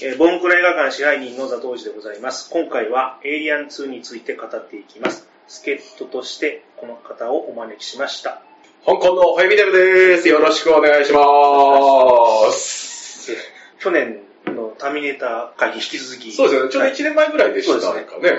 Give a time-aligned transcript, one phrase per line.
[0.00, 2.50] えーボンクラ映画館支配人の座藤寺でございます。
[2.50, 5.26] 今回はエイリアン2について語っていきます。
[5.48, 8.40] 助っ人としてこの方をお招きしました。
[8.86, 10.28] 香港のフェミデブです。
[10.28, 13.32] よろしくお願いします。
[13.80, 16.70] 去年のターミネーター会に引き続き、そうですよね。
[16.70, 18.30] ちょうど1年前ぐらいでしたそうでかね。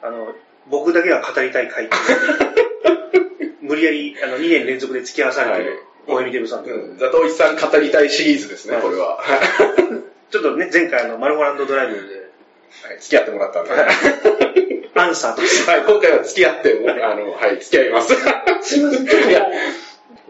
[0.00, 0.32] あの、
[0.70, 1.90] 僕だけが語りたい会
[3.60, 6.98] 無理やりあの2年連続で付き合わされてる、大江美デブさんで、うん。
[6.98, 9.18] ザトウイチさん語りたいシリーズですね、はいこれは。
[10.34, 13.70] はちょっとね、前回あの、マルゴランドドライブで、い付き合ってもらったんで。
[13.70, 13.86] は
[14.96, 18.14] アンサーとして、い、今回は付き合っても、あの、はい、付き合います。
[18.62, 19.06] すいません、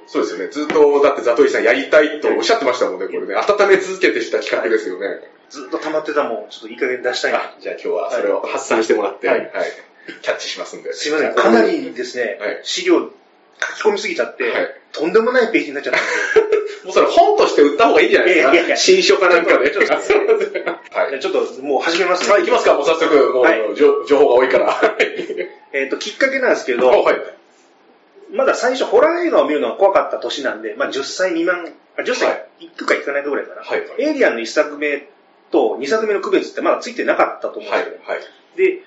[0.06, 0.48] そうですよね。
[0.48, 3.34] ずっと、だってザトウイチさんやりたいとおっしゃってましたもんね、これね。
[3.34, 5.06] 温め続けてした企画ですよね。
[5.50, 7.38] ずっと溜まってたもん、ちょっといい加減出したいな。
[7.38, 9.48] あじゃあ今日はそれを発散してもらって、ははいい、
[10.22, 10.92] キャッチしますんで。
[10.92, 13.10] すいません、かなりですね、はい資料
[13.60, 18.28] 書き込みすぎちゃって、はいとんでもないページになっちゃったんで もうそれ本として売った方がいいんじゃない？
[18.34, 18.52] ですか。
[18.52, 19.70] いやいやいや新書かなんかで。
[19.70, 21.10] ちょっとちょっと はい。
[21.10, 22.32] じゃあちょっともう始めますね。
[22.32, 24.78] はい、行きますか、もう早速、もう、はい情情報が多いから。
[25.72, 27.16] えっ、と、きっかけなんですけど、はい。
[28.30, 33.62] まだ最初ホラー映画を見るのが怖かった年なんで、まあ10歳未満、あ10は歳いくかいかないかぐらいかな。
[33.62, 35.08] はいはいエイリアンの1作目
[35.50, 38.00] と2作目の区別ってまだついてなかったと思うんはいですよ。。
[38.06, 38.20] はい。
[38.56, 38.82] で、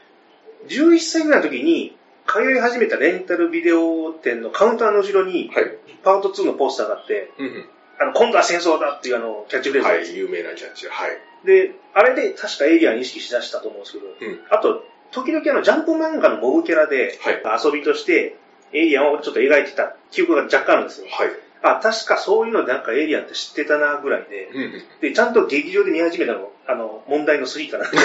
[0.69, 1.96] 11歳ぐらいの時に、
[2.27, 5.77] 通い始めたレンタルビデオ店のカウンターの後ろに、はい。
[6.03, 7.69] パート2のポスターがあって、うん
[7.99, 10.87] あの、今度は戦争だっていうあの、キャッチフレーズはい、有名なキャッチ。
[10.87, 11.17] はい。
[11.45, 18.37] で、あれで確かエイリアン意識しだしたと思うんですけど、うんあと、時々あの、ジャンプ漫画のモブキャラで、はい遊びとして、
[18.73, 21.07] エイリアンをちょっと描いてた記憶が若干あるんですよ。
[21.09, 21.29] はい。
[21.67, 24.83] あ、確かそういうのでなんかエイリアンって知ってたなぐらいで、うんうん。
[25.01, 27.99] で、ちゃんと劇場で見始めたの、あの、問題の3かな 今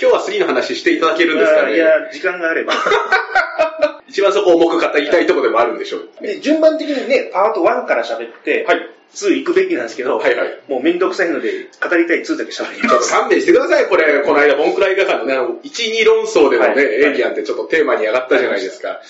[0.00, 1.74] 日は3の話していただけるんですかね。
[1.76, 2.74] いや、時間があれば。
[4.08, 6.08] 一番そこ重く語りたいところでもあるんでしょう。
[6.20, 8.90] で、順番的にね、パート1から喋って、はい。
[9.14, 10.60] 2行くべきなんですけど、はいはい。
[10.68, 13.12] もうめんどくさいので、語りたい2だけ喋りちょっとます。
[13.12, 14.22] 勘弁してください、これ。
[14.22, 19.00] この間、ボンクラ映画館のね、あの1、2論争でもね、はいエイリアンってちょっとテーマに上がったじゃないですか。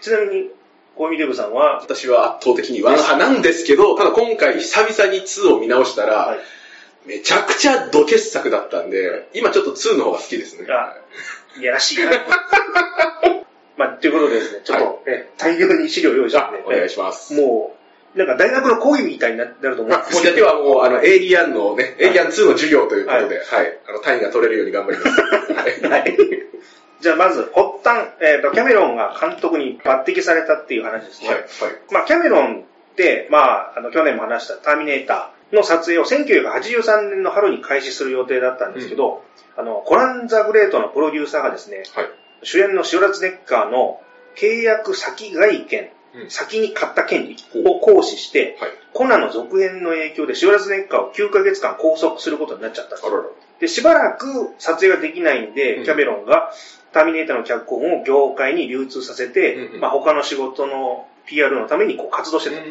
[0.00, 0.50] ちなみに、
[0.98, 6.38] コミデブさんは、私は圧倒的にワン派なんですけど、ただ今回久々に2を見直したら、はい
[7.06, 10.66] めちゃくちゃド傑作だったんで、今ちょっと2の方が好きですね。
[10.68, 10.94] あ
[11.58, 12.10] いやらしいな。
[13.78, 17.32] まあ、ということでですね、ちょっと、はえ大量に資料用意したんで、お願いします。
[17.32, 17.78] も
[18.14, 25.20] う、なんか大学の講義みたいになると思うんまあ、ですけどだけはもう、あの、エイリアンのね、エイリアン2の授業ということで、はい、あの、単位が取れるように頑張ります。
[25.52, 26.18] は いはい。
[27.00, 31.28] じゃあまず、発端、えっ、と、キャメロンが監督に抜擢されたっていう話ですね。
[31.28, 31.46] はい、はい。
[31.92, 39.22] まあ、キャメロンって、まあ、あの、去年も話したターミネーターの撮影を1983年の春に開始する予定だったんですけど、
[39.56, 42.06] あの、コラン・ザ・グレートのプロデューサーがですね、はい。
[42.42, 44.00] 主演のシュラツネッカーの
[44.36, 45.90] 契約先外権、うん
[46.30, 48.70] 先に買った権利を行使して、はい。
[48.94, 53.24] コナの続編の影響でシュラツネッカーを9ヶ月間拘束することになっちゃったんですあらら。
[53.60, 56.52] で、しばらく撮影ができないんで、うんキャメロンが
[56.92, 62.62] ターミネーターの脚本を業界に流通させて、まあ他の仕事の PR のためにこう活動してた。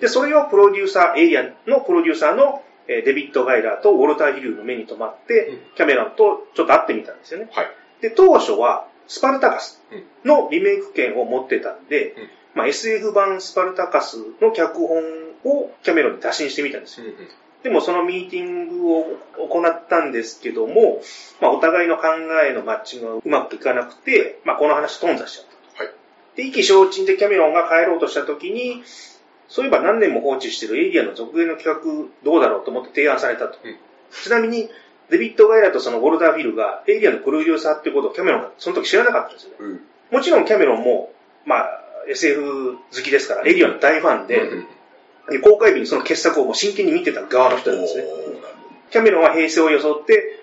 [0.00, 7.48] で、それをプロデューサー、エイリアンのプロデューサーのえーデビッド・ガイラーとウォルター・ギルの目に留まって、うんキャメロンとちょっと会ってみたんですよね。
[7.52, 7.66] はい。
[8.00, 9.82] で、当初はスパルタカス
[10.24, 15.02] のリメイク権を持ってたんで、うんまあ、SF 版スパルタカスの脚本
[15.44, 17.06] をキャメロンに打診してみたんですよ。
[17.66, 19.04] でもそのミーティングを
[19.48, 21.00] 行ったんですけども、
[21.40, 22.04] まあ、お互いの考
[22.48, 25.82] えのマッチングがうまくいかなくて、まあ、この話頓挫しちゃった。
[25.82, 25.92] はい。
[26.36, 28.84] で、意気消沈でキャメロンが帰ろうとした時に、
[29.48, 33.58] そういえば何年も放置してるエイリアンの続編の企画どうだろうと思って提案されたと。
[33.64, 33.76] うん
[34.22, 34.70] ちなみに、
[35.10, 39.56] デビッド・ガイラとそのウォルター・フィルがエイリアンのプロデューサーってことをキャメロンがその時知らなかったんですよね。
[39.58, 39.80] うん。
[40.12, 41.12] もちろんキャメロンも、
[41.44, 44.66] まあ、SF 好きですから、エイリアンの大ファンで、うん
[45.42, 48.04] 公開日にその傑作をもう真剣に見てた側の人なんですね。
[48.90, 50.40] キャメロンは平成を装って、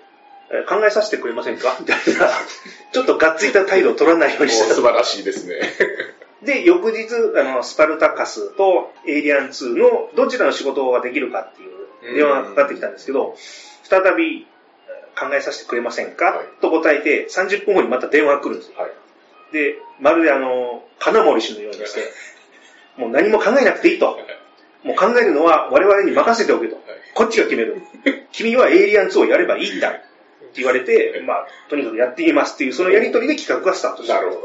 [0.50, 1.76] えー考えさせてくれませんか？
[1.80, 2.28] みたいな、
[2.92, 4.74] ちょっとがっついた態度を取らないようにしてた。
[4.74, 5.58] 素晴らしいですね。
[6.42, 13.34] で、翌日、あの、スパルタカスとエイリアン2のどちらの仕事ができるかっていう電話がかかってきたんですけど、
[13.84, 14.46] 再び
[14.88, 18.74] えー考えさせてくれませんか、はいと答えて、30分後にまた電話が来るんですよ。
[18.78, 18.90] はい。
[19.52, 22.12] で、まるであの、金森氏のようにして、
[22.98, 24.18] もう何も考えなくていいと。
[24.84, 26.76] もう考えるのは我々に任せておけと。
[27.14, 27.82] こっちが決める。
[28.32, 29.90] 君はエイリアン2をやればいいんだ。
[29.90, 34.14] って言われて、まあ、とにかくやってみますっていう、そのやりとりで企画がスタートした。
[34.14, 34.40] なるほど。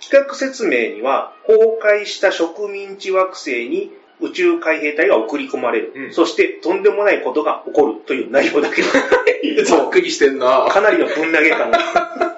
[0.00, 3.90] 企画説明には、崩壊した植民地惑星に
[4.20, 5.92] 宇宙海兵隊が送り込まれる。
[5.94, 8.88] うんそして、とんでもないことが起こるという内容だけど、
[9.64, 12.29] ざっくりしてんなかなりのぶん投げ感が。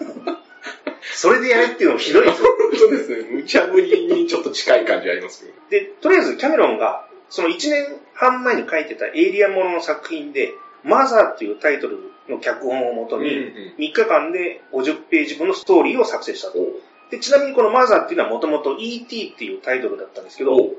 [1.22, 2.48] それでやれっていうのもひどいですよ。
[2.58, 3.30] 本当ですね。
[3.30, 5.52] 無茶ぶりにちょっと近い感じありますけど。
[5.70, 10.52] で、とりあえずキャメロンが、その1年半前に書いてたエイリアンものの作品で、
[10.82, 13.30] マザーっていうタイトルの脚本をもとに、
[13.78, 16.58] 3日間で50ページ分のストーリーを作成したと。
[17.12, 19.34] でちなみにこのマザーっていうのはもともと E.T.
[19.34, 20.70] っていうタイトルだったんですけど、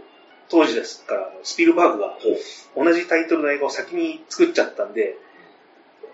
[0.49, 2.17] 当時ですから、スピルバーグが
[2.75, 5.15] 同じタイトルの映画を先に作っちゃったんで、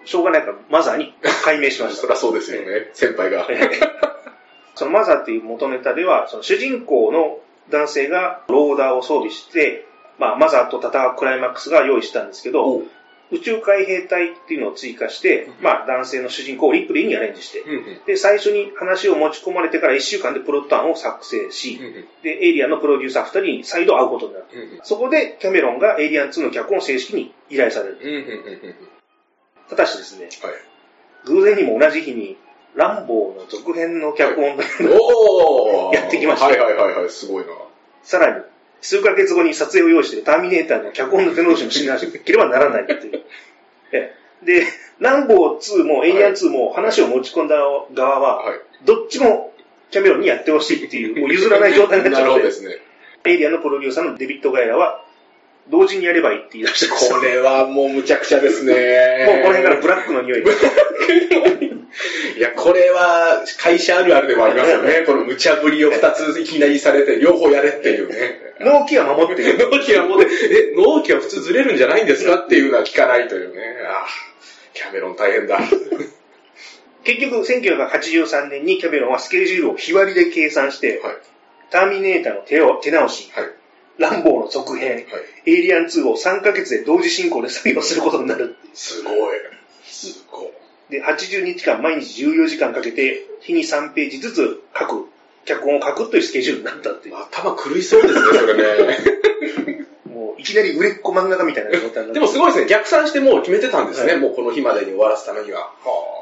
[0.09, 1.13] しょうがないからマザーに
[1.45, 2.01] 改名しました。
[2.01, 3.47] そりゃそうですよね、先輩が。
[4.73, 7.39] そのマザーっていう元ネタでは、その主人公の
[7.69, 9.85] 男性がローダーを装備して、
[10.17, 12.81] まあ、マザーと戦うクライマックスが用意したんですけど、
[13.31, 17.63] 宇宙海兵隊っていうのを追加して、まあ、男性の主人公をリプレイにアレンジして、
[18.07, 21.79] で、最初に話を持ち込まれてから1週間でプロット案を作成し、
[22.23, 24.45] で、エイリアンのプロデューサー2人に再度会うことになる。
[24.83, 27.97] そこでキャメロンがエイリアン2の脚本を正式に依頼される。
[29.69, 30.53] ただしですね、はい、
[31.25, 32.37] 偶然にも同じ日に、
[32.75, 36.45] ランボーの続編の脚本を、やってきました。
[36.45, 37.51] はいはいはいはい、すごいな。
[38.03, 38.43] さらに、
[38.81, 43.23] 数ヶ月後に撮影を用意しているターミネーターの脚本の手直しもしなければならないっていう。
[44.45, 44.65] で、
[44.99, 47.57] ランボー2もエイリアン2も話を持ち込んだ
[47.93, 48.53] 側は、
[48.85, 49.53] どっちも
[49.91, 52.43] キャメロンにやってほしいっていう、もう譲らない状態になっちゃって。
[52.43, 52.77] ですね。
[53.25, 55.03] エイリアンのプロデューサーのデビッド・ガイラは、
[55.69, 58.73] 同時にやればいいって言い出したこれはもうむちゃくちゃですね。
[59.27, 60.43] もうこの辺からブラックの匂い。
[62.37, 65.03] いや、これは会社あるあるでもありますよね。
[65.07, 68.15] この無茶ぶりを二ついきなりされて、両方やれっていうね。
[68.59, 69.69] 納期は守ってる。
[69.69, 73.61] 納期は守って、え、納期は普通ずれるんじゃないんですかっていうのは聞かないというね。
[73.87, 74.05] あ
[74.73, 75.59] キャメロン大変だ。
[77.03, 81.17] 結局、1983年にキャメロンはスケジュールを日割りで計算して、はい、
[81.69, 83.45] ターミネーターの手を手直し、はい、
[83.99, 85.05] ランボーの続編、はい、
[85.45, 88.55] エイリアン2を3ヶ月で同時進行で作業することになる。
[88.73, 89.15] すごい。
[89.83, 90.49] すごい。
[90.89, 95.09] で、80日間毎日14時間かけて、日に3ページずつ書く、
[95.45, 97.17] 脚本を書くというスケジュールになったっていう。
[97.17, 99.85] 頭狂いそうですね、それね。
[100.09, 102.67] もう、いきなり売れっ子漫画家みたいな状態でもすごいですね。
[102.67, 104.13] 逆算してもう決めてたんですね。
[104.13, 105.59] はい、もうこの日までに終わらすためには。
[105.59, 106.19] はあ、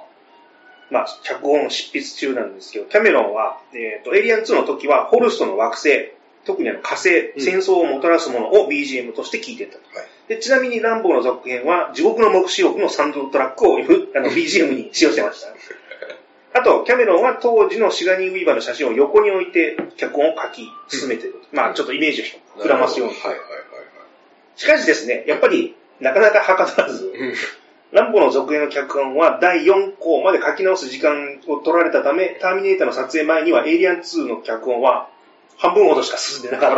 [0.90, 6.12] まあ、脚本執筆中なんですけど、キャメロンは、えっ、ー、と、エイリアン2の時は、ホルストの惑星、
[6.48, 9.98] 特にあの火星、戦争をもたらすものを BGM として聴いてたと。
[9.98, 13.80] はいで、ちなみにランボーの続編は、地獄の目視録のサンドトラックをあ
[14.20, 15.54] の BGM に使用してました。
[16.60, 21.36] あと、キャメロンは当時のシガニー・ウィーバーの写真を横に置いて脚本を書き進めてる。
[21.52, 23.16] うん、まあ、ちょっとイメージを膨らますように。
[23.16, 23.62] はいはいはい、はい。
[24.58, 27.14] しかしですね、やっぱり、なかなかはかどらず、
[27.92, 35.10] ランボーの続編の脚本は第4項まで書き直す時間を取られたため、ターミネーターの撮影前にはエイリアン2の脚本は
[35.57, 36.77] 半分ほどしか進んでなかった。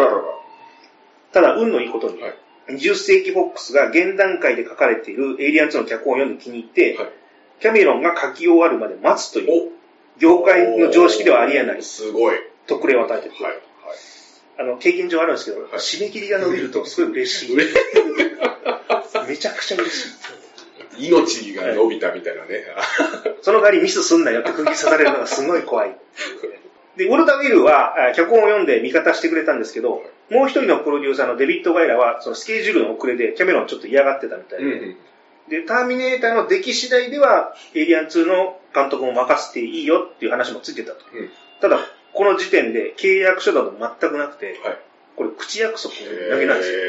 [1.32, 2.36] ただ、運のいいことに、はい
[2.70, 7.10] 20世紀フォックスが現段階で書かれているエイリアン2の脚本を読んで気に入って、はい、
[7.60, 9.72] キャメロンが書き終わるまで待つという、
[10.20, 12.36] 業界の常識ではありえない、すごい。
[12.68, 13.44] 特例を与えてる。
[13.44, 13.54] はい。
[14.60, 17.56] あの、経験上あるんですけど、はい、締め切りが伸びるとすごい嬉しい。
[17.56, 17.64] め
[19.38, 20.06] ちゃくちゃ嬉し
[20.98, 21.08] い。
[21.08, 22.66] 命が伸びたみたいなね。
[23.42, 25.96] その代わりミスすんなよって釘刺されるのがすごい怖い。
[27.00, 34.96] で、ウォルタ・ウィルは脚本を読んで味方してくれたんですけど、もう一人のプロデューサーのデビッド・ガイラは、そのスケジュールの遅れでキャメロンちょっと嫌がってたみたいで、うんうん、
[35.50, 41.06] で、ターミネーターの出来次第では、エイリアン2の監督も任せていいよっていう話もついてたと。
[41.14, 41.30] うん、
[41.62, 41.80] ただ、
[42.12, 44.78] この時点で契約書だと全くなくて、はい、
[45.16, 45.94] これ口約束
[46.30, 46.80] だけなんですよ。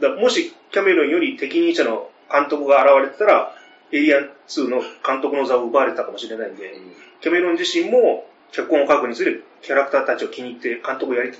[0.00, 3.52] だもしキャメロンより適任者の監督が現れてたら、
[3.90, 11.32] エイリアン2の監督の座を奪われたかもしれないんで、うん、キャメロン自身も脚本を書くにするキャラクターたちを気に入って監督をやり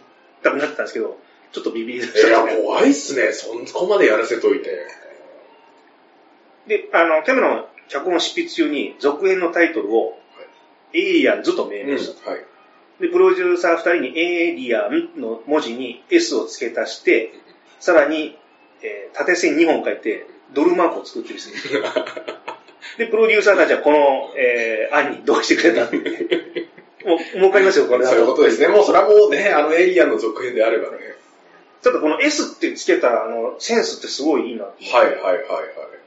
[0.42, 1.18] たくなってたんですけど、
[1.52, 2.52] ちょっとビビりでした、ね。
[2.52, 3.32] いや、怖いっすね。
[3.32, 4.86] そこまでやらせといて。
[6.66, 10.18] で、あの、キャメロン脚本執筆中に続編のタイトルを、
[10.94, 12.44] エイリアンズと命名した、うん、はい。
[13.00, 17.32] で、プロデューサー二人にエイリアンの文字に S を付け足して、
[17.80, 18.38] さらに、
[18.82, 21.80] えー、縦線2本書いて、ドルマークを作ってるんですね。
[22.98, 25.88] で、プロデューサーたちはこの、えー、案に同意してくれた
[27.06, 28.68] もう、儲かりますよ、これそういうことですね。
[28.68, 30.98] もうそれはもうね、あのエイリアンの続編であればね。
[31.82, 35.42] ただこの S ってつけたあの、センスってすごいいいなはいはいはいはい。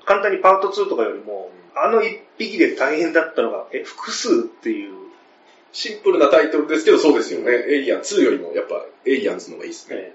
[0.05, 4.93] 簡単にパート2とかよりも、あの一匹で大変だったのが、え、複数っていう。
[5.73, 7.51] シンプルなタイトルですけど、そうですよね。
[7.51, 10.13] エイリアン2よりも、やっぱ、エイリアンズの方がいいですね。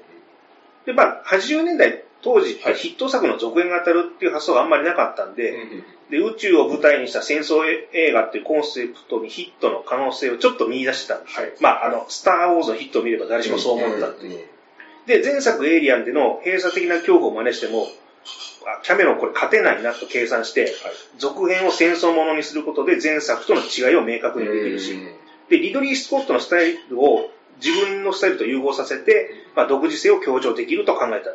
[0.87, 5.55] で、まあ、80年代当時、ヒット作の続編が当たるっていう発想があんまりなかったんで、
[6.11, 7.63] で宇宙を舞台にした戦争
[7.93, 11.43] 映画っていうコンセプトにヒットの可能性をちょっと見出してたんですよ。
[11.47, 14.45] はい、まあ、あの、スター・ウォーズのヒットを見れば誰しもそう思ったっていう。
[15.07, 17.89] で、前作エイリアンでの閉鎖的な恐怖を真似しても、
[18.83, 20.73] キャメロンこれ勝てないなと計算して、はい、
[21.19, 24.99] 続編を戦争ものにすることで前作との違いを明確にできるし、
[25.49, 27.31] で、リドリー・スコットのスタイルを
[27.63, 31.31] 自分のスタイルと融合させて、まあ、独自性を強調できると考えた。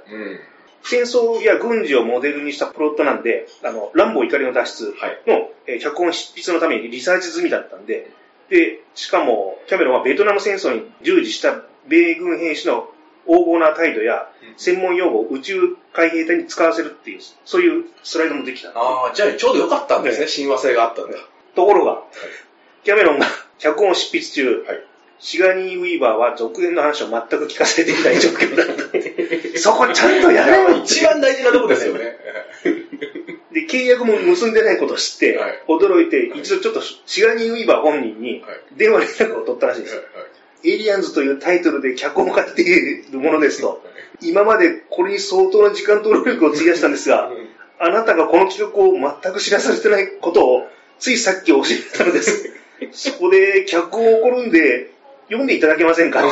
[0.86, 8.12] 戦争や軍事をモデルにしたプロットなんで、あの、乱暴怒りの脱出の、はい、えー、脚本執筆のためにリサーチ済みだったんで、
[8.50, 12.88] で、しかも、キャメロンはベトナム戦争に従事した米軍兵士の
[13.28, 18.70] 横暴な態度や、専門用語を宇宙海兵隊に使わせるっていう、そういうスライドもできた。
[18.70, 21.18] ああ、じゃあちょうどよかったんですね、親和性があったんだ。
[21.56, 22.04] ところが、はい、
[22.84, 23.26] キャメロンが
[23.58, 24.84] 脚本を執筆中、はい、
[25.20, 28.68] シガニー・ウィーバーは続編の話を全く聞かせていない状況だっ
[29.54, 29.60] た。
[29.60, 32.18] そこちゃんとやれよ一番大事なとこですよね。
[33.54, 38.44] で、契約も結んでないことを知って、驚いて、一度ちょっとシガニー・ウィーバー本人に
[38.76, 40.04] 電話連絡を取ったらしいです。
[40.66, 43.82] エイリアンズというタイトルで脚本を書いているものですと、
[44.22, 47.32] 今までこれに相当な時間と労力を費やしたんですが、
[47.80, 50.68] あなたがこの企画を全く知らされてないことを、
[51.00, 52.52] ついさっき教えたのです。
[52.92, 54.92] そこで脚本を送るんで、
[55.28, 56.22] 読んでいただけませんか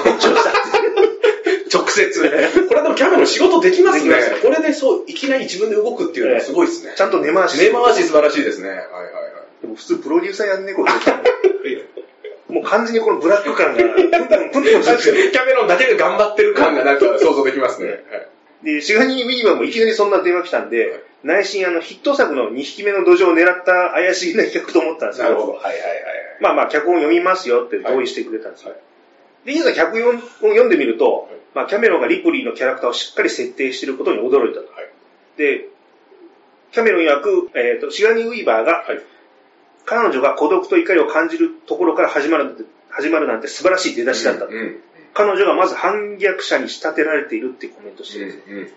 [1.73, 2.65] 直接。
[2.69, 4.15] これでもキャメロン仕事できますね。
[4.41, 6.93] これでそう、いきなり自分で動くっていうのはすごいですね。
[6.95, 7.57] ちゃんと根回し。
[7.57, 8.69] 根回し素晴らしいですね。
[8.69, 8.93] はいはいはい。
[9.62, 10.91] でも普通プロデューサーやんねこれ。
[12.50, 17.88] もう完全にこのブラック感が、プンプンプンプン キャメロンだけが頑張ってる感がなんか想像できますね。
[17.88, 18.27] はい
[18.63, 25.36] で、シガニー・ウィーバーもいきなりそんな電話来たんで、はい、内心あのヒット作の2匹目の土壌を狙った怪しげな企画と思ったんですけど。
[25.36, 25.79] はいはいはい。
[26.41, 28.72] まあまあ、脚本読みますよって同意してくれたんですよ。
[28.72, 28.79] はい、
[29.46, 30.20] で、いざ脚本を
[30.53, 34.72] 読んでみると、まあ、キャメロンがリプリーのキャラクターをしっかり設定していることに驚いたと。
[34.74, 34.89] はい、
[35.38, 35.67] で、
[36.72, 39.00] キャメロン曰く、えっ、ー、と、シガニー・ウィーバーが、はい、
[39.86, 44.82] 彼女が孤独と怒りを感じるところから始まる始まるなんて素晴らしい出だしだった、うんうん、
[45.13, 48.70] 彼女がまず反逆者に仕立てられているってコメントしてるんです、うんうんうん、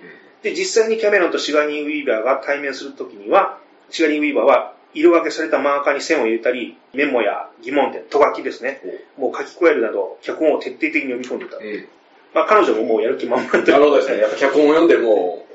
[0.42, 3.58] で、実際にキャメロンとシガニー・ウィーバーが対面するときには、
[3.90, 8.80] シガニー・ウィーバーは色分けされたマーカーに線を入れたり、メモや疑問点、と書きですね、
[9.16, 11.56] もう書き加えるなど、脚本を徹底的に読み込んでた。
[11.56, 11.88] うん、
[12.34, 14.18] まあ、彼女ももうやる気満々なるほどですね。
[14.18, 15.46] やっぱ脚本を読んでも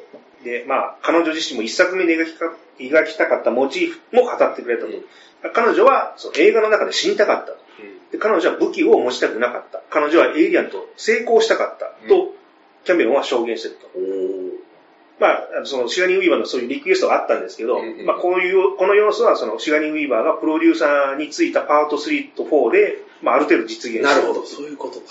[0.43, 4.89] で、まあ、彼女自身も一作目で描きか描きたかったモチーフも語ってくれたと。
[4.89, 7.53] うん、彼女はその映画の中で死にたかった。
[8.11, 9.81] で彼女は武器を持ちたくなかった。
[9.89, 11.85] 彼女はエイリアンと成功したかった。
[12.07, 12.33] と、
[12.83, 13.87] キャメロンは証言してると。
[15.21, 24.15] まあ、そのシガニー・ウィーバーのそういうリクエストがあったんですけど、うんうん、まあ、こういう、この要素はそのシガニー・ウィーバーがプロデューサーについたパート3と4で、まあ、ある程度実現した。
[24.15, 25.05] なるほど、そういうことか。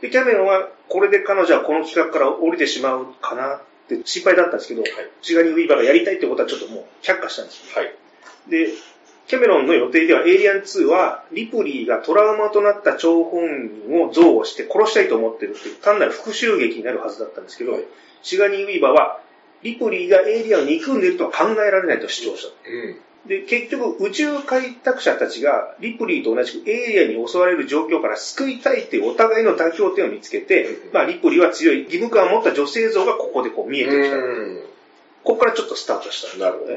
[0.00, 4.90] で、キャメロンは、これで彼女はこの企画から降りてしまうかなって心配だったんですけど、はい、
[5.22, 7.72] シガニー・ウィーバーがやりたいってことはちょっともう却下したんです。
[7.72, 7.94] はい。
[8.48, 8.70] で、
[9.26, 17.84] キャメロンの予定ではエイリアン2はリプリーがトラウマとなった張本人を憎悪して殺したいと思ってるっていう単なる復讐劇になるはずだったんですけど、はい、
[18.22, 19.20] シガニー・ウィーバーは
[19.62, 22.70] リプリーがエイリアンを憎んでいるとは考えられないと主張した。
[22.70, 34.16] うんで、結局、宇宙開拓者たちが、リプリーと同じくエイリアンに襲われる状況から救いたいっていうお互いの妥協点を見つけて、うん、まあ、リプリーは強い義務感を持った女性像がここでこう見えてきた。
[35.24, 36.38] ここからちょっとスタートした。
[36.38, 36.74] なるほど。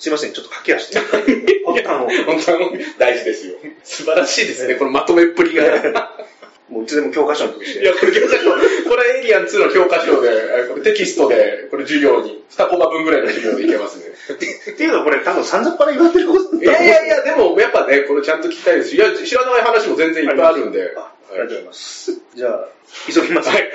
[0.00, 1.00] ねすいません、ちょっと駆け足で。
[1.64, 3.54] 本当の、本当の大事ですよ。
[3.84, 5.64] 素晴らしいですね、 このまとめっぷりが。
[6.70, 7.80] もういつでも教科書にとして。
[7.80, 8.50] いや、これ教科書、
[8.88, 10.30] これエイリアン2の教科書で、
[10.68, 14.04] これテキストで、これ授業に、2コマ分ぐらいの授業でいけますね。
[14.34, 14.36] っ
[14.76, 20.94] ていうのはこれ多分散々から言われてることいやいやいや、でもやっぱね、これちゃんと聞きたいですし、いや、知らない話も全然いっぱいあるんで。
[20.96, 22.20] あありがとうございます。
[22.36, 22.68] じゃあ、
[23.12, 23.48] 急ぎます。
[23.48, 23.72] はい。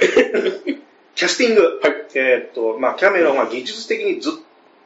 [1.16, 1.80] キャスティング。
[1.82, 2.06] はい。
[2.16, 4.34] えっと、まあ、キャメロンは技術的にずっ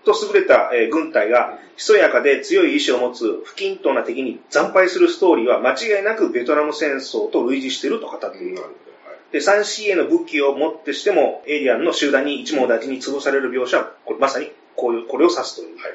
[0.06, 8.58] と優れた、えー、軍隊が、ひそやかで強い意志を持つ不均等な敵に惨敗するストーリーは間違いなくベトナム戦争と類似していると語っている。
[9.32, 15.78] で、3CA の武器をもってしても、エイリアンの集団に一網打尽に潰される描写は、これまさにこういう、これを指すという。
[15.78, 15.94] はい、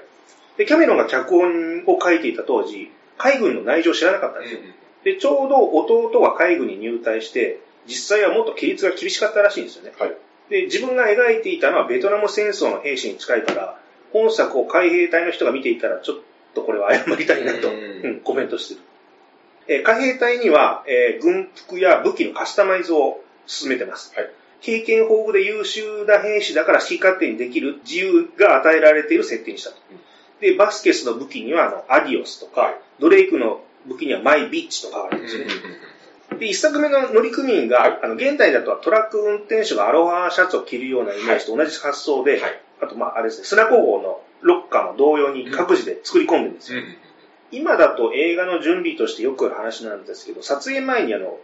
[0.56, 4.60] で、キャメロンが脚本を書いていた当時、海軍の内情を知らなかったんですよ。
[4.60, 9.92] うんで、ちょうど弟は海軍に入隊して、実際はもっと規律が厳しかったらしいんですよね。
[9.98, 10.16] はい、
[10.48, 13.78] で、自分が描いていたのはベトナム戦争の兵士に近いから、
[14.14, 16.16] 本作を海兵隊の人が見ていたら、ちょっ
[16.54, 18.80] とこれは謝りたいなと、うん、コメントしてる。
[19.66, 24.14] えー、海兵隊には、えー、軍服や武器のカスタマイズを進めてます。
[24.16, 24.30] はい、
[24.60, 29.76] 経験豊富で優秀な兵士だから好き勝手にできる自由が与えられている設定にしたと。
[30.40, 35.46] で、バスケスの武器にはあのアディオスとか、ドレイクの武器にはマイビッチとかあるんですね。
[36.38, 46.80] で、一作目の乗組員が、あの、現代だとトラック運転手がアロハシャツを着るようなイメージと同じ発想で、はい、あと、まあ、あれですね、砂工房のロッカーも同様に各自で作り込んでるんですよ。
[46.80, 46.96] うん、
[47.50, 51.38] 今だと映画の準備としてよくある話なんですけど、撮影前にあの、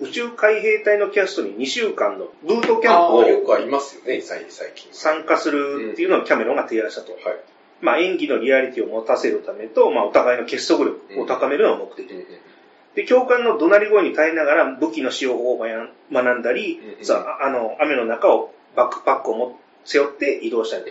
[0.00, 4.88] 宇宙海兵隊のキャストに2週間のブートキャンプをよくありますよね、最近。
[4.92, 7.12] 参加するっていうのをキャメロンが提案したと。
[7.12, 7.36] うん、はい。
[7.80, 12.10] まあ演技のリアリティを持たせるためと、まあお互いの結束力を高めるのが目的。
[12.10, 12.24] うん
[12.94, 19.52] で、教官の怒鳴り声に耐えながら武器の使用法を学んだり、うん、さあ、あの、雨の中をバックパックを持っ
[19.84, 20.90] 背負って移動したりと。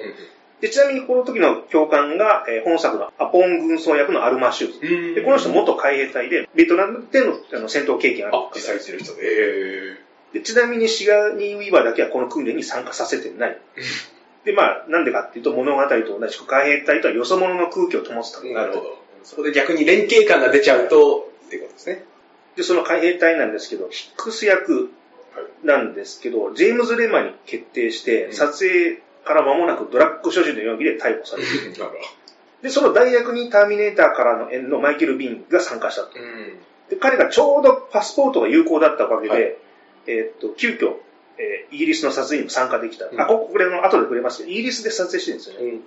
[0.62, 5.16] で、ちなみにこの時の教官が、えー本作のアポン軍曹役のアルマシューズ。
[5.16, 9.22] で、この人元海兵隊で、ベトナムでのあの戦闘経験あるあ、実際してる人で。
[9.24, 9.98] え
[10.34, 13.58] で、ちなみにシガニー・ウィーバーだけはこの訓練に参加させてない。
[14.46, 18.98] で、まあ、なんでかっていうと物語と同じく海兵隊とはよそ者の空気を灯すためー、なるほど。
[19.24, 22.06] そこで逆に連携感が出ちゃうと、っていうことですね。
[22.56, 24.92] で、その海兵隊なんですけど、ヒックス役
[25.64, 31.72] なんですけど、ジェームズ・レマに決定して、うん撮影から間もなくドラッグ所持の容疑で逮捕される。
[31.74, 31.92] なるほ
[32.64, 36.18] で、その代役にターミネーターからの縁のマイケル・ビンが参加したと。
[36.90, 39.56] で、彼がちょうどパスポートが有効だったおかげで、はい
[40.08, 40.96] えーっと、急遽、
[41.38, 43.06] えーイギリスの撮影にも参加できた。
[43.06, 45.80] うんあ、ここ、これの後で触れますけど、イギリスで撮影してるんですよね。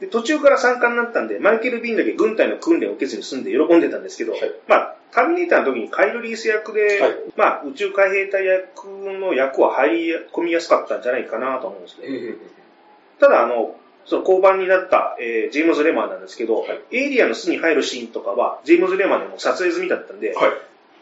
[0.00, 4.40] で、途中から参加になったんで、マイケル・ビンだけ軍隊の訓練を受けずに済んで喜んでたんですけど、はい。
[4.66, 7.12] まあ、ターミネーターの時にカイロ・リース役で、はい。
[7.36, 12.08] まあ、宇宙海兵隊役の役は入り込みやすかったんじゃないかなと思うんですけど、
[13.20, 13.76] ただ、あの、
[14.06, 16.80] その交番になった、えージェームズ・レマーなんですけど、はい。
[16.90, 20.52] エイリアンの巣に入るシーンとかは、ジェームズ・レマーでも撮影済みだったんで、はい。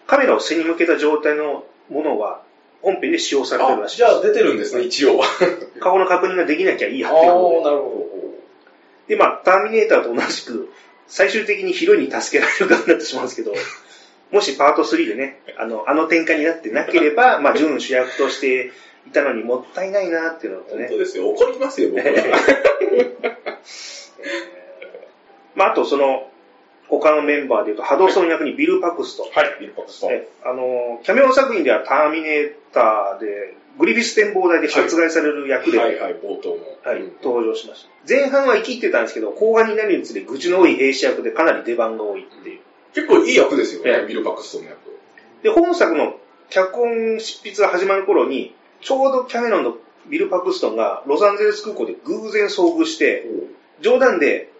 [0.09, 2.43] カメラを背に向けた状態のものは、
[2.83, 5.19] 本編で使用されてるらあ、しいじゃあ出てるんですね、一応。
[5.19, 5.26] は。
[5.81, 8.18] 顔の確認ができなきゃいいやああ、なるっていうの
[9.09, 9.17] で。
[9.17, 10.71] まあ、ターミネーターと同じく、
[11.09, 13.55] 最終的にヒロインに助けられる側になってしまうんですけど、
[14.31, 18.73] もしパート3でね、あの、あの展開になってなければ、 まあ、準主役として
[19.07, 20.71] いたのにもったいないなっていうのど。
[20.71, 20.99] とね本当。
[20.99, 21.29] ですよ。
[21.31, 22.15] 怒りますよ、僕は。
[25.55, 26.31] まあ、あとその、
[26.88, 29.31] 他のメンバーでいうと、ハドソン役にビル・パクストン。
[29.31, 30.11] はい、ビルパクスト
[30.45, 36.56] あの、キャメロン作品ではターミネーターで、グリフィス展望台で殺害される役で、はいはい、冒頭の。
[36.85, 37.90] はいうん登場しました。
[38.08, 42.61] 前半は生きてたんですけど、後半になるにつれ愚痴の多い兵士役でかなり出番が多いっていう。
[42.94, 44.78] 結構いい役ですよええね、ビルパクストンの役。
[45.42, 46.16] で、本作の
[46.50, 49.76] 脚本執筆が始まる頃に、ちょうどキャメロンの
[50.08, 53.26] ビル・パクストンがロサンゼルス空港で偶然遭遇して、
[53.80, 54.50] 冗談で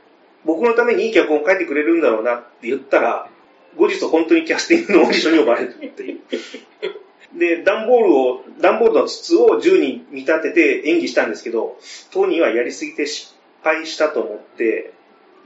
[0.45, 3.29] 僕のためにいい脚本を書いてくれるんだろうなって言ったら、
[3.77, 6.21] 後日本当にキャスティングのオーディションに呼ばれるっていう。
[7.39, 11.79] で、段ボールを、段ボールの筒を銃に見立てて演技したんですけど、
[12.11, 14.93] 当人はやりすぎて失敗したと思って、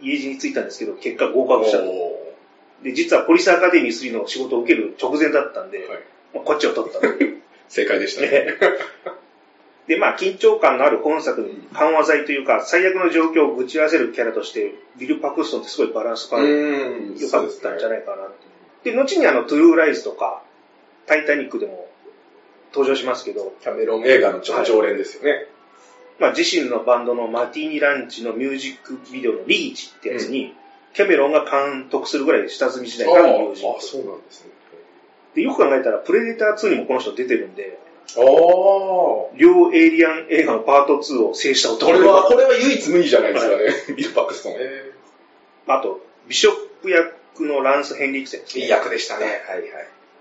[0.01, 1.91] 家路に着いたんですけど、結果合格したと。
[1.91, 2.35] お
[2.83, 5.99] で、実はポリスアカデミー3の仕事を受ける直前だったんで、ーはい
[6.35, 7.43] まあこっちを取ったという。
[7.69, 8.29] 正解でしたね。
[8.31, 8.57] ね
[9.87, 18.29] で、まあ、緊張感のある本作に緩和剤というか、最悪の状況をぶち合わせるキャラとして、ビル・パクストンってすごいバランスがうん良かったんじゃないないかな
[18.85, 20.43] で後にあの、トゥルーライズとか、
[21.07, 21.89] タイタニックでも
[22.73, 25.47] 登場しますけど、キャメロン映画の超常連ですよね。
[26.19, 30.55] まあ、自身のバンドのマティーニランチのミュージックビデオのリーチってやつに、
[30.95, 34.51] キャメロンが監督するぐらい下積み時代からの友人ああ、そうなんですね。
[35.35, 37.79] で、よく考えたら、プレデター2にもこの人出てるんで、
[38.17, 38.25] ああ。
[38.25, 43.95] こ両エイリアン映画のパート2を制した男れは、これは唯一無二じゃないですかね。
[43.97, 44.53] ビル・パクストン。
[45.69, 49.25] あと、ビショップ役のランス・ヘンリクセンですねいい役でしたね。
[49.25, 49.71] はいはい。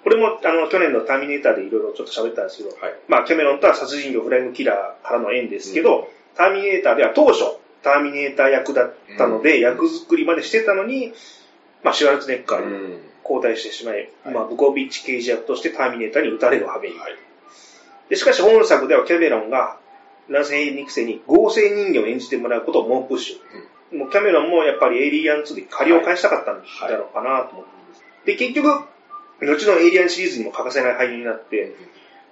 [0.04, 2.96] これも、あの、去年のターミネーターでいろいろちょっと喋ったんですけど、はい。
[3.08, 7.44] まあ、キャメロンとは殺人魚フライングキラーからの縁ですけど、ターミネーターでは当初、
[7.84, 11.14] ターミネーター役だったので、うん役作りまでしてたのに、
[11.84, 13.12] まあ、シュワルツェネッカーにん。
[13.24, 16.98] 交代してしまい、はいまあ、ブコビッチ刑事役としてターミネーターに撃たれる羽目に。
[16.98, 17.16] はい。
[18.10, 19.78] でしかし本作ではキャメロンが
[20.28, 23.98] ランス・ヘンリクセンに合成人形を演じてもらうことを猛プッシュ。
[23.98, 28.04] もうキャメロンもやっぱりエイリアン2で借りを返したかったんだろうかなと思ってます。
[28.26, 28.86] で、結局、
[29.48, 31.74] 後のエイリアンシリーズにも欠かせない俳優になって、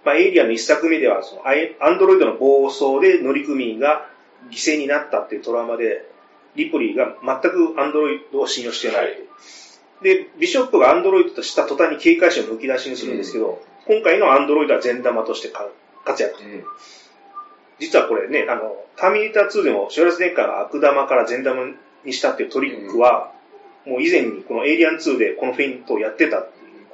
[0.05, 4.07] まあ、エイリアンの一作目では、そのアイアンドロイドの暴走で乗組員が
[4.49, 6.05] 犠牲になったっていうトラウマで、
[6.55, 9.05] リプリーが全くアンドロイドを信用してない。
[9.05, 9.17] はい
[10.01, 15.67] で、ビショップがアンドロイドとした途端に警戒心をむき出しにするんですけど、今回のアンドロイドは善玉としてか
[16.05, 16.41] 活躍。
[16.41, 16.63] うん。
[17.79, 21.73] 実はこれね、あの、ターミネーター2でもシュワルツッカーが悪玉から善玉
[22.05, 23.31] にしたっていうトリックは、
[23.85, 26.45] もう以前にこのエイリアン2でこのフェイントをやってた。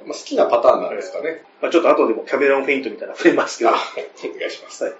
[0.06, 1.42] まあ、好きなパターンなんですかね。
[1.60, 3.74] まあ、ちょっと後でもキャメロンフェイントみたいなの触れますけどあ。
[3.76, 4.84] お願いします。
[4.84, 4.94] はい。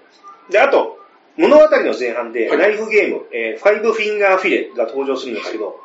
[0.51, 0.99] で、あと、
[1.37, 5.79] 物語の前半で、はいナイフゲーム、えーファイブフィンガーフィレが登場するんですけど、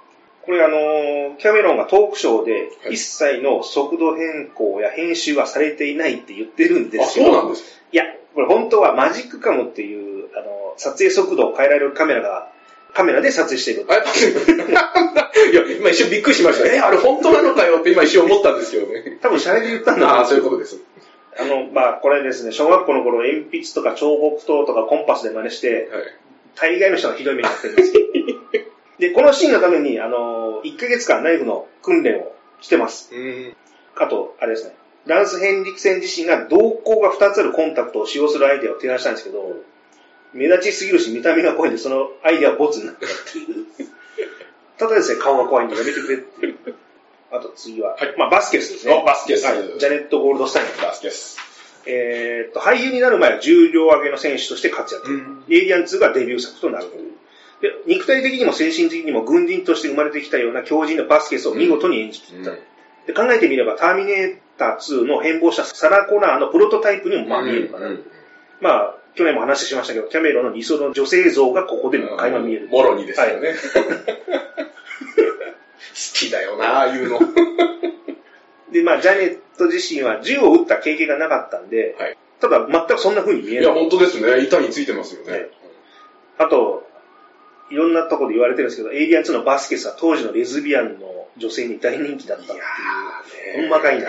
[0.45, 8.05] これあのーキャメロンがトークショーで、はい一切の速度変更や編集はされていないって言ってるんであ、すけど、そうなんですいや、
[8.35, 12.52] これ本当はマジックカムっていう、あの、撮影速度を変えられるカメラが、
[12.95, 13.87] カメラで撮影している。
[13.89, 16.69] あ、やっぱいや、今一瞬びっくりしました。
[16.73, 17.81] え、あれ本当なのかよ？
[17.81, 19.19] って今一瞬思ったんですけどね。
[19.23, 20.79] 多分シャレで言ったんだああ、なそういうことです。
[21.39, 26.05] あの、まあ、これですね、小学校の頃鉛筆とか彫刻刀とかコンパスで真似して、はい。
[26.55, 28.03] 大概の人がひどい目に遭ってるんですよ。
[28.99, 33.11] で、このシーンのために、あの、1ヶ月間ナイフの訓練をしてます。
[33.15, 33.57] うん。
[33.97, 34.75] あと、あれですね、
[35.07, 39.57] ランス・ヘンリクセン自身が瞳孔が2つあるコンタクトを使用するアイデアを提案したんですけど、
[40.33, 43.67] 目立ちすぎるし見た目が怖いんで、そのアイデアはボツになったっていう。
[44.79, 46.57] ただですね、顔が怖いんでやめてくれっていう。
[47.31, 48.95] あと次は、はいまあバスケスですね。
[48.95, 50.67] おバスケスはいジャネット・ゴールドスタイン。
[50.83, 51.39] バスケス。
[51.85, 55.11] えーっと、俳優になる前は重量上げの選手として活躍。
[55.11, 57.13] うんエイリアン2がデビュー作となるという。
[57.61, 62.51] で、肉体的にも精神的にも軍人として生まれてきたような強靭なバスケスを見事に演じ切った。
[62.51, 62.59] うん
[63.07, 67.89] で考えてみれば、ターミネーター2の変貌したサラ・コナーのプロトタイプにもまあ見えるかな。
[67.89, 68.05] うん
[68.61, 72.69] まあ、去年も話しましたけど、キャメロンの理想の女性像がここでも垣間見える。
[72.69, 73.55] もろにですよね。
[73.55, 73.57] 好
[76.15, 77.19] きだよな、ああいうの。
[78.73, 83.81] で、まあ、ジャネット自身は銃を撃った経験がなかったんで、はいただ全くそんな風に見えいや、ない。
[83.83, 84.43] 本当ですね。
[84.43, 85.47] 板についてますよね。
[86.39, 86.83] あと、
[87.71, 93.63] いろんなところで言われてるんですけど、エイリアン2のバスケスは当時のレズビアンの女性に大人気だったっていう。
[93.63, 94.09] ほんまかいな。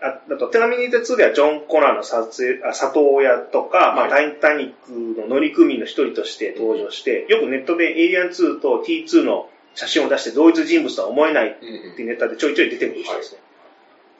[0.00, 13.40] ああと、テラミネーター2ではジョン・コナーの撮影あ里親とか、まあ、はタイタニックの乗組員の一人として登場して、よくネットでエイリアン2と T2 の写真を出して同一人物とは思えないっていうネタでちょいちょい出てくる人ですね。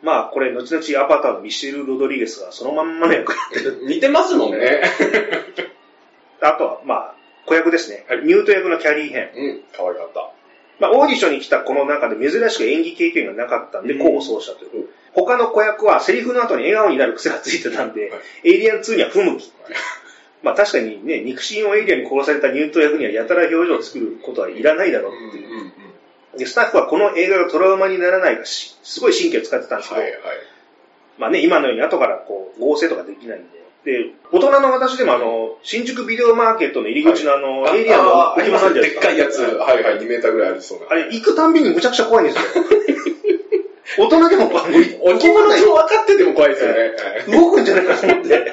[0.02, 3.84] まあ、これ、後々アバターのミシェル・ロドリゲスがそのまんまの役やってる。
[3.86, 4.82] 似てますもんね。
[6.40, 7.14] あとは、まあ、
[7.46, 8.04] 子役ですね。
[8.08, 9.30] はいニュート役のキャリー編。
[9.34, 10.27] うん、可愛かった。
[10.80, 14.76] まあ、オーディションに来たこの中で珍しく演技経験がなかったんで、うん候補奏者という。
[14.76, 19.50] うん他の子役はセリフの後に笑顔になる癖がついてたんで、はいエイリアン2には不向き。
[20.44, 25.62] まあ確かにね、肉親をエイリアンに殺されたニュート役にはやたら表情を作ることはいらないだろうっていう。
[25.62, 25.72] うん
[26.36, 30.20] で、スタッフはこの映画がトラウマにならないかし、すごい神経を使ってたんですけど、はいはい。
[31.18, 33.57] まあね、今のように後からこう合成とかできないんで。
[33.84, 39.38] で、大人の私でもあの、新宿ビデオマーケットの入り口のあの、エイリアンのあありますあるじゃないでっかいやつ。
[39.40, 40.86] はいはい、2メーターぐらいありそうな。
[40.90, 42.42] あれ、行くたんびにむちゃくちゃ怖いんですよ。
[43.98, 44.98] 大人でも怖い。
[45.00, 46.92] 置物と分かってても怖いですよね。
[47.28, 48.52] 動くんじゃないかと思って。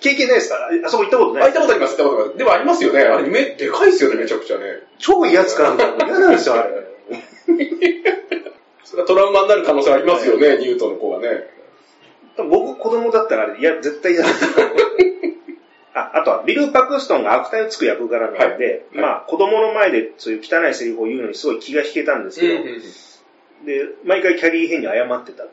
[0.00, 2.38] 経験ないですかあそこ行ったことあ、ない行ったことあります、行ったことあります。
[2.38, 3.00] でもありますよね。
[3.02, 4.64] あれ、め、でかいですよね、めちゃくちゃね。
[4.98, 6.06] 超いいやつかみたいな。
[6.06, 6.68] 嫌なんですよ、あれ。
[8.84, 11.48] それはトラウマになる可能性ありますよね、ニュートンの子はね。
[12.36, 14.28] 僕子供だったらあれ、いや、絶対嫌だ。
[15.94, 22.64] あ、あとは、ビル・パクストンが悪態をつく役柄なので、はいまあ、子供の前でそういう汚いセリフを言うのにすごい気が引けたんですけど、
[23.66, 25.44] で、毎回キャリー編に謝ってた。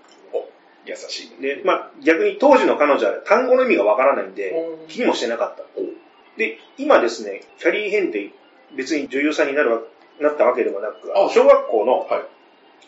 [0.86, 1.42] 優しい。
[1.42, 5.86] で、まあ、逆に当時の彼女は単語の意味がわからないんで、うん気にもしてなかったお。
[6.38, 8.32] で、今ですね、キャリー編って
[8.76, 9.82] 別に女優さんになるわ
[10.20, 12.22] なったわけでもなく、あ小学校のはい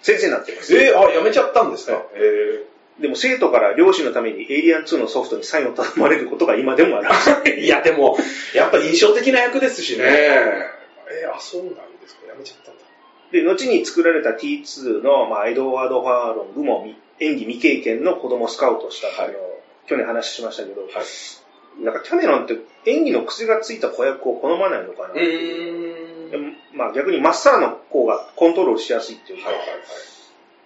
[0.02, 0.76] 先生になってます。
[0.76, 2.66] えー、あ、やめちゃったんですかはいえ
[3.00, 7.08] でも生徒から両親のためにエイリアン2のソフトにサインを頼まれることが今でもある。
[7.08, 7.56] ー。
[7.62, 8.18] いや、でも、
[8.54, 10.06] やっぱ印象的な役ですしね。
[10.06, 12.28] えー、あ、そうなんですか。
[12.28, 12.82] やめちゃったんだ。
[13.32, 19.36] で、後に作られた T2 の、まあ、エドワード・ファーロングもみ演技未経験の子供をスカウトしたってい
[19.88, 21.84] 去年話しましたけど、はい。
[21.84, 25.14] なんかキャメロンって演技の癖がついた子役を好まないのかな
[26.74, 29.80] まあ逆にまっさらの方がコントロールしやすいっていうか、はいはいはい。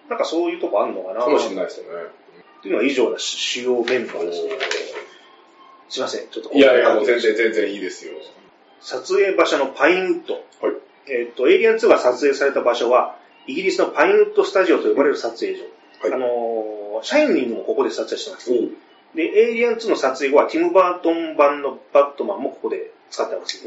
[0.08, 1.20] なんかそういうとこあんのかな？
[1.20, 2.02] かもしれないですよね。
[2.58, 4.50] っていうのが以上な主要メンバーですね。
[5.88, 8.14] すいません、ちょっといやいや、もう全然全然いいですよ。
[8.80, 10.34] 撮影場所のパインウッド。
[10.34, 10.40] は
[10.72, 10.74] い
[11.08, 13.16] えっ、と、エイリアン2が撮影された場所は、
[13.46, 15.62] イギリスのパインウッドスタジオと呼ばれる撮影所。
[16.02, 18.50] はいあのーシャイニングもここで撮影してます。
[18.50, 18.54] お
[19.16, 23.62] で、エイリアン2の撮影後は、ティム・バートン版のバットマンもここで使ってます。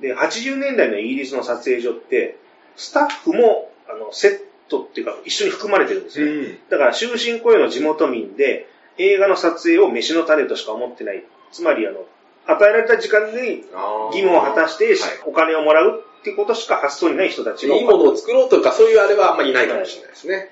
[0.00, 2.38] で、80年代のイギリスの撮影所って、
[2.76, 6.26] スタッフも、あの、セットっていうか、一緒に含まれてるんですよ。
[6.26, 6.58] ん。
[6.68, 11.24] だから、終身雇用の地元民で、映画の撮影を飯の種としか思ってない。
[11.52, 12.04] つまり、あの、
[12.46, 13.64] 与えられた時間に
[14.12, 14.94] 義務を果たして、はい
[15.26, 20.50] お金をもらうっていうことしか発想にない人たちがいいものを作ろうとか、そういうあれはあんまりないかもしれないですね。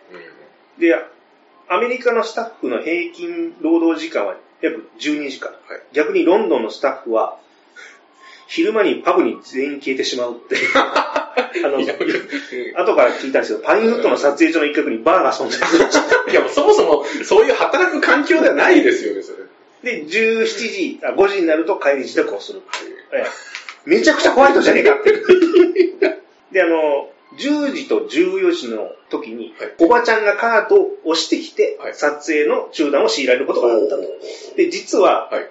[0.78, 0.94] で、
[1.68, 5.50] アメリカのスタッフの平均労働時間は約12時間。
[5.50, 5.60] はい
[5.92, 7.38] 逆にロンドンのスタッフは、
[8.46, 10.56] 昼間にパブに全員消えてしまうって。
[10.76, 15.86] あの、後から聞いたんですけど、パインフットの撮影所の一角にバーが存在する。
[16.30, 19.38] いや、もうそもそも、そういう働く環境ではないですよね、それ。
[19.82, 22.96] で、17時、あ5時になると帰り自宅をするっていう。
[23.12, 23.56] ええ
[23.86, 25.12] めちゃくちゃホワイトじゃねえかって。
[26.50, 34.02] で、あの、10時と14時の時に、はいおばちゃんがカートを押してきて、はい撮影の中断を強いられることがあったと。
[34.56, 35.48] で、実は、はい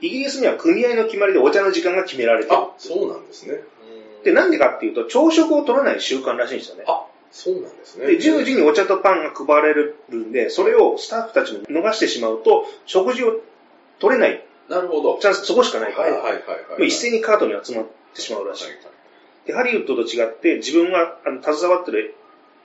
[0.00, 2.56] イギリスには組合の決まりでお茶の時間が決められてる。
[2.56, 3.60] あ、そうなんですね。
[4.24, 6.84] で、なんでかっていうと、朝食を取らない習慣らしいんですよね。
[6.86, 8.06] あ、そうなんですね。
[8.06, 13.40] で、10時にお茶とパンが配られるんで、それをスタッフたちも逃してしまうと、食事を
[13.98, 15.18] 取れないなるほど。
[15.20, 16.82] チャンスそこしかないから、はいはいはいもはい。
[16.82, 18.64] う一斉にカートに集まってしまうらしい。
[18.64, 18.74] はい
[19.46, 22.14] で、ハリウッドと違って、自分があの携わってる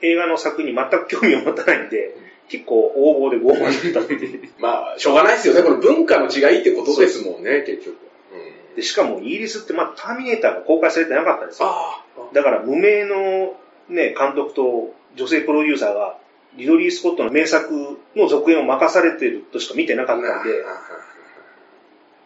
[0.02, 2.16] 映画の作品に全く興味を持たないんで、
[2.50, 4.50] 結構応募で合法になったっていう。
[4.60, 5.64] まあ、しょうがないですよね。
[5.64, 7.98] これ文化の違いってことですもんね、結局。
[8.76, 11.68] で、しかもイギリスってまだターミネーターが公開されてなかったんですよ。
[11.70, 13.56] あだから無名の
[13.90, 16.18] ね、監督と女性プロデューサーが
[16.56, 20.64] リドリー・スコットの名作の続編を任されてるとしか見てなかったんで、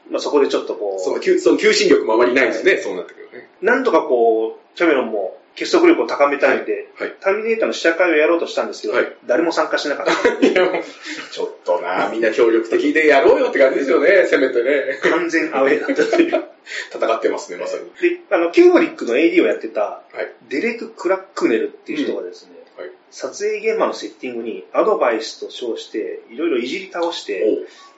[0.10, 3.50] まあ、そこでちょっとこう、その求その求心力もあまりないですね、そうなってくるね。
[3.62, 10.12] なんとかこう、キャメロンも結束力を高めたいんで、はいはいターミネーターの試写会をやろうとしたんですけど、はい誰も参加しなかった。
[10.46, 10.84] いや、
[11.32, 15.00] ちょっとな、みんな協力的でやろうよって感じですよね、せめてね。
[15.04, 16.44] 完全アウェーだったという。
[16.94, 17.84] 戦ってますね、まさに。
[18.10, 20.32] で、あの、キューブリックの AD をやってた、はい。
[20.50, 22.92] デレク・クラックネルっていう人がですね、はい。
[23.12, 27.46] 撮影現場のセッティングにアドバイスと称して、いろいろいじり倒して、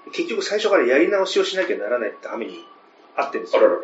[0.08, 2.64] お結局最初からやり直しをしなきゃならないって羽目に
[3.16, 3.62] あってるんですよ。
[3.62, 3.82] あららら。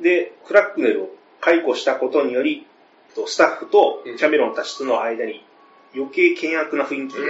[0.00, 2.66] で、クラックネルを解雇したことにより、
[3.14, 5.44] とスタッフとキャメロンたちとの間に
[5.94, 7.24] 余計険悪な雰囲気が、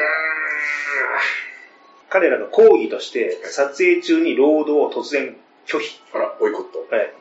[2.09, 6.01] 彼らが抗議として撮影中に労働を突然拒否。
[6.15, 6.95] あら、ボイコット。
[6.95, 7.13] はい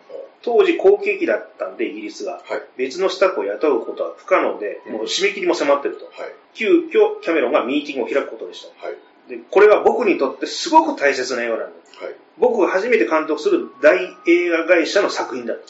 [0.43, 2.33] 当時好景気だったんで、イギリスが。
[2.33, 2.61] はい。
[2.77, 6.05] 別のスタッフを雇うことは不可能で、うんもう締め切りも迫ってると。
[6.05, 6.33] はい。
[6.53, 8.85] 急遽、キャメロンがミーティングを開くことでした。
[8.85, 8.97] はい。
[9.29, 11.73] で、これは僕にとってすごく大切な映画なんだ。
[12.05, 12.15] はい。
[12.37, 13.97] 僕が初めて監督する大
[14.27, 15.53] 映画会社の作品だ。
[15.53, 15.63] はい。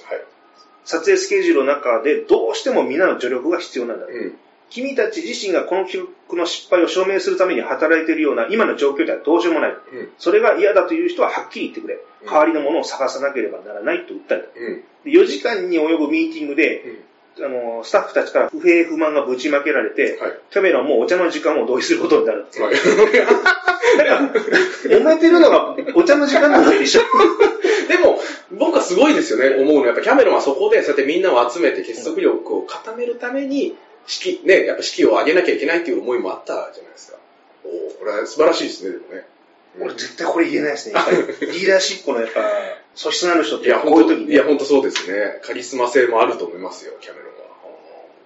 [0.86, 4.06] 撮影スケジュールの中でどうしても皆の助力が必要なんだ。
[4.06, 4.36] うん。
[4.70, 9.72] 君たち自身がこの記録の失敗を証明するために働いているような今の状況ではどうしようもない。
[9.72, 9.78] うん。
[10.18, 11.96] それが嫌だという人ははっきり言ってくれ。
[11.96, 14.36] うん代わりのものを探さなければならないと訴えた。
[14.36, 14.84] うん。
[15.04, 17.04] で4時間に及ぶミーティングで、
[17.40, 20.40] あの、スタッフたちから不平不満がぶちまけられて、はい。
[20.52, 22.46] キャメロンもお茶の時間を同意することになる。
[22.60, 22.76] はい。
[23.98, 27.02] だから、揉めてるのがお茶の時間なんでしょ？
[27.88, 28.20] でも、
[28.52, 29.88] 僕はすごいですよね、思うのは。
[29.88, 37.18] やっぱキャメロンはそこで、そうやってみんなを集めて結束力を固めるために、式、ね、やっぱ式を上げなきゃいけないっていう思いもあったじゃないですか。
[37.66, 39.26] おーこれは素晴らしいですね、でもね。
[39.80, 40.94] 俺絶対これ言えないですね。
[40.96, 42.42] やっぱりリーダーシップのやっぱ
[42.96, 44.34] 素質のある人っていや、こう本当いう時にね。
[44.34, 45.40] いや、本当そうですね。
[45.44, 47.34] カリスマ性もあると思いますよ、キャメロンは。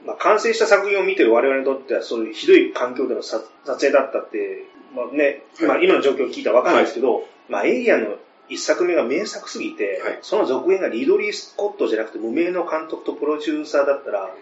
[0.05, 4.63] まあ、完成した作品を見てる我々にとってはそういうひどい環境での撮撮影だったって、
[4.95, 8.15] まあね、今今の状況を聞いたらわかんないですけど、まあエイリアンの
[8.49, 10.19] 一作目が名作すぎて、はい。
[10.21, 14.33] その続編がリドリー・スコットじゃなくて無名の監督とプロデューサーだったら、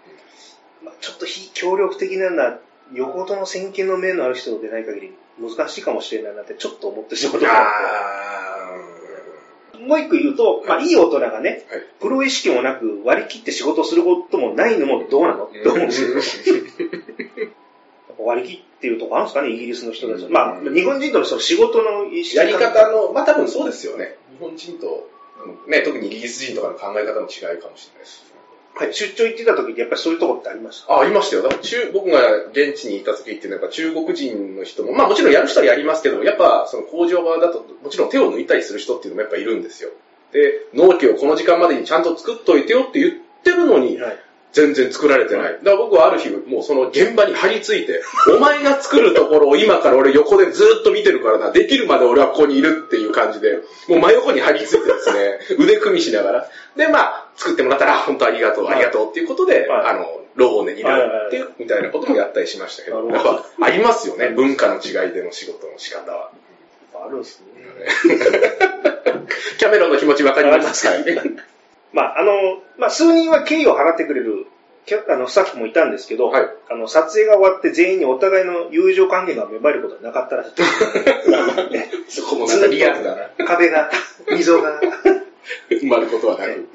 [0.84, 2.60] まあ、ちょっと非協力的なような、
[2.94, 7.48] よほどの先見の面のある人でない限り難しいかもしれないなってちょっと思ってしまって
[9.80, 11.62] もう一個言うと、まあいい大人がね、はい。
[12.00, 15.46] プロ意識もなく割り切って仕事をすることもないのもどうなの？
[15.46, 15.84] って思う？
[15.84, 16.16] んですよ。
[18.18, 24.18] 割り切っていうとこあるんですかね、イギリスの人たちまあ、日本人とのその仕事の意識やり方の、まあ多分そうですよね。
[24.32, 25.10] 日本人と、
[25.68, 28.25] ね、特にイギリス人とかの考え方の違いかもしれないです。
[28.78, 30.94] はい、出張行ってた時にやっぱりそういうとこってありました？
[30.94, 31.44] あ、ありましたよ。
[31.44, 39.92] だから中僕が現地にいた時ってなんか中国人の人も、まあもちろんやる人はやりますけど、やっぱその工場側だともちろん手を抜いたりする人っていうのもやっぱいるんですよ。
[40.34, 44.18] で、納期をこの時間までにちゃんと作っといてよって言ってるのに、はい。
[44.56, 45.54] 全然作られてない。
[45.54, 48.02] だから僕はある日、もうその現場に張り付いて、
[48.34, 59.86] お前が作るところを今から俺横でずっと見てるからな、できるまで俺はここにいるっていう感じで、もう真横に張り付いてですね、腕組みしながら、で、まあ、作ってもらったら、本当ありがとう、ありがとうっていうことで、はい。
[59.88, 66.32] あの、労をねぎらうっていう、みたいなこともやったりしましたけど、やっぱありますよね、文化の違いでの仕事の仕方は。
[67.06, 67.46] あるんですね。
[69.60, 70.94] キャメロンの気持ちわかりますか？
[71.96, 72.32] まあ、あの、
[72.78, 74.48] まあ、数人は敬意を払ってくれる、
[75.10, 80.52] あの、スタッフもいたんですけど、はいあの、撮影が終わって全員にお互いの友情関係が芽生えることはなかったらしい。
[82.12, 83.46] そこもなんかリアルだな。
[83.46, 83.90] 壁が、
[84.30, 84.82] 溝が。
[85.70, 86.68] 埋まることはなく。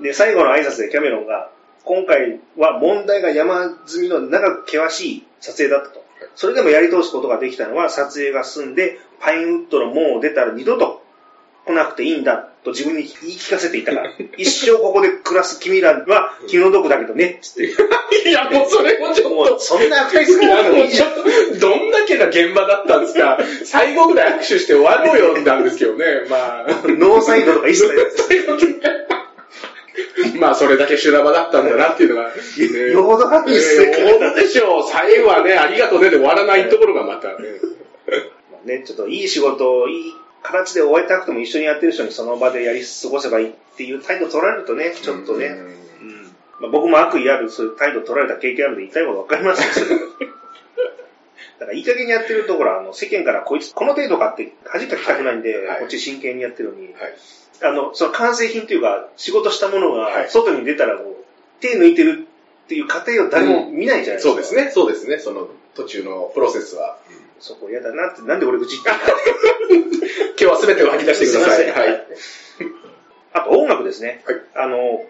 [0.00, 1.50] で、最後の挨拶でキャメロンが、
[1.84, 6.04] 今回は問題が山積みの長く険しい撮影だったと。
[6.34, 10.99] それでもやり通すことができたのは撮影が済んで、パインウッドの門を出たら二度と
[11.70, 17.64] 来なくていいんだと自分に言い聞かせていたから、 一生ここで暮らす君らは気の毒だけどね、つって。
[18.28, 21.58] いや、もうそれもちょっもとう、そんな赤い好きなのいいじゃん。
[21.58, 26.04] どんだけな現場だったんですか最後ぐらい握手して終わろうよなんですけどね。
[26.28, 26.66] まあ。
[26.86, 28.28] ノーサイドとか一切ないです。
[30.38, 32.30] まあ、それだけ修羅場だったんだなっていうのが。
[32.30, 33.94] ねよほどハッピーですね。
[33.98, 34.84] えーそうでしょう。
[34.90, 37.34] 最後はね、ありがとうねで終わらないところがまたね。
[38.50, 45.56] まあね、ちょっといい仕事をいい形で終えたくても一緒にやってる人にその場でやり過ごせばいいっていう態度取られるとね、ちょっとね、うん。
[45.56, 46.24] うん。
[46.60, 50.00] まあ、僕も悪意あるそういう態度取られた経験あるんで言いたいことわかりますけど、
[51.60, 55.78] だからいい加減にやってるところ、あの、世間からこいつ、この程度かって恥かきたくないんで、はい。
[55.80, 56.94] こっち真剣にやってるのに、はい。
[57.62, 60.30] あの、その完成品というか、仕事したものがはい。
[60.30, 61.16] 外に出たらもう、
[61.60, 62.26] 手抜いてる
[62.64, 64.30] っていう過程を誰も見ないじゃないですか。
[64.30, 65.18] そうですね、そうですね。
[65.18, 66.98] その途中のプロセスは。
[67.40, 68.90] そこ嫌だなって、なんで俺愚痴って
[70.42, 71.70] 今日は全てを吐き出してください。
[71.70, 72.06] はい。
[73.32, 74.22] あと音楽ですね。
[74.26, 75.04] はいあの、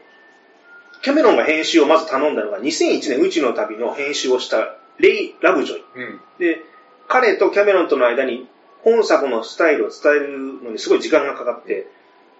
[1.03, 5.85] キャメロンが編集をまず頼んだのが2001年宇宙の旅の編集をしたレイ・ラブジョイ。
[5.97, 6.21] うん。
[6.38, 6.62] で、
[7.09, 8.49] 彼とキャメロンとの間に
[8.83, 10.29] 本作のスタイルを伝える
[10.62, 11.87] のにすごい時間がかかって、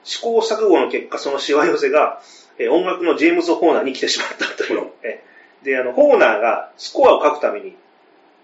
[0.05, 2.21] 試行錯誤の結果、そのしわ寄せが、
[2.59, 4.89] えー音楽のジェームズ・ホーナーに来てしまったという。
[5.03, 7.77] えーで、あの、ホーナーがスコアを書くために、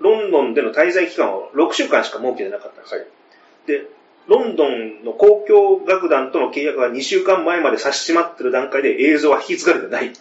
[0.00, 3.00] ロンドンでの滞在期間を6週間しか設けてなかったんですよ。
[3.00, 3.08] はい。
[3.66, 3.88] で、
[4.28, 10.12] ロンドンの交響楽団との契約が2週間前まで差し迫ってる段階で映像は引き継がれてない。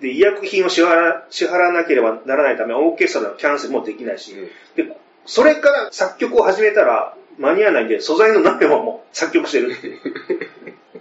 [0.00, 4.46] で、医薬品を支払支払わなければならないため、オーケストラのキャンセルもできないし、うん。
[4.76, 9.98] で、それから作曲を始めたら間に合わないんで、素材の何でももう作曲してるって。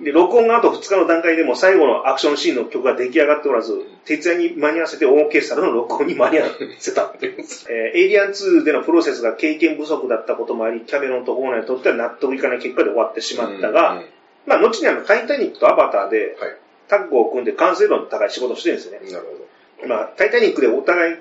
[0.08, 3.74] で、録音があと2日の段階でも最後のアクションシーンの曲が出来上がっておらず、
[4.06, 7.14] 徹夜に間に合わせてオーケストラの録音に間に合わせた。
[7.22, 14.06] えーエイリアン2でのプロセスが経験不足だったこともあり、キャメロンとホーナーにとっては納得いかない結果で終わってしまったが、うんうん
[14.46, 16.58] まあ、後にあの、タイタニックとアバターではい。
[16.88, 19.12] タッグを組んで完成度の高い仕事をしてるんですよね。
[19.12, 19.88] なるほど。
[19.90, 21.18] まあ、タイタニックでお互い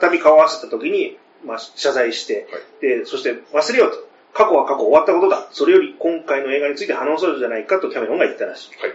[0.00, 3.00] 再び顔を合わせた時に、まあ、謝罪して、はい。
[3.00, 4.13] で、そして忘れようと。
[4.34, 5.46] 過去は過去終わったことだ。
[5.52, 8.68] それより今回の映画について話そうじゃないかとキャメロンが言ったらしい。
[8.80, 8.92] はい。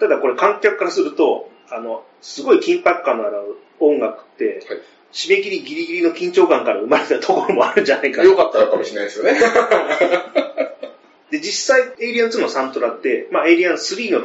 [0.00, 4.80] ただこれ観客からすると、あの、すごい緊迫感のある音楽って、はい
[5.14, 8.28] 締め切りギリギリの緊張感から生まれたところもあるんじゃないかな。
[8.28, 9.38] よかったのかもしれないですよね。
[11.30, 14.22] で、実際、エイリアン2のサントラって、まあ、エイリアン3の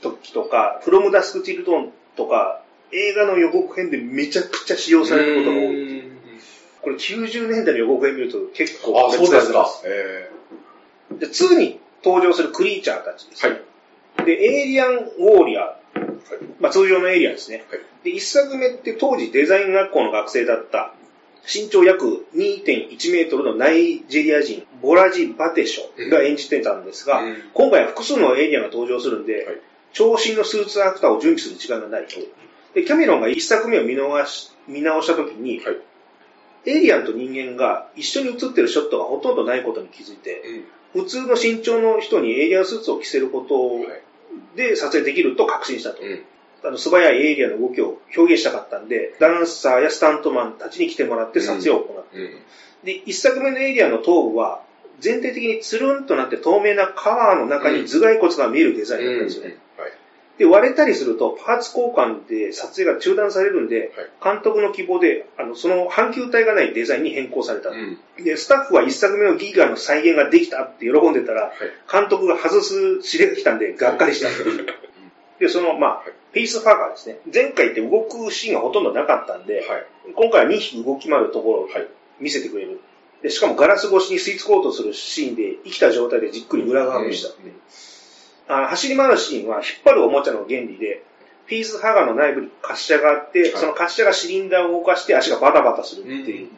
[0.00, 6.11] 時とか、フロムダスクチルトンとか、映画の予告編でめちゃくちゃ使用されることが多い。
[6.82, 9.66] これ90年代の予告編見ると結構あ、そうですか使われてま。
[9.84, 10.30] え
[11.18, 13.46] で、2に登場するクリーチャーたちです。
[13.46, 13.56] ーは
[14.22, 14.24] い。
[14.24, 15.74] で、エイリアンウォーリアー、
[16.60, 17.64] まあ通常のエイリアンですね。
[17.70, 20.92] はいで、一作目って当時デザイン学校の学生だった、
[21.46, 29.56] 身長約2.1メートルのナイジェリア人、ボラジ・バテショが演じてたんですが、うん今回は複数のエイリアンが登場するんで、はい
[29.94, 32.16] 長身のスーツアクターを準備する時間がないと。
[32.74, 35.76] で、キャメロンが一作目を見逃し、見直した時に、はい
[36.66, 44.02] エイリアンと人間が一緒に写ってるショットがほとんどないことに気づいて、うん普通の身長の人にエイリアンスーツを着せることはい
[44.56, 46.02] で撮影できると確信したと。
[46.02, 46.22] うん
[46.64, 52.16] あの素早いエイリアンの動きを表現したかったんで、ダンサーやスタントマンたちに来てもらって撮影を行った。
[52.16, 52.30] うん
[52.84, 54.62] で、一作目のエイリアンの頭部は、
[55.00, 59.56] 全体的につるんとなって透明なカバーの中に頭蓋骨が見えるデザインだったんですよね。
[59.76, 59.92] はい。
[60.38, 63.88] で、割れたりするとパーツ交換で撮影が中断されるんで、はい
[64.22, 67.70] 監督の希望で、あの、その半球体がないデザインに変更された。
[67.70, 71.52] うんで、スタッフは一作目のギガの再現ができたって喜んでたら、はい。
[71.90, 74.28] 監督が外す指令が来たんで、がっかりした。
[75.40, 77.18] で、その、まあ、ピースファーガーですね。
[77.32, 79.86] 前回って動くシーンがほとんどなかったんで、はい。
[80.14, 81.88] 今回は2匹動き回るところをはい
[82.20, 82.80] 見せてくれる。
[83.22, 87.34] で、しかもガラス越しに吸い付こうとするシーンで、生きた状態でじっくり裏側を見せた。
[88.48, 91.04] あ走り回るシーンは引っ張るおもちゃの原理で、
[91.46, 93.50] ピースハガーの内部に滑車があって、はい。
[93.50, 96.48] その滑車がシリンダーを動かして足がバタバタするっていう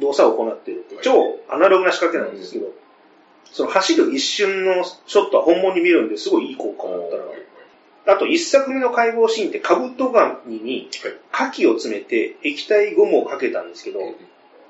[0.00, 0.84] 動作を行っている。
[0.94, 2.66] はい超アナログな仕掛けなんですけど、
[3.52, 8.14] その走る一瞬のショットは本物に見えるんですごいいい効果を持ったな。
[8.14, 11.50] あと一作目の解剖シーンってカブトガニにはい。
[11.50, 14.00] 牡蠣を詰めて液体ゴムをかけたんですけど、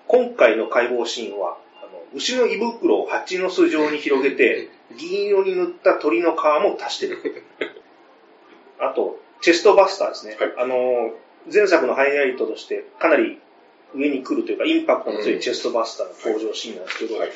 [0.07, 7.45] 今回の解剖シーンは、あの牛の胃袋を蜂の巣状に広げて、銀色に塗った鳥の皮も足してる。
[8.79, 10.37] あと、チェストバスターですね。
[10.39, 11.15] はいあの、
[11.53, 13.39] 前作のハイライトとしてかなり
[13.95, 17.33] 上に来るというか、インパクトの強いチェストバスターの登場シーンなんですけど、はい。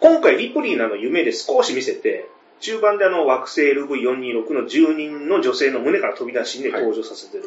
[0.00, 2.28] 今回リプリーなの夢で少し見せて、
[2.60, 7.44] 中盤であの惑星 LV426 の住人の女性の胸から飛び出しで登場させてる。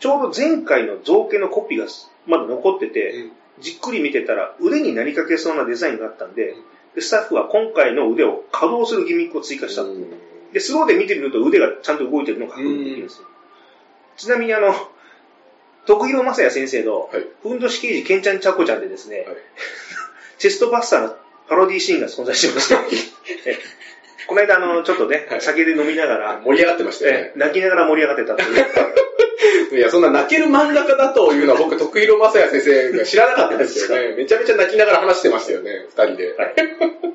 [0.00, 1.86] ちょうど前回の造形のコピーが
[2.26, 6.56] まだ残ってて、じっくり見てたら腕になりかけそうなデザインがあったんで、
[6.94, 9.82] でスタッフは今回の腕を稼働するギミックを追加した。
[10.52, 13.26] で、スローで見てみると腕がちゃんと動いてるのが確認できるんですよ。
[14.16, 14.72] ちなみにあの、
[15.86, 17.26] 徳弘正也先生の、はい。
[17.42, 19.26] ふんどし刑事ケンちゃんちゃこちゃんでですね、はい
[20.38, 21.16] チェストバスターの
[21.48, 22.82] パロディシーンが存在してました。
[23.46, 23.58] え
[24.26, 27.38] この間あの、ちょっとね、はい酒で飲みながら、盛り上がってましたよねえ。
[27.38, 28.66] 泣きながら盛り上がってたという。
[29.72, 34.14] いや、そんな泣ける漫画家だというのは僕、徳弘正也先生が知らなかったですよね。
[34.18, 36.34] めちゃめちゃ泣きながら話してましたよね、二人で。
[36.34, 36.54] は い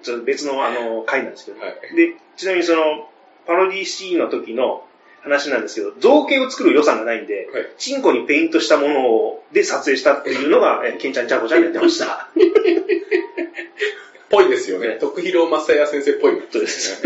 [0.02, 1.62] ちょっと別のあの、回なんですけど。
[1.62, 3.10] はいで、ちなみにその、
[3.46, 4.84] パロディシーンの時の
[5.22, 12.30] 話なんですけど、造形を作る予算がないんで、はいチンコにペイントしたものをで撮影したっていうのが、えケンちゃんちゃんこちゃんでやってました。
[14.30, 14.98] ぽいですよねね。
[15.00, 17.02] 徳弘正也先生っぽいもんそうです。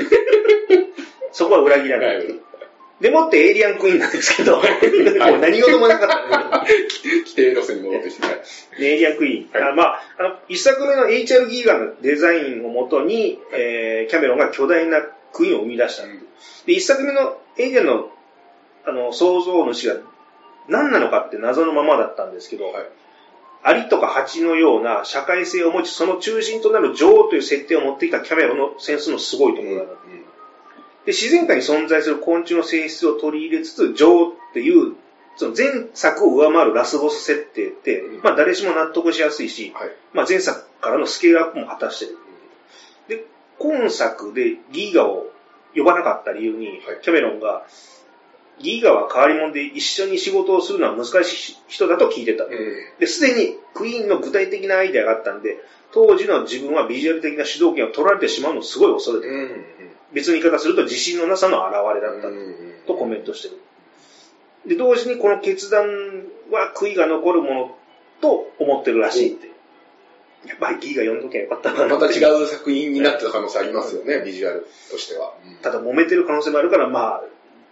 [1.32, 2.18] そこは裏切らない。
[2.18, 2.40] はい
[3.04, 6.60] でもってエイリアンクイーンなんですけど、もう何事もなかった。
[6.64, 8.26] 規定路線に戻ってきて。
[8.26, 8.42] はい
[8.80, 9.62] エイリアンクイーン。
[9.62, 15.02] はいあまあ、あの、一作目の HR ギーガンのデザインをもとに、えーキャメロンが巨大な
[15.34, 16.04] クイーンを生み出した。
[16.08, 16.14] で、
[16.68, 18.10] 一作目のエイリアンの、
[18.86, 19.98] あの、創造主が
[20.70, 22.86] 何なのかって謎のままだったんですけど、はい、
[23.64, 30.26] アリとかハチのような社会性を持ち、その中心となる女王という設定を持ってきたキャメロンのセンスのすごいところだな、うんうん、
[31.06, 34.96] で、自然界に存在する昆虫の性質を取り入れつつ、女王っていう
[35.36, 42.18] その前作を上回るラスボス設定って、うん、まあ誰しも納得しやすいし、はい、まあ前作からのスケールアップも果たしてる。
[43.08, 43.26] で、
[43.58, 45.32] 今作でギーガを
[45.76, 47.66] 呼ばなかった理由に、はい、キャメロンが、
[48.62, 52.46] ギーガは変わり者で一緒に仕事をするのは難しい人だと聞いてた。
[53.00, 55.58] で、すでにクイーンの具体的なアイデアがあったんで、
[55.92, 59.66] 当時の自分はビジュアル的な主導権を取られてしまうのをすごい恐れてる。
[60.14, 62.28] 別の言い方すると自信のなさの表れだった
[62.88, 63.60] とコメントしてる。
[64.68, 65.88] で、同時にこの決断
[66.52, 67.78] は悔いが残るもの
[68.22, 69.54] と思ってるらしいって。
[70.46, 71.88] やっぱりギーが読んどきゃよかったな。
[71.88, 75.34] また違う作品になってた可能性ありますよね、ビジュアルとしては。
[75.62, 77.24] ただ揉めてる可能性もあるから、まあ、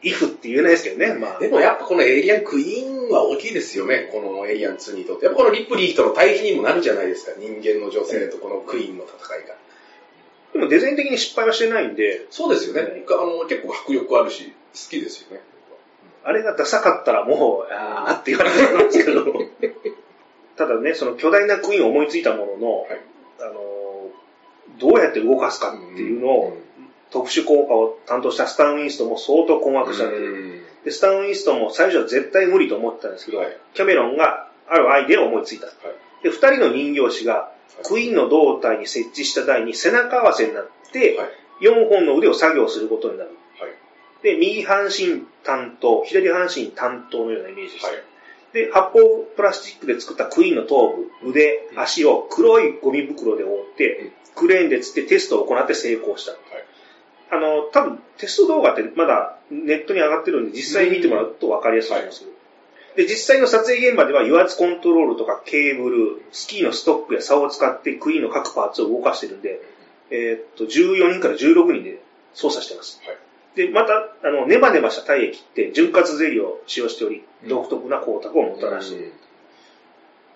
[0.04, 1.40] イフって言えないですけどね、まあ。
[1.40, 5.26] でもやっぱこのエイリアンクイーンは大きいですよね、このエイリアン2にとって。
[5.26, 9.56] やっぱこのリプリーとの対比にもなるじゃないですか、人間の女性とこのクイーンの戦いが。
[10.54, 12.28] でもデザイン的に失敗はしてないんで。
[12.30, 13.04] そうですよね。
[13.08, 15.42] あの結構迫力あるし、好きですよね。
[16.24, 19.26] あれがダサかったらもう、あーって言われるんですけど。
[20.58, 23.02] ただね、その巨大なクイーンを思いついたものの、はい、
[23.40, 24.12] あの、
[24.78, 26.58] どうやって動かすかっていうのを、
[27.10, 30.18] 特殊効果を担当したスタン・ウィンストンも相当困惑したんで、
[30.86, 35.66] で、スタン・ウィンストンも最初は絶対無理と思ってたんですけど、はい、キャメロンがあるアイデアを思いついた。
[35.66, 35.72] は
[36.22, 37.52] い、で、二人の人形師が、
[37.84, 43.32] クイーンの胴体に設置した台に背中合わせになって、はい、4本の腕を作業することになる。
[44.22, 47.86] で、右半身担当、左半身担当のようなイメージです。
[47.86, 47.96] はい、
[48.54, 56.32] で、発泡プラスチックで作ったクイーンの頭部、腕、足を黒いゴミ袋で覆って、クレーンで釣ってテストを行って成功した。
[56.32, 56.42] はい、
[57.32, 62.26] あの、多分テスト動画ってまだネットに上がってるんで、実際見てもらうと分かりやすいと思います。
[62.96, 69.62] で、実際の撮影現場では油圧コントロールとかケーブル、スキーのストックや竿を使ってクイーンの各パーツを動かしてるんで、
[70.10, 72.02] えー、っと、14人から16人で
[72.34, 73.02] 操作してます。
[73.06, 73.18] はい
[73.56, 73.94] で、また、
[74.28, 79.14] あの、ネバネバした体液って潤滑ゼリーを使用しており、独特な光沢をもたらしている。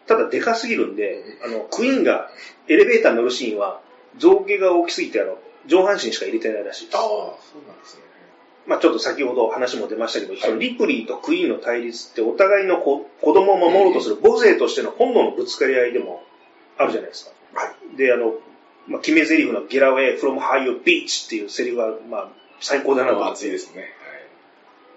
[0.05, 2.29] ただ、でかすぎるんで、あの、クイーンが
[2.67, 3.79] エレベーターに乗るシーンは、
[4.17, 6.97] 造形が大きすぎて、あの、上半身しか入れてないらしいです。
[6.97, 8.03] ああ、そうなんですね。
[8.67, 16.23] まあちょっと先ほど話も出ましたけど、はい、そのリプリーとクイーンの対立ってお互いの子子供を守ろうとする母性としての本能のぶつかり合いでも
[16.77, 17.31] あるじゃないですか。
[17.53, 18.35] はい、で、あの、
[18.87, 23.25] まあ、決め台詞の Get away from high beach っていうセリフは、まあ、最高だなと。
[23.27, 23.81] 熱いですね。
[23.81, 23.87] は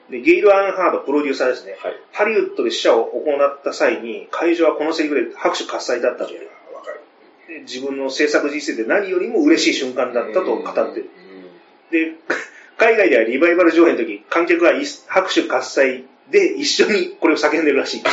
[0.08, 1.76] い、で、ゲイル・アンハード、プロデューサーですね。
[1.78, 6.48] はい、ハリウッドで死者を行った際に、会場はこのセリフで拍手喝采だったという。
[7.62, 11.10] 自分の制作人生で何よりも嬉しい瞬間だったと語ってる。
[11.90, 12.12] で、
[12.78, 14.72] 海外ではリバイバル上映の時、観客は
[15.08, 18.02] 拍手喝采で一緒にこれを叫んでるらしい。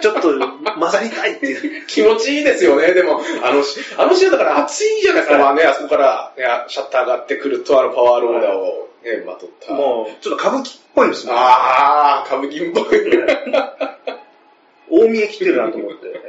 [0.00, 0.38] ちょっと
[0.78, 1.86] 混ざりたいっていう。
[1.86, 2.92] 気持ちいいですよね。
[2.92, 3.62] でも、あの、
[3.96, 5.38] あのシーンだから熱いじゃないですか。
[5.38, 9.72] まあね、あそこから、ね、シャッター上がってくるとあのパワーローダーをね、まとった。
[9.72, 11.32] もう、ちょっと歌舞伎っぽいんですね。
[11.34, 13.00] ああ、歌舞伎っぽい。
[14.90, 16.20] 大見え切ってるなと思って。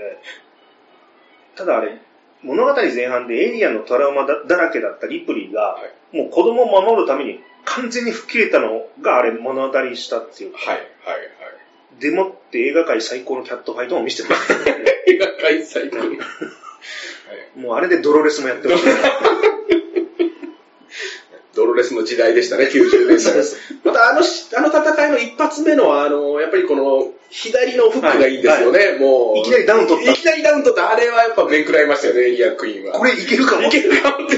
[1.56, 1.98] ただあれ、
[2.46, 5.80] 物語前半でエイリアンのトラウマだらけだったリプリーが、は
[6.14, 10.60] い、もう子供を守るために完全に吹っ切れたのがあれ物語りしたっていうか。
[10.60, 10.86] はい、はい、は
[11.18, 12.00] い。
[12.00, 14.54] でもって映画界最高のキャットファイトも見せてます。
[15.08, 15.98] 映画界最高。
[17.60, 19.10] もうあれでドロレスもやってました。
[21.56, 23.34] ドロレスの時代でしたね、90年代。
[23.84, 29.40] またあの、あの戦いの一発目の、あの、やっぱりこの、左のフックがいいんですよね、はいはい、もう。
[29.40, 30.12] いきなりダウン取った。
[30.12, 30.92] いきなりダウン取った。
[30.92, 33.00] あれはやっぱ面食らいましたよね、イアクイーンは。
[33.00, 33.68] これいけるかも。
[33.68, 34.38] いけるかもって。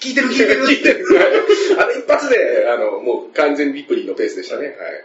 [0.00, 1.06] 聞いてる聞いてる聞いてる。
[1.78, 4.66] あの一発で、あの、もう完全にリプリーのペースでしたね。
[4.66, 5.04] はい。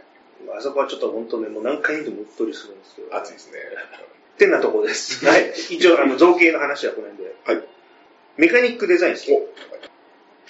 [0.57, 3.15] あそこはちょっと本当ね、もう何回でもうっとりするんですけど。
[3.15, 3.59] 熱いですね。
[4.35, 5.25] ってなとこです。
[5.25, 5.51] はい。
[5.69, 7.35] 一応、あの、造形の話はこの辺で。
[7.43, 7.63] はい。
[8.37, 9.31] メカニックデザインです。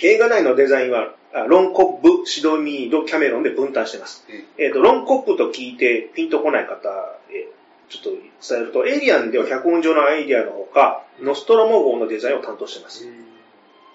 [0.01, 1.13] 映画内のデザインは、
[1.47, 4.25] ロンコップ、シドミード、キャメロンで分担しています。
[4.29, 6.89] うん、えっ、ー、と、ロンコップと聞いてピンとこない方
[7.29, 7.47] へ、
[7.89, 13.07] ちょっと伝えると、エイリアンでは脚本上のアイディアのほか、ノストロモ号のデザインを担当しています。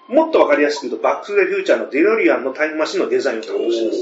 [0.09, 3.93] うん、もっとわかりやすく言うと、バックス・デ・フューチャーのデロリアンのタイムマシンのデザインを担当していま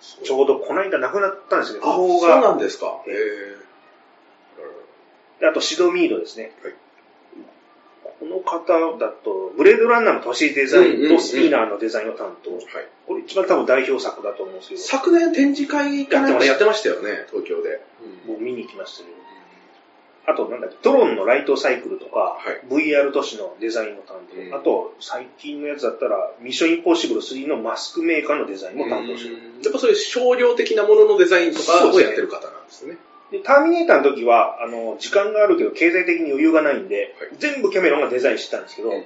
[0.00, 0.18] す。
[0.22, 1.80] ちょうどこの間亡くなったんですね。
[1.82, 3.00] あ、そうなんですか。
[3.06, 3.56] へ
[5.46, 6.52] あと、シドミードですね。
[6.62, 6.74] はい
[8.18, 12.52] この方だと、ブレードランナーの都市デザインとスピーナーのデザインを担当。
[12.52, 12.64] はい、
[13.06, 14.80] これ一番多分代表作だと思うんですけど。
[14.80, 17.80] 昨年展示会かなやってましたよね、東京で。
[18.26, 19.18] もう見に行きましたけど。
[20.26, 29.36] あと、なんだっけ、トロンのライトサイクルとか、はい VR 都市のデザインも担当、うんあと、最近のやつだったら、ミッションインポッシブル3のマスクメーカーのデザインも担当してる。
[29.62, 32.98] やっぱそういう少量的なもののデザインとかをやってる方なんですね。
[33.30, 37.28] で、ターミネーターの時は、あの、時間があるけど経済的に余裕がないんで、はい。
[37.38, 39.04] 全部キャメロンがデザインしてたんですけど、うん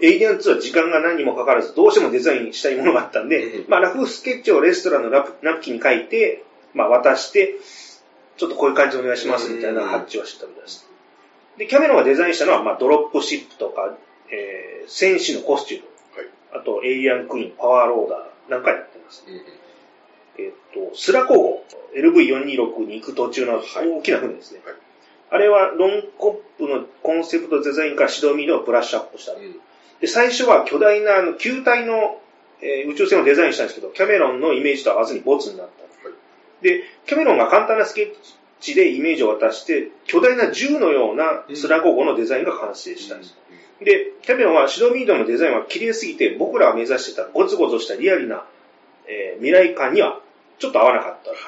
[0.00, 6.44] エイリアン2は時間が何にもかからず、どうしてもデザインしたいものがあったんで、うんまあ、ラフスケッチをレストランのナプナプキンに書いて、
[6.74, 7.56] まあ、渡して、
[8.36, 10.88] ちょっとこういう感じでお願いしますみたいな発注はしてたみたいです。
[11.58, 13.94] で、キャメロンがデザインしたのは、まあ、ドロップシップとか、
[14.30, 16.62] えー、戦士のコスチューム、はい。
[16.62, 19.24] あと、エイリアンクイーン、パワーローダー、なんかやってます。
[20.38, 21.64] えっと、スラ工房、
[21.94, 24.60] LV426 に行く途中の大きな船ですね。
[24.64, 24.74] はい
[25.32, 29.32] あれはロンコップのコンセプトデザインからシドミードをブラッシュアップした。
[29.98, 32.20] で、最初は巨大なあの球体の、
[32.60, 35.82] えー宇宙船をデザインしたんですけど、キャメロンのイメージと合わずにボツになった。
[35.82, 36.14] はい
[36.60, 38.14] で、キャメロンが簡単なスケッ
[38.60, 43.34] チでイメージを渡して、巨大な銃のようなスラゴゴのデザインが完成したんです。
[43.80, 48.44] で、キャメロンはシドミードのデザインは綺麗すぎて、僕らが目指してたゴツゴツしたリアルな、
[49.12, 50.20] えー未来感には
[50.58, 51.30] ちょっと合わなかった。
[51.30, 51.38] はい。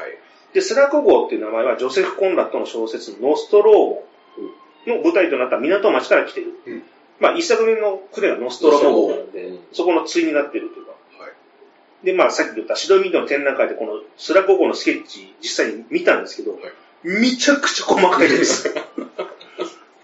[0.52, 6.52] で、スラコ号っていう名前はジョセフ・コンラッドの小説ノストローモの舞台となった港町から来てる。
[6.66, 6.82] うん
[7.20, 10.92] まあ、一作目の船がノストロモ号なので、うんそこの対になってるというか。
[11.18, 12.06] はい。
[12.06, 16.60] で、まあ、さっき言ったシドミードの展覧会でこのスラコ号のスケッチ実際に見たんですけど、はい
[17.04, 18.72] めちゃくちゃ細かいです。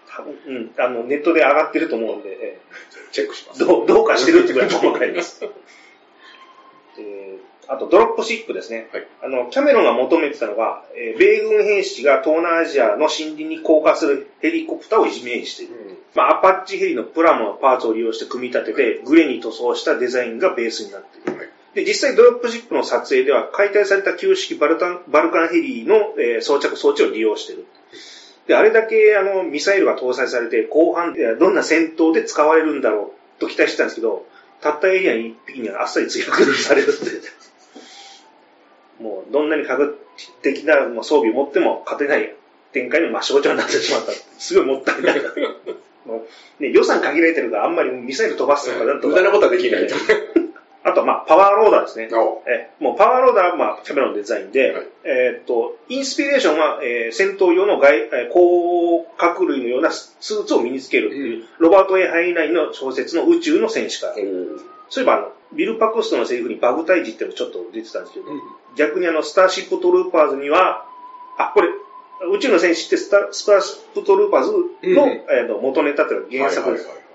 [0.06, 2.58] 多分うん、あの、ネットで上がってると思うんで、え
[3.10, 3.62] チェックします。
[3.62, 5.40] えどうどうかしてるってぐらい細かいです。
[7.70, 8.88] えーあと、ドロップシップですね。
[8.92, 15.74] はいあの、キャメロンが求めてたのが、えー米軍兵士が東南アジアの森林に降下するヘリコプターをイメージしている。
[16.14, 21.38] まあ、アパッチヘリのプラモのパーツを利用して組み立てて、グレーに塗装したデザインがベースになっている。
[21.38, 27.66] はいで、実際ドロップシップの撮影では、解体された旧式バルタンバルカンヘリの、えー装着装置を利用している。
[28.48, 34.26] で、あれだけあのミサイルが搭載されて、後半でどんな戦闘で使われるんだろうと期待してたんですけど、
[34.60, 37.39] たったエイリアン一匹にあっさり墜落されるって。
[39.00, 39.98] もう、どんなに科学
[40.42, 42.34] 的なもう装備を持っても勝てない
[42.72, 44.12] 展開のまあ象徴になってしまった。
[44.38, 45.20] すごいもったいない。
[46.06, 46.26] も
[46.60, 49.08] うね、予算限られてるからあんまりミサイル飛ばすとかなんとか。
[49.08, 49.94] 無駄なことはできないと。
[50.82, 52.08] あと、まあ、パワーローダーですね。
[52.12, 64.14] おえもうパワーローダーは、まあ、キャメロンのデザインで、はいえーっと、インスピレーションは、えー戦闘用の外、えー甲殻類のようなスーツを身につけるっていう、うんロバート・ A・ハインラインの小説の宇宙の戦士から。
[64.14, 68.26] そういえば、あの、ビル・パクストンのセリフにバグ退治ってのちょっと出てたんですけど、
[68.76, 70.86] 逆にあの、スターシップトルーパーズには、
[71.38, 71.68] あ、これ、
[72.32, 76.86] 宇宙の戦士ってスタスターシップトルーパーズの、うんえーと元ネタっていうのが原作です。
[76.86, 77.10] はいはいはい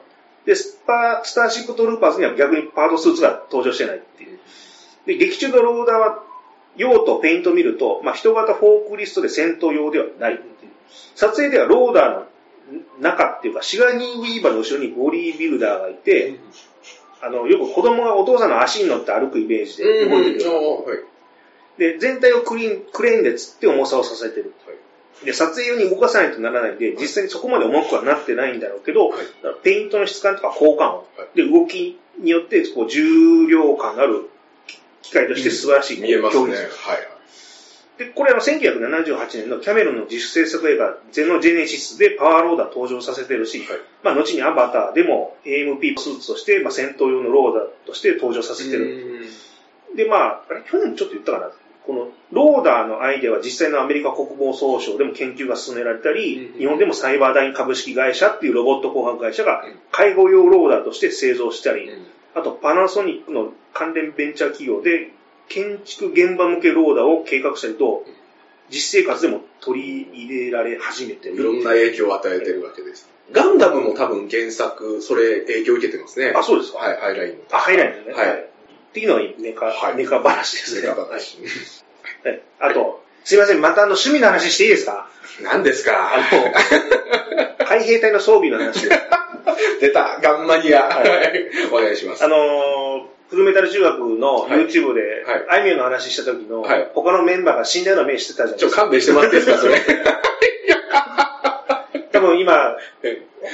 [0.45, 4.39] で、スパスターシップトルーパーズには逆にパワードスーツが登場してないっていう。
[5.07, 6.23] で、劇中のローダーは、
[6.77, 10.71] 用途とペイント見ると、まあ、人型フォークリフトで戦闘用ではないっていう。
[11.15, 12.25] 撮影ではローダーの
[12.99, 16.39] 中っていうか、シガニー・ウィーバーの後ろにボディービルダーがいて、
[17.25, 20.91] あの、よく子供がお父さんの足に乗って歩くイメージで動いてるような。
[20.91, 20.99] はい。
[21.79, 24.53] で、全体をクリーンクレーンで釣って重さを支えてる。
[25.23, 29.25] で、撮影用に動かさないとならないんで、実際にそこまで重くはなってないんだろうけど、はい。
[29.63, 34.29] ペイントの質感とか効果音、はで、動きによってこう重量感がある
[35.01, 36.53] 機械として素晴らしい見えますね。
[36.53, 37.14] はい
[37.97, 43.67] でこれあの、1978年のキャメロンの自主制作映画、ゼノジェネシスでパワーローダー登場させてるし、はい。
[44.03, 49.25] まあ、後にアバターでも AMP スーツとして、まあ、戦闘用のローダーとして登場させてる。
[49.95, 51.51] で、まあ、あれ、去年もちょっと言ったかな。
[51.85, 62.05] この、ローダーのアイデアは実際のアメリカ国防総省でも研究が進められたり、うん日本でもサイバーダイン株式会社っていうロボット工学会社がうん介護用ローダーとして製造したり、うん。
[62.33, 65.11] あとパナソニックの関連ベンチャー企業で
[65.49, 68.05] 建築現場向けローダーを計画したりと、
[68.69, 71.35] 実生活でも取り入れられ始めてる。
[71.35, 73.09] いろんな影響を与えてるわけです。
[73.31, 76.33] ガンダムも多分原作、それ影響を受けてますね。
[76.35, 76.79] あ、そうですか。
[76.79, 77.39] はい、ハイラインも。
[77.51, 78.23] あ、入らないんですね。
[78.23, 80.81] はいっていうのがネカ、はいネカ話ですね。
[80.81, 81.37] ネタはい話
[82.23, 85.09] はいあと、すいません、またあの趣味の話していいですか？
[85.41, 86.15] 何ですか？
[86.15, 86.19] あ
[87.59, 89.01] の、海兵隊の装備の話です。
[89.81, 90.83] 出た、ガンマニア。
[90.83, 91.03] は
[91.73, 92.23] お願いします。
[92.23, 93.01] あのー、
[93.35, 94.65] フルメタル中学のはい。
[94.65, 95.45] YouTube で、はい。
[95.49, 96.89] あいみょんの話した時の、はい。
[96.93, 98.81] 他のメンバーが死んだような目してたじゃないちょ、ですか。
[98.83, 99.81] 勘弁してもらっていいですか、それ。
[102.11, 102.77] 多分今、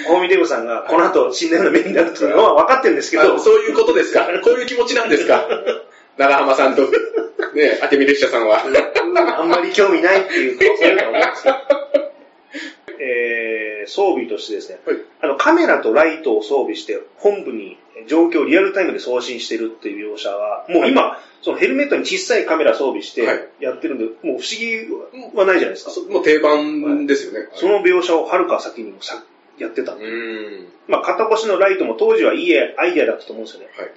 [0.07, 4.27] 大見デブさんがこの後死んだような目になるというのは分かってるんですけど、あそういうことですか。
[4.43, 5.47] こういう気持ちなんですか。
[6.17, 8.63] 長浜さんと、ね、明美列車さんは。
[8.63, 11.55] あんまり興味ないっていう、そういうのは思うんですけど。
[12.99, 14.97] え えー装備としてですね、はい。
[15.21, 17.77] あの、カメラとライトを装備して、本部に
[18.07, 24.87] 状況をリアルタイムで送信してるっていう描写は、もう今、そのヘルメットに小さいカメラ装備してはいやってるんで、もう不思議
[25.35, 25.91] はないじゃないですか。
[25.91, 27.49] そもう定番ですよね。
[27.55, 29.23] その描写をはるか先にもさ
[29.57, 30.07] やってたんうで。
[30.87, 33.69] まあ、片腰のライトも当時はいいアイデアだったと思うんですよね。
[33.77, 33.91] はい。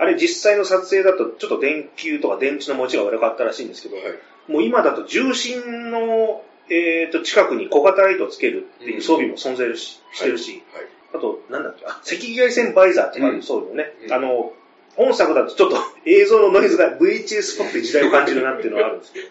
[0.00, 4.04] あれ実際の撮影だとちょっと電球とか電池の持ちが悪かったらしいんですけど、はい。
[4.50, 10.86] もう今だと重心の、えー、と近くに小型ライトをつけるっていう装備も存在し,、してるし、はい。
[11.14, 14.12] あと、なんだっけ、あ赤外線バイザーっていう装備もね、うん。
[14.12, 14.52] あの、
[14.96, 19.28] 本作だとちょっと映像のノイズが VHS っぽくて時代を感じるなっていうのはあるんですけど、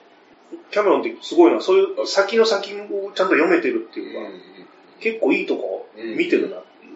[0.72, 4.32] キャメロンってすごいのは、そういう先の先をちゃんと読めてるっていうか、
[5.00, 6.94] 結構いいとこ見てるなっていう。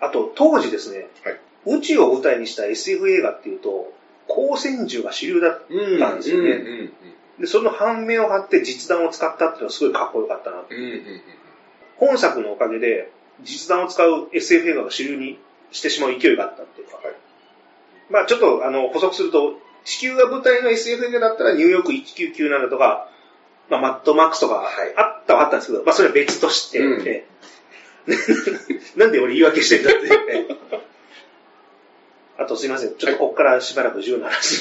[0.00, 1.40] あと、当時ですね、はい。
[1.78, 3.92] 宇宙を舞台にした SF 映画っていうと、
[4.28, 5.98] 光線銃が主流だっうん。
[5.98, 6.90] たんですよね。
[7.38, 10.64] で、その反面を張って実弾を使ったっていうのはすごいかっこよかったな。
[10.68, 10.76] うん。
[10.76, 11.20] うんうん。
[11.96, 13.10] 本作のおかげで、
[13.42, 15.38] 実弾を使う SF 映画が主流に
[15.70, 16.96] してしまう勢いがあったっていうか。
[16.96, 17.06] はい
[18.10, 23.08] まあちょっとあの補足すると、地球が舞台の SF 映画だったらニューヨーク1997とか、
[23.68, 27.26] まあマッドマックスとかはいあったはあったんですけど、まあそれは別として、うんえ
[28.06, 28.14] え
[28.96, 30.06] なんで俺言い訳してんだって。
[30.32, 30.56] ええ
[32.38, 32.94] あとすいません。
[32.96, 34.60] ちょっとここからしばらく銃の話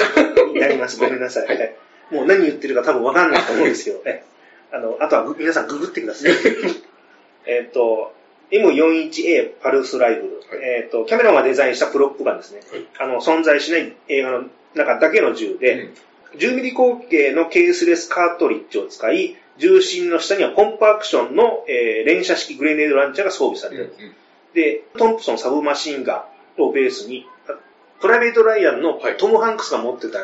[0.54, 0.98] になります。
[0.98, 1.48] ごめんなさい。
[1.48, 1.78] はいえ
[2.12, 4.24] えもう何言ってるか多分わかんないと思うんですけど、え
[4.72, 6.32] えあの、あとはぐ皆さんググってください。
[7.46, 8.14] えっと、
[8.52, 10.28] M41A パルスライフル。
[10.28, 12.62] はいえっと、キャメロンがデザインしたプロップガンですね。
[12.72, 14.44] はいあの、存在しない映画の
[14.76, 15.92] 中だけの銃で、
[16.38, 24.16] 10ミリ口径のケースレスカートリッジを使い、重心の下にはポンプアクションの、えー連射式グレネードランチャーが装備されてる。
[24.54, 26.26] で、トンプソンサブマシンガ
[26.58, 27.54] ンをベースに、あ
[28.02, 30.20] プライベート・ライアンのはいトム・ハンクスが持ってた、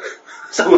[0.51, 0.76] サブ、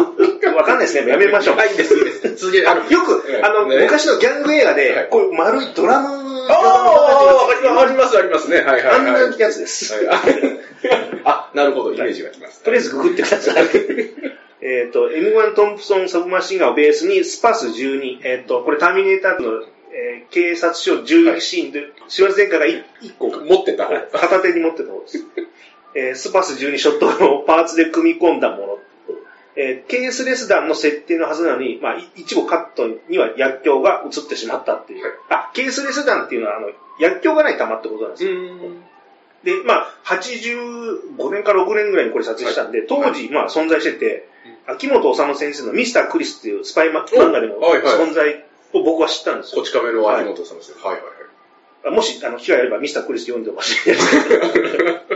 [0.56, 1.10] わかんないですね。
[1.10, 1.56] やめましょう。
[1.56, 2.36] はい、いいです、いいです。
[2.36, 8.58] 続けて、あのよく、ええあの、ね昔のギャング映画はでい、こういう丸いドラムああ、あります、ありますね。
[8.58, 8.96] はいはいはい。
[8.96, 9.94] あんなやつです。
[9.94, 10.04] はい
[11.24, 12.62] あ、なるほど、イメージがきます。
[12.62, 13.64] とりあえずググってください。
[14.60, 23.94] えっと、M1 トンプソンサブマシンガンをベースにスパス12、えっ、と、これターミネーターの、えー警察署銃撃シーンで、シュワルツェネッガーが 1, 個持ってた方。
[24.18, 25.18] 片手に持ってた方です。
[25.94, 28.78] えースパス12ショットをパーツで組み込んだもの。
[29.56, 35.04] えーケースレス弾の設定のはずなのに、まあ、い一部カットには薬莢が映ってしまったっていう。
[35.04, 38.32] はいあ、ケースレス弾っていうのは、あの、薬莢がない弾ってことなんですよ。
[38.32, 38.82] ん。
[39.44, 44.28] で、まあ、85年から6年ぐらいにこれ撮影したんで、当時、まあ、存在してて、
[44.66, 49.62] 秋元治先生のミスター・クリスっていうスパイマ漫画でも存在を僕は知ったんですよ。
[49.62, 50.78] こち亀の秋元さんですよ。
[50.82, 51.02] はいはい
[51.84, 51.94] はい。
[51.94, 54.16] もし、あの、機会あればミスター・クリス読んでほしいです。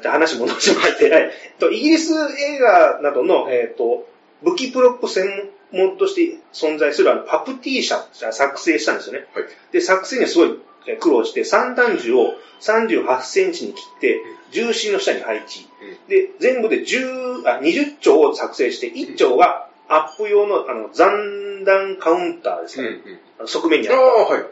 [0.00, 1.30] じゃあ話戻しまして、はい。
[1.58, 4.06] とイギリス映画などの、えっ、と、
[4.42, 9.26] 武器プロップ専門として存在するあのパプティ社が作成したんですよね。
[9.34, 9.44] はい。
[9.72, 14.20] で、作成にはすごいえー苦労して、三段銃を38センチに切って、
[14.50, 15.68] 重心の下に配置。
[16.08, 22.88] で、全部で10あ20丁を作成して、1丁がアップ用のあの残弾カウンターですね。
[22.88, 23.48] うんうん。
[23.48, 23.98] 側面にある。
[23.98, 24.44] ああ、はい。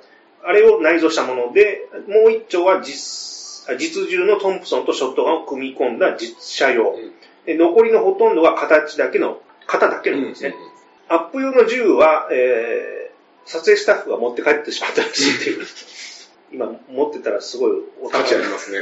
[0.42, 3.39] あれを内蔵したもので、もう1丁は実あ
[3.76, 6.92] 実銃のトンプソンとショットガンを組み込んだ実車用。
[6.92, 7.12] うん
[7.46, 10.54] で残りのほとんどが形だけの、型だけのですね。
[11.08, 15.66] アップ用の銃は、えー、撮影スタッフが持って帰ってしまったらしいっていう。
[16.52, 18.78] 今持ってたらすごいお価値ありますね。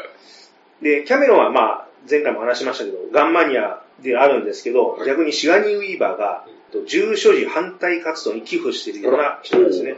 [0.82, 6.46] で、キャメロンはまあ、前回も話しましたけど、ガンマニアであるんですけど、はい逆にシガニー・ウィーバーが、
[6.86, 9.96] 銃所持反対活動に寄付しているような人なんですね。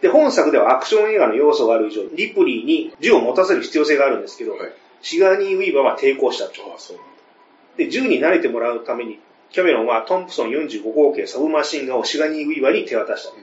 [0.00, 4.72] で、本作ではアクション映画の要素がある以上、リプリーに銃を持たせる必要性があるんですけど、はい
[5.04, 6.62] シガニー・ウィーバーは抵抗したと。
[6.72, 6.96] ああ、そう。
[7.76, 9.20] で、銃に慣れてもらうために、
[9.50, 13.34] キャメロンはトンプソン45口径サブマシンガンをシガニー・ウィーバーに手渡した。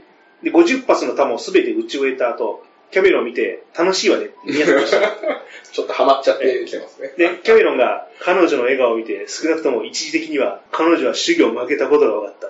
[0.44, 5.00] で、50発の弾を全て撃ち終えた後、キャメロンを見て、楽しいわねって言いやってました。
[5.72, 7.14] ちょっとハマっちゃってきてますね。
[7.16, 12.50] で、キャメロンが彼女の笑顔を見て、少なくとも一時的には彼女は主義を負けたことが分かった。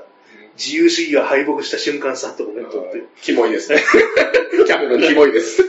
[0.57, 3.03] 自由主義が敗北した瞬間さとコメントって。
[3.21, 3.81] キモいですね。
[4.65, 5.63] キャメロンキモいです。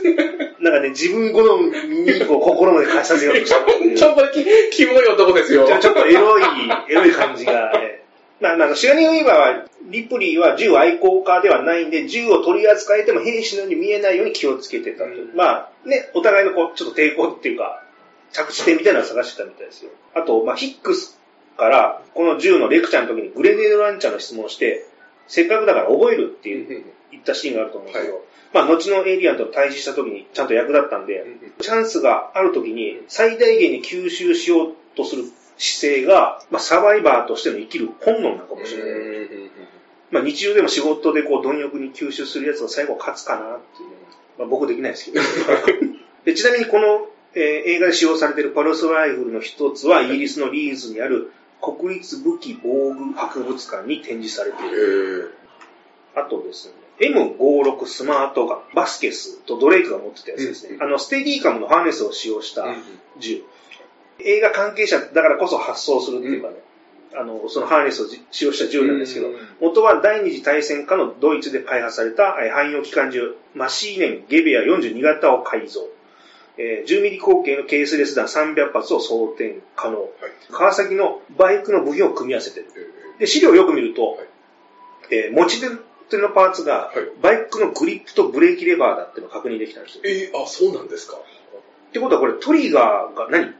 [0.59, 1.57] なんかね、自分好
[1.87, 3.57] みにこう心まで返させようとした。
[3.65, 5.67] ちょっとキキモい男ですよ。
[5.67, 6.43] ちょちょっとエロい、
[6.89, 8.03] エロい感じが、ね。
[8.39, 15.05] まあ、あの、シガニー・ウィーバーは、リプリーは銃愛好家ではないんで、銃を取り扱えても兵士のように見えないように気をつけてたと。
[15.05, 17.83] うんまあ、ね、お互いのこう、ちょっと抵抗っていうか、
[18.31, 19.91] 着地点みたいなのを探してたみたいですよ。
[20.13, 21.12] あと、まあ、ヒックス
[21.57, 24.85] から、この銃のレクチャーの時にグレネードランチャーの質問をして、
[25.27, 31.25] せっかくだから覚えるっていう、言ったシーンがあると思うんですけど、まあ、後のエイリアンと対峙した時にちゃんと役立ったんで、
[31.59, 35.23] チャンスがある時に最大限に吸収しようとする
[35.57, 39.29] 姿勢が、まあ、サバイバーとしての生きる本能なのかもしれない。
[40.11, 43.89] まあ、日常でも仕事でこう貪欲に吸収するやつが最後勝つかなっていう
[44.37, 45.25] まあ、僕できないですけど。
[46.25, 51.31] でちなみにこの、えー映画で使用されているパルスライフルの一つは、イギリスのリーズにある
[51.63, 55.33] 国立武器防具博物館に展示されていへる。
[56.15, 60.75] ーあとですね、M56 スマートガン、バスケスとドレイクが持ってたやつですね。
[60.75, 62.83] うんあの、ステディカムのハーネスを使用したうん
[63.17, 63.41] 銃。
[64.19, 66.55] 映画関係者だからこそ発送するっていうかね、
[67.15, 75.87] あの、そのハーネスをじ使用した銃なんですけど、うん元は第二次大戦下のドイツで開発されたえー汎用機関銃、マシーネンゲベア42型を改造。
[76.57, 80.09] えー10ミリ口径のケースレス弾300発を装填可能。
[80.51, 82.67] 川崎のバイクの部品を組み合わせてる。
[83.19, 84.27] で、資料をよく見ると、はい
[85.11, 85.61] えー持ち
[86.09, 90.03] 手のパーツがはい、バイクのグリップとブレーキレバーだっていうのを確認できたんですよ。
[90.05, 91.17] えーあ、そうなんですか。
[91.17, 93.53] ってことはこれトリガーが何？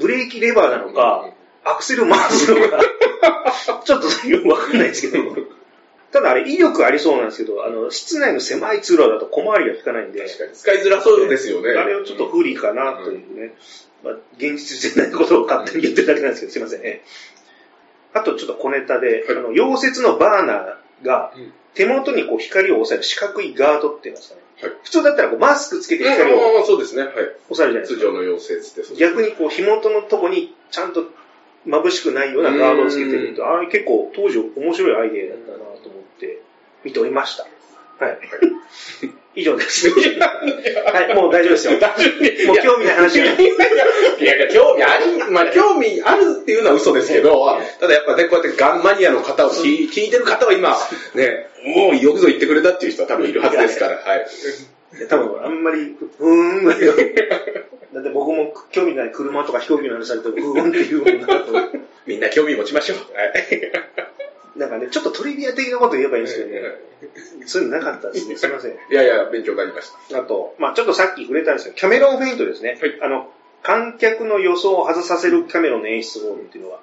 [0.00, 1.28] ブレーキレバーなのか、
[1.64, 2.80] アクセル回すのか、
[3.84, 5.24] ちょっとよくわかんないですけど。
[6.14, 10.52] ただあれ威力ありそうなんですけど、あの、室内の狭い通路だと小回りが効かないんで、確かに。
[10.52, 11.70] 使いづらそうですよね。
[11.70, 13.54] あれをちょっと不利かなというね、
[14.04, 17.02] まあ、現実じゃないことを勝手に言ってるだけなんですけど、すいませんね。
[18.12, 24.42] あとちょっと小ネタで、はいあの、溶接のバーナーがうん手元にこう光を抑える四角いガードっていうんですかね。
[24.62, 27.02] はい普通だったらこうマスクつけて光をああ、そうですね。
[27.02, 27.12] はい。
[27.12, 28.00] 抑えるじゃないですか。
[28.00, 31.10] 通常の溶接ってそうです逆にこう、火元のとこにちゃんと
[31.66, 36.03] 眩しくないようなガードをつけてると、あれ結構当時面白いアイデアだったなと思って
[36.84, 37.44] 見ておりました。
[38.04, 38.18] はい。
[39.36, 39.88] 以上です。
[39.90, 41.72] はい、もう大丈夫ですよ。
[41.72, 41.78] も
[42.54, 43.24] う興味ない話が。
[43.24, 50.76] いやいや、興味あり、まあ興味あるっていうのは嘘ですけど、ただやっぱね、こうやってガンマニアの方を聞い聞いてる方は今、
[51.14, 54.26] ね、もうよくぞ言ってくれたっていう人は多分いるはずですから、はい。
[55.08, 56.64] 多分あんまり、ふーん
[57.94, 61.52] だって僕も興味ない車とか飛行機の話されても、ふーんっていうもんだと。
[62.06, 62.98] みんな興味持ちましょう。
[63.16, 63.72] はい。
[64.56, 66.60] なんかね、ちょっとトリビア的なこと言えばいいんですけどね。
[67.46, 68.36] そういうのなかったですね。
[68.38, 68.72] すいません。
[68.72, 70.18] いやいや、勉強になりました。
[70.18, 72.78] あと、まあちょっとさっき触れたんですけど、キャメロンフェイントですね。
[72.80, 73.30] はいあの、
[73.62, 76.80] 観客の予想を外させるキャメロンの演出法っていうのは。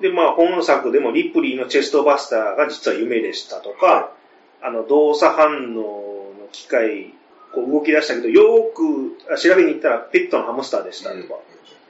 [0.00, 4.12] で、まあ本作でもリプリーのチェストバスターが実は夢でしたとか、
[4.60, 7.14] あの、動作反応の機械、
[7.52, 11.40] こう動き出したけど、よーくあ調べに行ったらペットのハムスターでしたとか。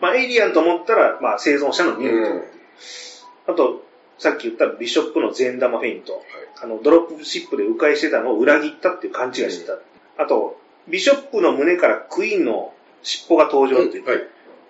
[0.00, 3.82] まあエイリアンと思ったら、まあ生存者のニュートあと、
[4.22, 6.22] さっき言ったビショップの善玉フェイント。
[6.62, 9.78] あの、ドロップシップで迂回してたのを裏切ったっていう勘違いしてた。
[10.16, 14.06] あと、ビショップの胸からクイーンの尻尾が登場っていう。
[14.08, 14.18] はい。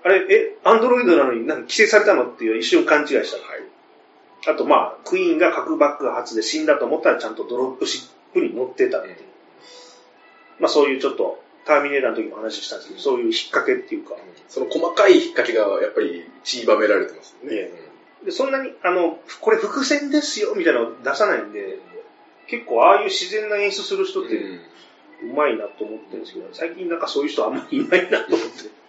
[0.05, 3.36] あれ、え、アンドロイドなのになんか規制されたのっていう一瞬勘違いした。
[3.36, 4.55] はい。
[4.55, 9.16] あと、まあ、クイーンが核爆発で死んだと思ったらちゃんとドロップシップに乗ってたっていう。
[10.61, 14.16] まあ、そういうちょっと、ターミネーターの時も話したんですけど、そういう引っ掛けっていうか、
[14.48, 17.57] その細かい引っ掛けがやっぱり散りばめられてますよね。
[17.57, 17.82] え
[18.25, 21.79] で、そんなに、あの、これ伏線ですよ、みたいなのを出さないんで、
[22.47, 28.83] 結構ああいう自然な演出する人って、うまいなと思ってるんですけど、最近なんかそういう人あんまりいないなと思って。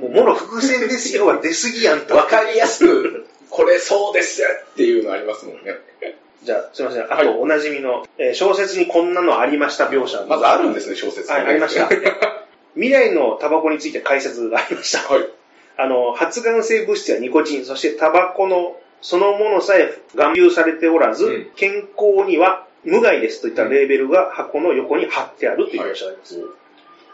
[0.00, 2.16] もう、もろ伏線ですよは出すぎやんと。
[2.16, 5.74] わかりやすく、これそうですっていうのありますもんね。
[6.42, 7.12] じゃあ、すいません。
[7.12, 10.24] あと、おなじみの、えー小説にこんなのありました描写。
[10.28, 11.88] まずあるんですね、小説はい、ありました。
[12.74, 14.98] 未来のタバコについて解説がありました。
[15.12, 15.28] はい。
[15.76, 26.40] あの、発がん性物質やニコチン、そしてタバコのそのものさえ含有されておらず、うん健康には無害ですといったレーベルが箱の横に貼ってあるという描写があります。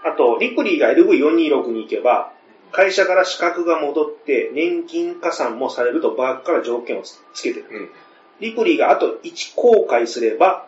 [0.04, 2.32] あと、リプリーが LV426 に行けば、
[2.72, 7.66] 会社から資格が戻って年金加算もされるとバークから条件をつけてる。
[7.70, 7.88] うん。
[8.40, 10.66] リプリーがあと1公開すれば、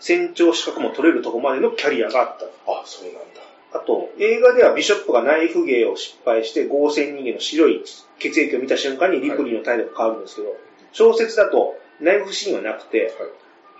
[0.00, 2.44] 船長資格も取れるところまでのキャリアがあった。
[2.70, 3.47] あ、そうなんだ。
[3.72, 7.84] あと、映画ではビショップがナイフ芸を失敗して合成人間の白い
[8.18, 10.56] 血液を見た瞬間にリプリーの態度が変わるんですけど、
[10.92, 13.28] 小説だとナイフシーンはなくて、はい。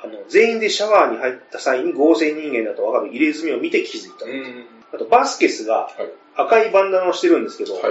[0.04, 4.26] あの、全員でシャワーに入った際に合成人間だと分かる入れ墨を見て気づいた。
[4.26, 4.66] うん。
[4.92, 6.10] あと、バスケスがはい。
[6.36, 7.82] 赤いバンダナをしてるんですけど、はい。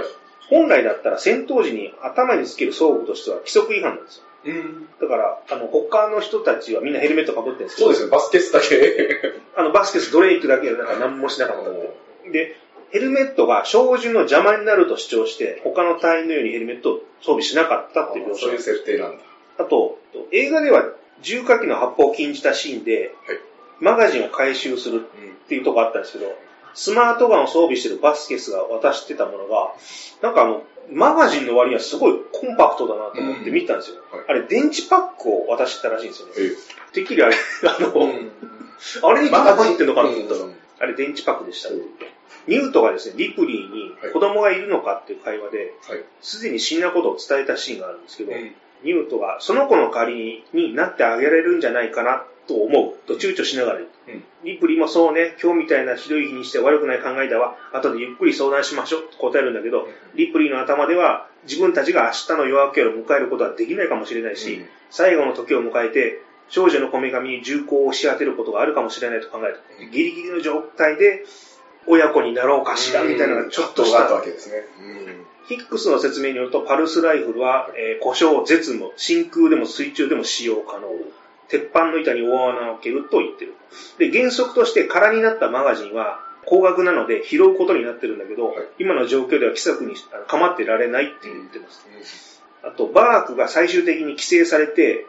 [0.48, 4.24] 本来だったら戦闘時に頭につける装具としては規則違反なんですよ。
[4.44, 4.88] うん。
[5.00, 9.34] だから、あの、他の人たちはみんなヘルメットかぶってるんですけど、そうですね、バスケスだけ。
[9.56, 12.30] あの、バスケス、ドレイクだけなんか何もしなかったって。
[12.30, 12.56] で、
[12.90, 19.24] ヘルメットが照準の邪魔になると主張して、他の隊員のようにヘルメットを装備しなかったっていう描写そういう設定なんだ。
[19.58, 19.98] あと、
[20.30, 20.84] 映画では
[21.20, 23.38] 重火器の発砲を禁じたシーンで、はい。
[23.80, 26.32] マガジンを回収するっていうとこあったんですけど、
[26.74, 29.72] スマートガンを装備してるバスケスが渡してたものが、
[30.22, 33.96] なんかあの、マガジンの割にはすごいコンパクトだなと思って見たんですよ。
[34.10, 36.32] はいあれ、電池パックを渡してたらしいんですよね。
[36.36, 38.32] えてっきりあれ、あの、うん。
[39.02, 42.12] あれにマガジン入ってんのかなと思ったら、うんあれ電池パックでしたって言って。
[42.46, 46.04] ニュートがですね、リプリーにはい子供がいるのかっていう会話で、はい。
[46.22, 48.54] すでに死んだことを伝えたシーンがあるんですけど、うん
[48.84, 53.86] ニュートがその子の代わりになってあげられるんじゃないかなと思うと躊躇しながら言
[54.16, 54.22] う。
[54.42, 69.90] リプリーもそうね、今日みたいなひどい日にして悪くない考えだわ、後でゆっくり相談しましょうと答えるんだけど、リプリーの頭では自分たちが明日の夜明けを迎えることはできないかもしれないし、最後の時を迎えて、少女のこめかみに銃口を押し当てることがあるかもしれないと考える。
[69.90, 71.24] ギリギリの状態で
[71.86, 74.04] 親子になろうかしらみたいなのがちょっとした。
[74.04, 74.64] わけですね。
[75.48, 80.88] ヒックスの説明によると、パルスライフルは、えー、故障、絶務、真空でも水中でも使用可能。
[81.48, 83.54] 鉄板の板に大穴を開けると言ってる。
[83.98, 89.94] で、原則として空になったマガジンは、高額なので拾うことになってるんだけど、はい、今の状況では規則に
[90.28, 92.42] 構ってられないって言ってます。
[92.62, 95.06] あと、バークが最終的に規制されて、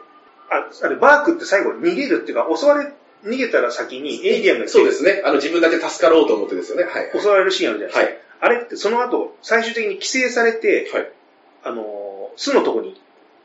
[0.50, 2.92] あ、あれ、バークって最後逃げるっていうか、襲われ、
[3.24, 5.22] 逃げたら先にエイリアンがそうですね。
[5.24, 6.84] あの、自分だけ助かろうと思ってですよね。
[6.84, 7.10] はい。
[7.18, 8.44] 襲われるシーンあるじゃないですか。
[8.44, 8.54] はい。
[8.54, 11.12] あれってその後、最終的に規制されて、はい。
[11.64, 13.00] あの、巣のとこに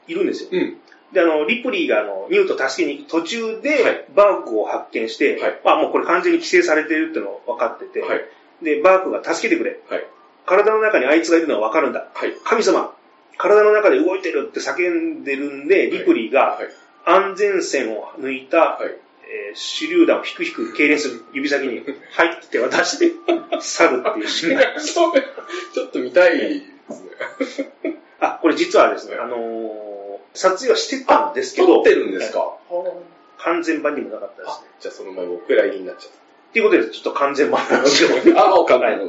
[0.07, 0.49] いるんですよ。
[0.51, 0.77] うん。
[1.15, 8.21] で、あの、リプリーがあの、ニュート助けに行く途中で、はい、バークを発見して、はい、まあもうこれ完全に規制されてるっての分かってて、はい、
[8.61, 9.79] で、バークが助けてくれ。
[9.89, 10.05] はい、
[10.45, 12.09] 体の中にあいつがいるのは分かるんだ。
[12.13, 12.93] はい、神様、
[13.37, 16.59] 体の中で動いてるって叫んでるんで、リプリーが
[17.05, 18.89] 安全線を抜いた、はい。
[19.27, 21.79] えー、手榴弾をひくひく痙攣する指先に、
[22.11, 23.11] はいって渡して、
[23.59, 24.59] 去るっていうシーン。
[25.73, 26.61] ちょっと見たいで
[27.45, 27.99] すね。
[28.19, 29.84] あ、これ実はですね、あのー
[30.35, 31.75] 撮影はしてたんですけど。
[31.75, 32.57] 撮ってるんですか、
[33.39, 34.67] 完全版にもなかったですね。
[34.79, 36.17] じゃあその前お蔵入りになっちゃった。
[36.17, 36.21] っ
[36.53, 38.39] ていうことで、ちょっと完全版なんですけど。
[38.39, 38.99] あ あ、わかんない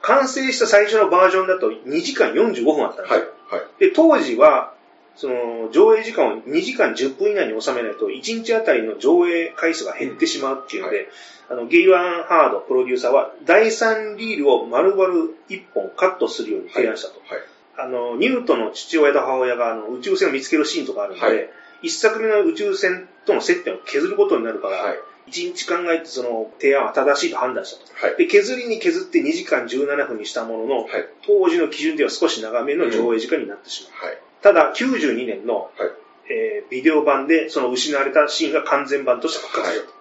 [0.00, 3.20] 完成した最初のバージョンだと2時間45分あったんですよ。
[3.50, 3.60] はい。
[3.60, 4.74] はい、で、当時は、
[5.16, 11.12] その、上映時間を2時間10分以内に収めないと、1日あたりの上映回数が減ってしまうっていうので、うんはい、
[11.50, 15.12] あの、ゲイワン・ハードプロデューサーは、第3リールを丸々
[15.48, 17.18] 1本カットするように提案したと。
[17.20, 17.46] はい、はい
[17.78, 21.50] あの、ニュートの父親と母親があの宇宙船を見つけるシーンとかあるんで、はい、
[21.82, 24.98] 一作目の宇宙船との接点を削ることになるから、はい、
[25.30, 28.06] 1日考えてその提案は正しいと判断したと。
[28.06, 30.88] はい、で、削りに削って2時間17分にしたものの、はい、
[31.26, 34.12] 当時の基準では少し長めの上映時間になってしまう。
[34.12, 35.90] うん、ただ、92年の、はい。
[36.30, 39.92] えー、ビデオ版でその失われたシーンが完全版として復活したと。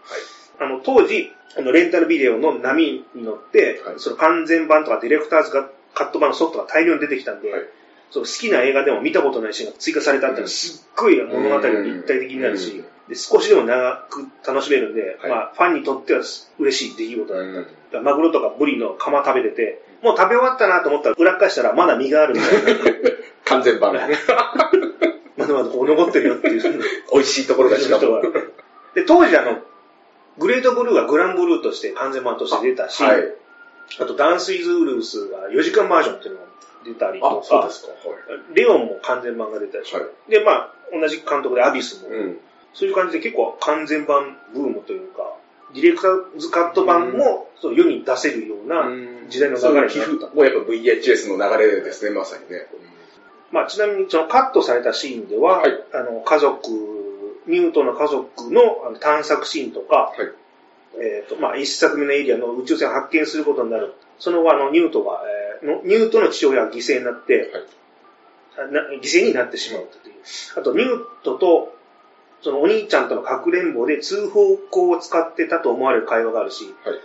[0.65, 7.61] はい、あの当時、あのレンタルビデオの波に乗って、その完全版とかディレクターズがカット版のソフトが大量に出てきたんで、はい、
[8.11, 16.21] その好きな映画でも見たことないシーンが追加されたっていうのはすっごい物語が立体的になるし、で少しでも長く楽しめるんで、はい、まあ、ファンにとっては
[16.59, 17.99] 嬉しい出来事だった。
[18.01, 22.81] マグロとかブリの釜食べてて、もう食べ終わったなと思ったら裏返したらまだ身があるみたいな。
[23.45, 23.95] 完全版。
[25.37, 26.81] まだまだこう残ってるよっていう。
[27.11, 27.87] 美味しいところが違う。
[28.93, 29.63] で、当時あの、
[30.37, 33.33] グレートブルーがグランブルーとして完全版として出たし、はい、
[33.99, 36.47] あと、ダンスイズウルースが4時間バージョンっていうのが
[36.85, 38.15] 出たりとか、そうですか、は
[38.51, 42.37] い、レオンも完全版が出たりして、はい、で、まあ、同じ監督でアビスも、うん、
[42.73, 45.33] そういう感じで結構完全版ブームというか、
[45.73, 48.89] ディレクターズカット版も、その世に出せるような
[49.29, 50.35] 時代の流れになった。
[50.35, 52.67] もうやっぱ VHS の流れですね、まさにね。
[53.51, 56.69] まあ、ちなみにそのカットされたシーンでは、はい、あの、家族、
[57.47, 60.46] ニュートの家族の探索シーンとか、はい
[60.95, 63.93] えっ、ー、と、まあ、一作目のエリアの宇宙船を発見することになる。
[64.19, 65.21] その後、あの、ニュートが、
[65.61, 67.51] えー、のニュートの父親が犠牲になって、
[68.55, 70.15] はい、な犠牲になってしまうという。
[70.55, 71.75] あと、ニュートと、
[72.41, 76.99] そのお兄ちゃんとのかくれんぼで通風口を使ってたと思われる会話があるし、はい、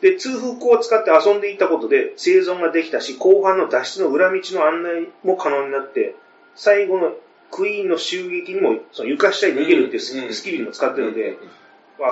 [0.00, 6.16] で、通風口を使って遊んでいたことで生存ができたし、後半の脱出の裏道の案内も可能になって、
[6.54, 7.12] 最後の
[7.50, 11.50] クイーンの襲撃にも、その床下に逃げるっていうスキルにも使ってるので、うんうんうん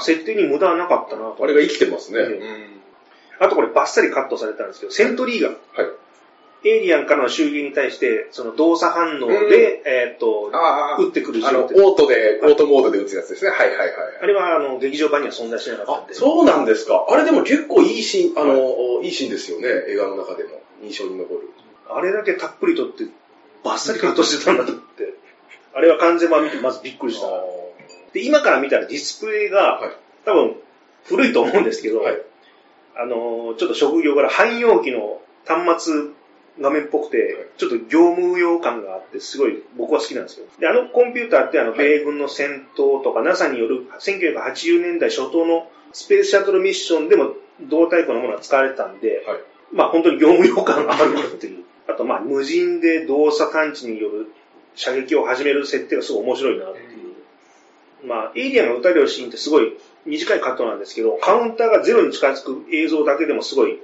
[0.00, 1.36] 設定に無駄はなかったなと。
[1.40, 2.20] あれが生きてますね。
[3.40, 5.52] あとこれバッサリカットされたんですけど、セントリーガン。
[5.52, 5.58] はい。
[6.62, 10.50] エイリアンからの襲撃に対して、その動作反応で、えっと、
[10.98, 13.50] 撃ってくるあの、オートで、オートモードで撃つやつですね。
[13.50, 13.90] はいはいはい。
[14.22, 16.12] あれは、あの、劇場版には存在しなかったんで。
[16.12, 17.06] そうなんですか。
[17.08, 19.68] あれでも結構いいシーン、あの、いいシーンですよね。
[19.88, 20.60] 映画の中でも。
[20.82, 21.48] 印象に残る。
[21.88, 23.04] あれだけたっぷりとって、
[23.64, 25.14] バッサリカットしてたんだと思って。
[25.72, 27.26] あれは完全版見てまずびっくりした。
[28.12, 29.80] で、今から見たらディスプレイが、
[30.24, 30.56] 多分
[31.04, 32.20] 古いと思うんですけど、はい、
[32.96, 35.94] あの、ちょっと職業から汎用機の端末
[36.60, 40.46] 画面っぽくて、ちょっと業務用感があって、すごい僕は好きなんですよ。
[40.58, 49.38] で、あのコンピューターってあの、米軍の戦闘とか NASA による1980年代初頭のスペースシャトルミッションでも同タイプのものが使われてたんで、はい、
[49.72, 51.64] まあ本当に業務用感があるっていう。
[51.88, 54.32] あとまあ無人で動作探知による
[54.74, 56.99] 射撃を始める設定がすごい面白いなっていう。
[58.04, 59.72] まあ、エイリアンが撃たれるシーンってすごい
[60.06, 63.78] 短いカットなんですけど、カウンターがゼロに近づく映像だけでもすごい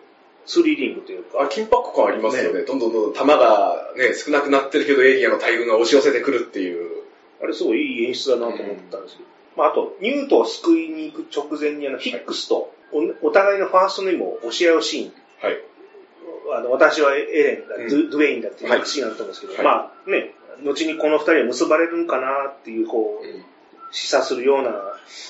[0.47, 1.43] スリリングというか。
[1.43, 2.61] あ、緊迫感ありますよね。
[2.61, 7.03] ねどんどんどんどん弾がね、少なくなってるけどエイリアンの大群が押し寄せてくるっていう。
[7.43, 9.29] あれすごいいい演出だなと思ったんですけど。
[9.57, 15.13] まあ、あと、ニュートを救いに行く直前にあの、ヒックスとおお互いのファーストネームを押し合うシーン。
[15.43, 15.61] はい。
[16.59, 23.45] あの私はエレンだ、うんドゥエインだっていうはいシーンがあったんですけど、はいまあね、後にこの二人は結ばれるんかなっていう、こう、うん
[23.97, 24.73] 示唆するような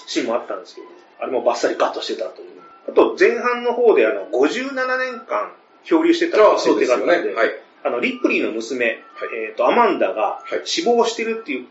[0.08, 0.88] シーンもあったんですけど、
[1.20, 2.48] あれもバッサリカットしてたという。
[2.88, 5.52] あと、前半の方であの、57年間
[5.84, 6.78] 漂流してた設。
[6.78, 7.50] 定があったんで、はい。
[7.84, 8.96] あの、リップリーの娘、はい
[9.48, 11.66] えっ、と、アマンダがはい死亡してるっていう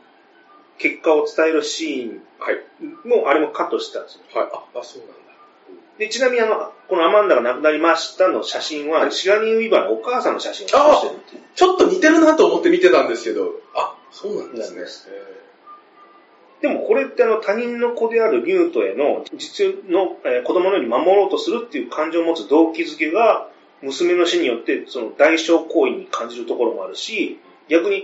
[0.78, 3.08] 結果を伝えるシーンはい。
[3.08, 4.22] も、あれもカットしてたんですよ。
[4.34, 4.50] はい。
[4.54, 5.16] あ、あそうなんだ。
[6.00, 11.42] で、ちなみにあの、このアマンダが亡くなりましたの写真は、シガニー・ウィーバーのお母さんの写真を写してるっていう。
[11.56, 14.86] ちょっと似てるなと思って見てたんですけど、あ、そうなんですね。
[16.62, 23.50] でもこれってあの他人の子であるニュートへの実の、えー子供のように守ろうとするっていう感情を持つ動機づけが
[23.82, 27.40] 娘の死によってその代償行為に感じるところもあるし、
[27.70, 28.04] 逆に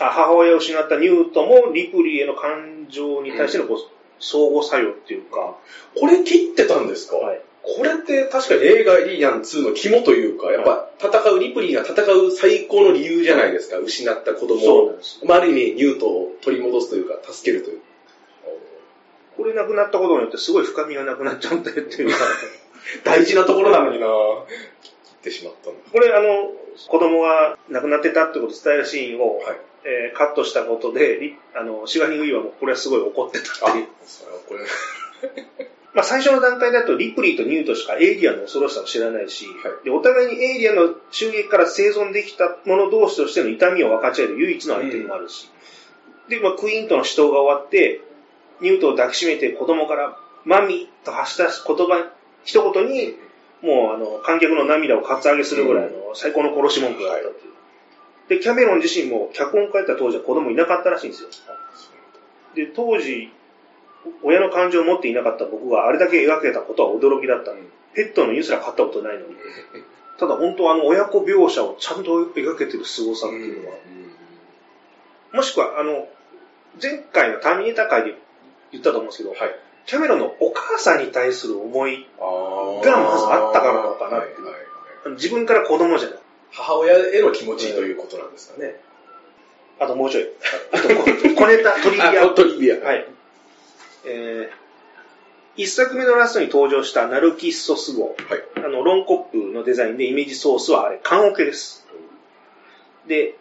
[0.00, 3.78] あ母親を失ったニュートもリプリーへの感情に対してのこう
[4.20, 5.56] 相互作用っていうか、
[5.98, 13.78] これ切ってたんですか、はいこれって確かに映画リーアン2の肝というか、やっぱ戦う、リプリーが戦う最高の理由じゃないですか。
[13.78, 14.98] 失った子供を。
[15.24, 17.80] まあ、ある意味、ニュートを取り戻すというか、助けるという。
[19.36, 22.16] これ亡くなったことによってすごい深みがなくなっちゃうんだよっていうか、
[23.04, 24.06] 大事なところなのにな
[24.82, 25.70] 切ってしまった。
[25.70, 26.52] これあの、
[26.88, 29.56] 子供が亡くなってたってことを伝えるシーンを、はい。
[29.84, 33.86] えーカットしたことで、リあの、シガニー・ウィーバーもこれはすごい怒ってたっていう。
[34.04, 39.84] それはこれ、まあ、最初の段階だとリプリーとニュートしかエイリアンの恐ろしさを知らないし、はい。
[39.84, 45.50] でお互いにエイリアンの襲撃から生存できた者同士としての痛みを分かち合える唯一の相手でもあるし、
[46.28, 48.00] で、まあ、クイーンとの死闘が終わって、
[48.62, 52.10] ニュートを抱きしめて子供からマミと発した言葉、
[52.44, 53.16] 一言に、
[53.60, 57.52] もうあの、観客の涙をカツアゲするぐらいの最高の殺し文句があったっていう。
[58.28, 61.28] で、キャメロン自身も脚本書いた当時は子供いなかったらしいんですよ。
[62.54, 63.30] で、当時、
[64.22, 67.52] 親の感情を持っていなかった僕があれだけ描けたことは驚きだった。
[67.94, 69.34] ペットの犬すら飼ったことないのに。
[70.18, 73.76] ただ本当あの親子描写をちゃんと描けてる凄さっていうのは、
[75.34, 76.08] もしくはあの、
[76.80, 78.14] 前回のターミネーター会で
[78.70, 79.38] 言ったと思うんですけど、はい。
[79.86, 86.18] キャメロンのお母さんに対する思い、がまずあったからなのかなっていうはいはいはい自分から子供じゃない。
[86.52, 88.76] 母親への気持ちということなんですかね。
[89.80, 90.28] あともうちょい。
[90.72, 90.94] あとこ、
[91.34, 92.24] 小ネタ、トリビア。
[92.24, 92.76] あ、トリビア。
[92.76, 93.06] はい。
[94.04, 98.08] えー、一作目のラストに登場したナルキッソス号。
[98.08, 98.16] はい。
[98.64, 101.86] あの、ロンコップのデザインでイメージソースはあれ、缶オケです。
[103.06, 103.36] で、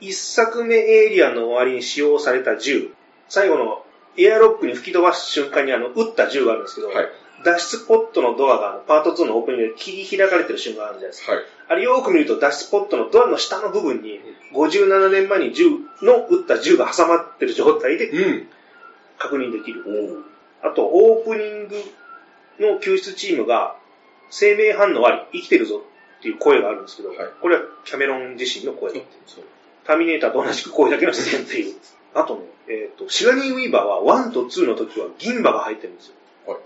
[0.00, 2.92] 一作目エイリアンの終わりに使用された銃。
[3.28, 3.84] 最後の
[4.16, 7.06] エアロックに吹き飛ばす瞬間にあの、撃った銃があるんですけど、はい。
[7.44, 11.32] 脱出ポットのドアがパート2のオープニングで切り開かれてる瞬間があるじゃないですか。
[11.32, 11.42] はい。
[11.68, 14.20] あれよーく見ると脱出ポットのドアの下の部分に
[14.54, 15.70] 57年前に銃
[16.02, 18.48] の撃った銃が挟まってる状態でうん。
[19.18, 19.84] 確認できる。
[20.62, 21.76] おあと、オープニング
[22.60, 23.76] の救出チームが、
[24.30, 25.82] 生命反応あり、生きてるぞ
[26.18, 28.92] っていう声があるんですけど、はいこれはキャメロン自身の声。
[29.26, 29.44] そう
[29.84, 31.74] ターミネーターと同じく声だけの出演っていう。
[32.14, 36.14] あとね、えっ、と、シガニー・ウィーバーは1と2の時は銀歯が入ってるんですよ。
[36.46, 36.58] はい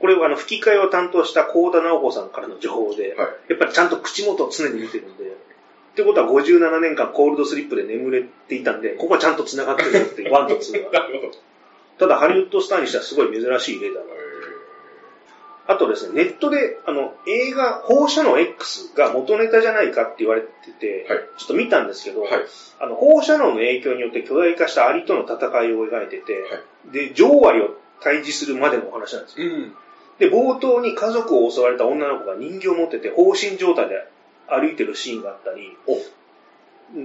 [0.00, 3.28] これはあの吹き替えを担当した高田直子さんからの情報で、はい。
[3.48, 5.30] やっぱりちゃんと口元を常に見てるんで、っ
[5.94, 10.92] てことは57年間コールドスリップで眠れていたんで、ここはちゃんと繋がってるよっていう、1と2は。
[10.92, 11.32] なるほど。
[11.98, 14.06] ただ、ハリウッドスターにしてはすごい珍しい例だな。
[15.68, 20.48] あとですね、ネットで、あの、映画、放射能 X が元ネタじゃないかって言われて
[20.80, 22.30] て、はいちょっと見たんですけど、はい。
[22.80, 29.46] あの、放射能の影響によって巨大化したアリとの戦いを描いてて、はで、女王アリを退治するまでのお話なんですよ。
[29.46, 29.74] うん。
[30.18, 34.08] で、冒頭に家族を襲われた女の子が人形を持ってて、放心状態で
[34.48, 35.76] 歩いてるシーンがあったり、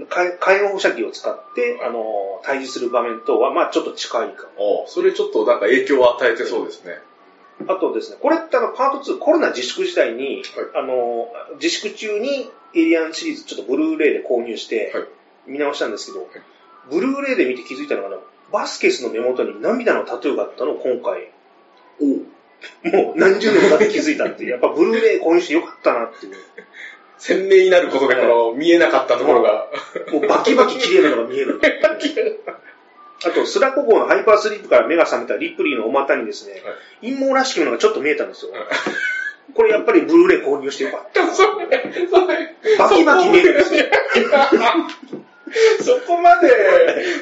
[0.10, 4.86] か介護射器を使って、あの、退治する場面とは、まあちょっと近いかも。
[4.88, 6.98] それちょっとなんか影響を与えてそうですね。
[7.68, 15.08] あとですね、これってあの、パート2、コロナ自粛時代に、はあの、自粛中にエイリアンシリーズちょっとブルーレイで購入してはい、
[15.48, 16.28] 見直したんですけど、
[16.90, 18.18] ブルーレイで見て気づいたのが、
[18.52, 21.30] バスケスの目元に涙のタトゥーがあったのを今回、
[22.84, 26.36] もう何十年も経って気づいたっていう、やっぱブルーレイ購入してよかったなっていう。
[27.18, 29.68] 鮮明になることで、この見えなかったところが。
[30.12, 31.62] もうバキバキ綺麗なのが見える。
[33.26, 36.62] あと、スラコ号のハイパースリップから目が覚めたリプリーのお股にですね、
[37.02, 38.52] 陰謀らしきものがちょっと見えたんですよ。
[39.56, 41.34] これやっぱりブルーレイ購入してよかった。
[41.34, 41.48] それ、
[42.10, 43.86] それ、バキバキ見えるんですよ。
[45.82, 46.50] そこまで、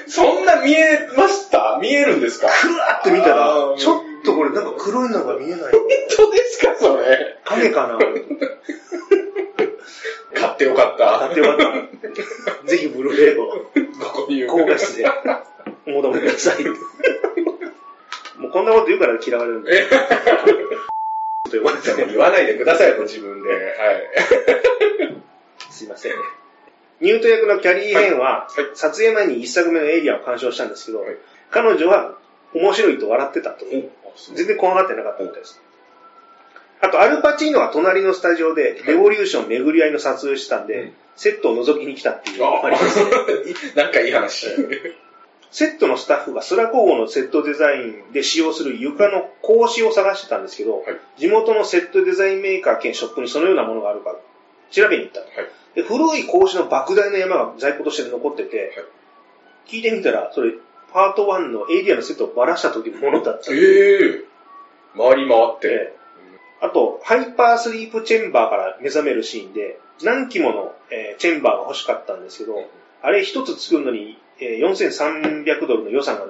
[0.08, 1.78] そんな見えました？
[1.82, 2.48] 見えるんですか？
[2.48, 5.60] クワーって見たあら、ーちょっとこれなんか黒いのが見えない。
[5.60, 5.72] 本
[6.16, 7.38] 当ですかそれ？
[7.44, 8.00] 影かな
[10.34, 11.20] 買ってよかった。
[11.20, 12.66] 買ってよかった。
[12.68, 13.68] ぜひブルーレイを
[14.00, 14.48] ご購入。
[14.48, 15.06] 高画質で
[15.88, 16.66] お求めください。
[18.74, 19.88] こと言うから嫌われるんで。
[21.50, 23.50] と呼ばれて言わないでくださいと自分で。
[23.50, 23.62] はい。
[25.70, 26.14] すいません。
[27.02, 31.18] ニュート役のキャリー・ヘンは、はいはい撮影前に一作目のエイリアンを鑑賞したんですけど、はい
[31.50, 32.16] 彼女は
[32.54, 33.66] 面白いと笑ってたと。
[33.66, 35.62] 全然怖がってなかったみたいです。
[36.82, 42.98] あと、アルパチーノは隣のスタジオで、レボリューション巡り合いの撮影をしてたんで、うんセットを覗きに来たっていうのあがあります。
[43.76, 44.48] なんかいい話。
[45.52, 54.16] セットのスタッフがスラ工房のセットデザインで使用する床の格子を探してたんですけど、はい地元のセットデザインメーカー兼ショップにそのようなものがあるか
[54.72, 55.28] 調べに行ったと。
[55.40, 55.50] はい。
[55.76, 58.86] で古い格子の莫大な山が在庫として残ってて、はい
[59.68, 60.54] 聞いてみたら、それ、
[60.92, 63.52] パート1のエイリアンのセットをばらした時のものだった。
[63.54, 64.24] ええ
[64.98, 65.94] 回り回って。
[66.62, 72.66] ええあと、ハイパースリープチェンバーから目覚めるシーンで、何機もの、えーチェンバーが欲しかったんですけど、うん
[73.04, 76.28] あれ一つ作るのに、えー4300ドルの予算が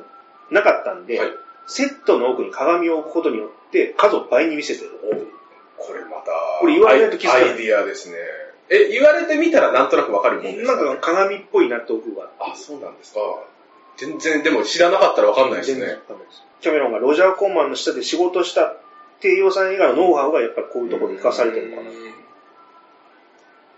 [0.51, 1.29] なかったんで、はい
[1.67, 4.91] セットの奥に鏡を置くことによって数を倍に見せてる。
[5.77, 8.17] これまた、これ言われないと気づかないアイディアですね。
[8.69, 13.19] え、言われてみたらなんとなくわかるもんですなんかか鏡っぽいなって奥があ、そうなんですか。
[13.97, 15.99] 全然、でも知らなかったらわかんないですね。
[16.61, 18.75] キャメロンがロジャー・コーマンの下で仕事した
[19.21, 21.89] 低予算映画のノウハウがやっぱりこういうところに生かされてるのかな。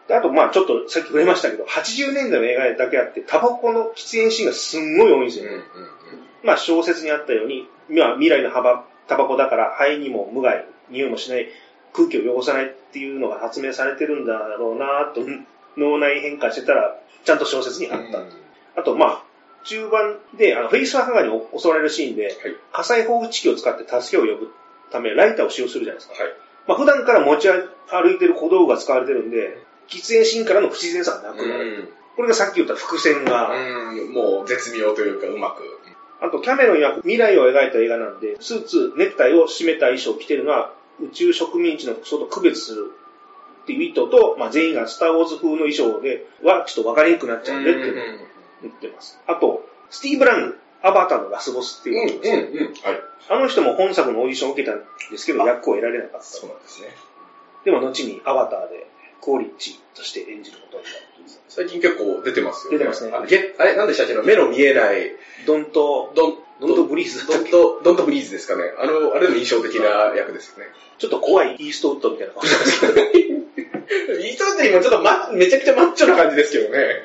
[0.07, 5.51] であと、まあちょっとさっき触れましたけど、80年代の映画だけあって、タバコの喫煙シーンがすんごい多いんですよね。
[5.51, 5.93] うんうんうん
[6.43, 11.47] まあ小説にあったように、まあ未来の幅タバコだから肺にも無害、匂いもしない、
[11.93, 15.21] 空気を汚さないっていうのが発明されてるんだろうなと、
[15.77, 18.23] 脳内変化してたら、ちゃんと小説にあった。
[18.81, 19.23] あと、まあ、
[19.63, 22.35] 中盤で、あの、フェイスハガーに襲われるシーンで、はい。
[22.71, 24.53] 火災報知器を使って助けを呼ぶ
[24.93, 26.23] ため、ライターを使用するじゃないですか。
[26.23, 26.33] はい。
[26.67, 29.57] まあ、普段から持ち歩いてる小道具が使われてるんで、
[29.89, 31.91] 喫煙シーンからの不自然さがなくなる。
[32.15, 34.13] これがさっき言った伏線が、うん。
[34.13, 35.63] もう絶妙というか、うまく。
[36.21, 42.91] あと、キャメロン曰く未来を描いた映画なんで、スーツ、ネクタイを締めた衣装を着てるのは、宇宙植民地の服装と区別する
[43.63, 47.93] っていう意図と、まあ、全員がスター・ウォーズ風の衣装では、ちょっと分かりにくくなっちゃうんでって
[48.61, 49.19] 言ってます。
[49.27, 52.65] あと、スティーブ・ラング、アバターのラスボスってうん、うん、いう人ですね、うん。
[52.65, 53.01] はい。
[53.29, 56.25] あの人も本作のオーディションを受けたんですけど、役を得られなかった。
[56.25, 56.89] そうなんですね。
[57.63, 58.87] でも、後にアバターで、
[59.21, 60.95] クオリッチとして演じることになる。
[61.47, 62.77] 最近結構出てますよね。
[62.79, 65.11] 出てますねあのゲあれ、なんでしたっけ目の見えない、
[65.45, 68.63] ドント、ドン、ドントブリーズドント、ドントブリーズですかね。
[68.77, 70.65] あの、あれでも印象的な役ですよね。
[70.97, 72.99] ちょっと怖いイーストウッドみたいな顔してますけど。
[74.19, 77.03] イートウッドにもちょっとま、めちゃくちゃマッチョな感じですけどね。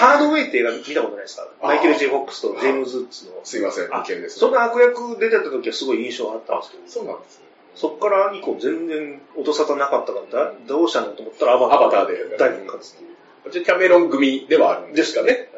[0.00, 1.48] あ、ハードウェイって映画見たことないですか？
[1.62, 3.32] マイケル・ジェ・フォックスとジェームズ・ウッズの。
[3.44, 4.38] すいません、あ意見です。
[4.38, 7.46] その悪役出てた時はすごい印象あったんですけど、そうなんですね。
[7.74, 13.52] そっから以降全然音沙汰なかったから、だどうしたのと思ったらアバターアバターで大復活っていう。
[13.52, 15.48] じゃあキャメロン組ではあるんですかね。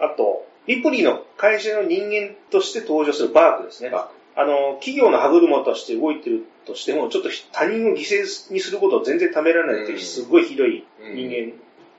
[0.00, 3.90] あと、リプリーの会社の人間として登場するバークですね。
[3.90, 11.28] バあの、企業の歯車として動いてるとしても、ちょっと他人を犠牲にすることを全然ためられないっていうう、んすごいひどいうん人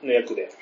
[0.02, 0.42] 間の役で。
[0.44, 0.52] はい。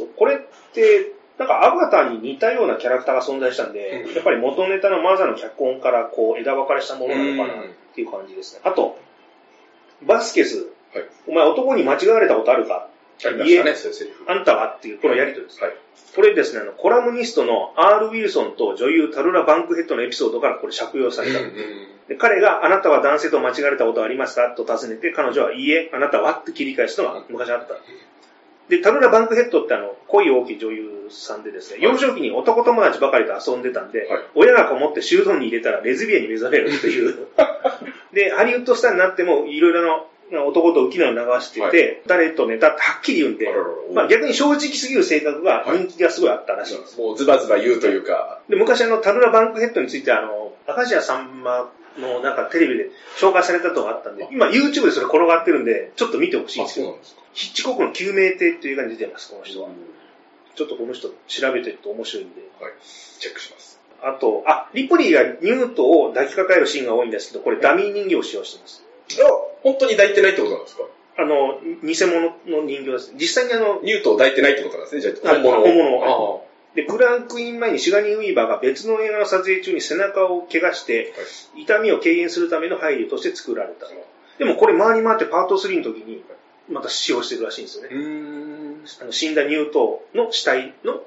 [0.00, 0.38] とこれっ
[0.72, 8.60] て、なんかアバターに似たようなキャラクターが存在したんで、うんやっぱり元ネタのマザーの脚本からこう枝分かれしたものなのかなっていう感じですね。
[8.64, 8.98] あと、
[10.06, 12.88] バスケス、はいお前男に間違われたことあるか？
[13.22, 14.24] ありましたね、そういうセリフ。
[14.28, 15.62] あんたはっていうこのやりとりです。
[15.62, 15.72] はい。
[16.16, 18.06] これですね、あのコラムニストの R.
[18.06, 21.38] ウィルソンと女優タルラ・バンクヘッドのエピソードからこれ借用された。
[22.08, 26.32] で彼があなたは男性と間違われたことはありますかと尋ねて、彼女は、いいえ、あなたは？
[26.32, 27.74] って切り返すのが昔あった。
[28.70, 31.92] で、タルラ・バンクヘッドってあの、恋大きい女優さんでですね、はい。
[31.92, 34.08] 幼少期に男友達ばかりと遊んでたんで、はい。
[34.36, 37.26] 親がこもって修道に入れたらレズビアンに目覚めるっていう。
[38.14, 39.82] で、ハリウッドスターになっても、いろいろ
[40.30, 43.48] な男と浮き名を流してて、誰とネタってはっきり言うんで
[43.92, 47.00] まあ逆に正直すぎる性格が人気がすごいあったらしいんです。
[47.00, 56.98] もうズバズバ言うというか、で、昔あの、タルラ・バンクヘッドについてあの、明石家さんまのなんかテレビで紹介されたとがあったんで、今 YouTube でそれ転がってるんで、ちょっと見てほしいんですけど。
[57.32, 59.68] ヒッチコックの救命艇っていう映画に出てます、この人は。
[60.56, 62.40] ちょっとこの人調べてると面白いんで。
[62.60, 62.72] はい。
[63.18, 63.80] チェックします。
[64.02, 68.82] あと、あ、リプリーがニュートを抱きかかえるシーンが多いんですけど、これダミー人形を使用してます。
[69.20, 69.22] あ、
[69.62, 70.84] 本当に抱いてないってことなんですか？
[71.18, 73.12] あの、偽物の人形です。
[73.14, 75.64] 実際にあの、ニュートを抱いてないってことなんですね、じゃあ、あ本物を。
[75.64, 81.12] 本物あで、クランクイン前にシガニー・ウィーバーが別の映画の撮影中に背中を怪我して、
[81.56, 83.86] 痛みを軽減するための配慮として作られた。
[84.38, 86.24] でもこれ回り回ってパート3の時に、
[86.68, 87.90] また使用してるらしいんですよね。
[89.00, 91.00] あの死んだニュートの死体の。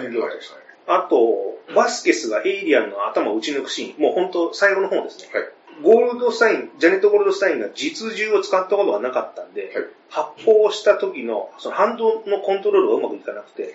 [0.00, 0.54] 人形として
[0.88, 5.28] あと、バスケスがエイリアンの頭を打ち抜くシーン、もう本当最後の方ですね。
[5.32, 5.44] はい。
[5.82, 13.72] ゴールドスタイン、ジャネット・ゴールドスタインが実銃を使ったことがなかったんで、はい発砲した時のその反動のコントロールがうまくいかなくて、はい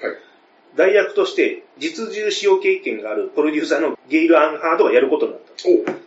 [0.76, 5.52] 代役として実銃使用経験があるプロデューサーのゲイル・アン・ハードがやることになった。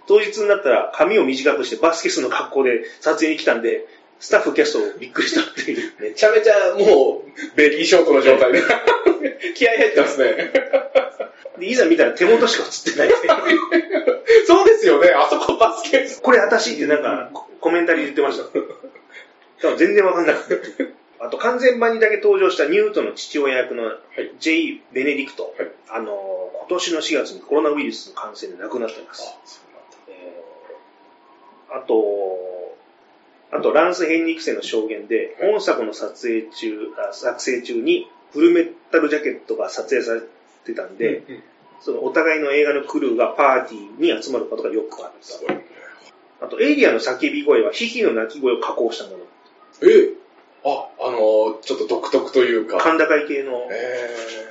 [0.07, 3.87] 当日になったら髪を短くしてバスケスの格好で撮影に来たんで、
[4.21, 5.93] スタッフキャストびっくりしたっていう。
[6.01, 8.63] めちゃめちゃもう、ベリーショートの状態で。
[9.55, 10.53] 気合入ってますね。
[11.59, 13.11] で、いざ見たら手元しか映ってない。
[14.47, 15.11] そうですよね。
[15.11, 16.07] あそこバスケ。
[16.23, 18.45] これ私ってなんかココメンタリーで言ってました。
[19.63, 20.43] 多分全然わかんなかっ
[21.19, 21.27] た。
[21.27, 23.97] あと完全版にだけ登場したニュートンの父親役のい
[24.39, 24.81] J.
[24.93, 25.55] ベネディクト。
[25.59, 29.23] はいあの、今年の4月にコロナウイルスの感染で亡くなってます。
[29.23, 29.63] そう
[30.09, 31.95] えーあと、
[33.55, 40.23] あと、ランス・ヘンリクセンの証言で、はい本作の撮影中、あ作成中にフルメタルジャケットが撮影され
[40.65, 41.43] てたんで、うんうん
[41.81, 45.13] そのお互いの映画のクルーがパーティーに集まることがよくあっ
[46.41, 46.47] た。
[46.47, 49.19] あと、エイリアンの叫び声は、ヒヒの鳴き声を加工したもの。
[49.83, 50.15] え？
[50.65, 52.79] あ、あのーちょっと独特というか。
[52.79, 53.69] 甲高い系の。
[53.71, 54.44] え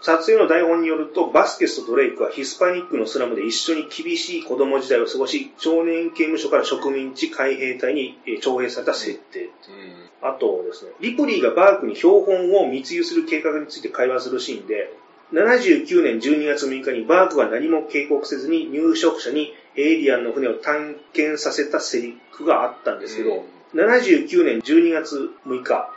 [0.00, 9.38] 撮影の台本によると、バスケスとドレイクはヒスパニックのスラムで一緒に厳しい子供時代を過ごし、少年刑務所から植民地海兵隊にえー徴兵された設定。
[9.38, 10.30] ーうん。
[10.30, 14.92] あとですね、リプリーがバークに標本を密輸する計画について会話するシーンで、
[15.32, 23.44] 79年12月6日にバークは何も警告せずに入植者にエイリアンの船を探検させたセリフがあったんですけど、
[23.74, 25.90] 79年12月6日、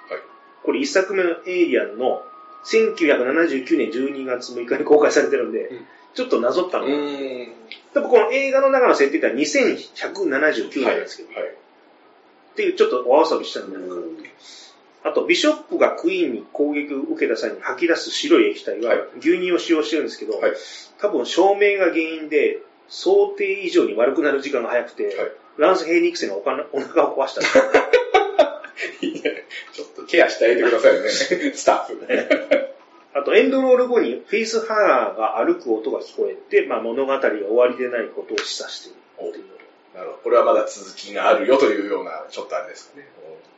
[0.63, 2.23] これ1作目のエイリアンの
[2.65, 6.87] 1979年12月6日に公開されてるんで、うんちょっとなぞったの。
[6.87, 7.47] うん。
[7.93, 11.49] 多分この映画の中の設定ってのは2179年なんですけど、はい。
[11.49, 14.01] っていうちょっとお遊びしたんじゃないかな。
[15.03, 20.51] あと、ビショップがクイーンに攻撃を受けた際に吐き出す白い液体ははい牛乳を使用してるんですけど、はい
[20.99, 25.15] 多分照明が原因で想定以上に悪くなる時間が早くて、はい
[25.57, 27.41] ランス・ヘイニクセンがお腹を壊した。
[30.11, 31.09] ケアしてあげてくださいね。
[31.55, 31.97] スタッフ。
[33.13, 38.91] あと、エンドロール後にフェイスハガーが歩く音が聞こえて、まあ、物語が終わりでないことを示唆してい
[39.25, 39.45] るっていう。
[39.95, 40.19] なるほど。
[40.23, 43.07] これはまだ続きがあるよというような、ちょっとあれですかね。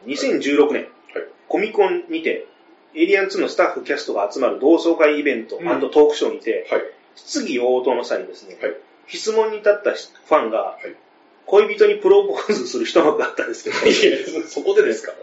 [0.06, 2.48] 2016年、はいコミコンにて、
[2.96, 6.82] エイリアン2のスタッフ、キャストが集まる同窓会イベントうんトークショーにて、はい。
[7.16, 8.76] 質疑応答の際にですね、はい
[9.08, 10.96] 質問に立ったファンが、い
[11.46, 14.12] 恋人にプロポーズする一幕があったんですけど、い
[14.44, 15.14] や、そこでですか？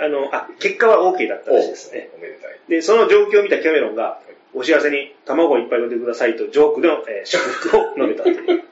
[0.00, 2.10] あの、あ、結果は OK だったらしいですね。
[2.16, 2.58] おめでたい。
[2.68, 4.20] で、その状況を見たキャメロンが、
[4.52, 8.62] お幸せに卵をいっぱい産んでくださいとジョークの、えー 祝福を述べたという。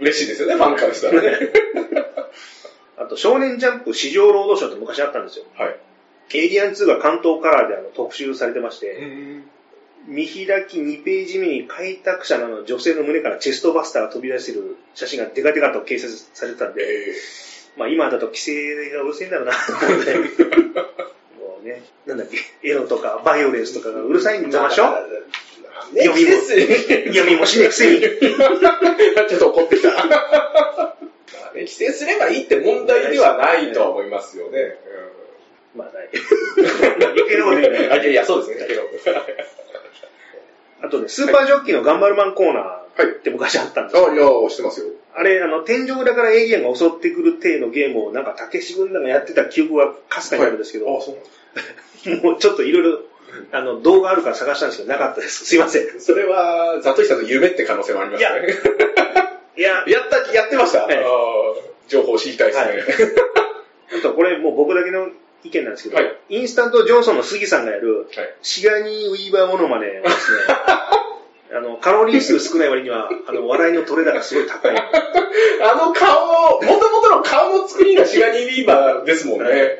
[0.00, 1.38] 嬉しいですよね、ファンからしたらね。
[2.98, 5.44] あと、少年ジャンプ市場労働省って昔あったんですよ。
[5.56, 5.76] はい。
[6.34, 9.44] エイリアン2が関東カラーであの特集されてまして、ん。
[10.08, 17.14] 見開き2ページ目に開拓者の女性の胸からチェストバスターが飛び出してる写真がデカデカと掲載されてたんで、え
[17.76, 20.14] まあ今だと規制がうるせえんだろうな、と思って。
[20.16, 20.22] も
[21.62, 24.84] うね、なんだっけ、エロとかバイオレンスとかがうるさいんざましょ？
[25.92, 28.00] ね、読みも読みもしねえくせに。
[29.28, 29.90] ちょっと怒ってきた。
[29.90, 30.96] まあ
[31.54, 34.76] ね規制すればいいって問題ではないとは思いますよね。
[35.76, 36.08] まあない。
[37.04, 37.88] 余計なこと言うね。
[37.92, 38.66] あ、いやいや、そうですね。
[40.82, 44.08] あとね、スーパージョッキーのガンバルマンコーナはいーって昔あったんですよ。
[44.10, 44.86] あ、いや、知ってますよ。
[45.14, 53.00] あれ、あの、天井裏からエイリアンが襲ってくる体のゲームをなんか、たけし軍団がやってた記憶はかすかにあるんですけど、あ、そうもうちょっといろいろ、
[53.52, 55.44] あの、動画あるから探したんですけど、なかったです。
[55.44, 55.82] すいません。
[56.00, 58.30] それは、ザトシさんの夢って可能性もありますね。
[59.58, 60.98] いや、やった、やってました、はい
[61.88, 63.14] 情報知りたいですね。
[63.98, 65.08] あとこれもう僕だけの
[65.44, 68.08] 意見なんですけど、はいインスタントジョンソンの杉さんがやる、はい
[68.42, 70.42] シガニー・ウィーバーモノマネはですね、
[71.56, 74.76] あの、カロリー数少ない割には、あの、笑いの取れ高すごい高い。
[74.76, 79.78] あの顔、もともとの顔の作りがシガニー・ビーバーですもんね。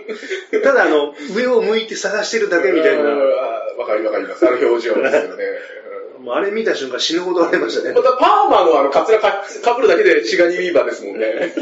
[0.64, 3.30] ただ、あの、上を向いて探してるだけみたいな、うん
[3.80, 4.46] わかりわかります。
[4.46, 5.44] あの表情ですよね。
[6.20, 8.02] もうあれ見た瞬間死ぬほど笑いましたねま。
[8.02, 11.54] たパーマのあのカツラかかぶるだけでシガニー・ビーバーですもんね。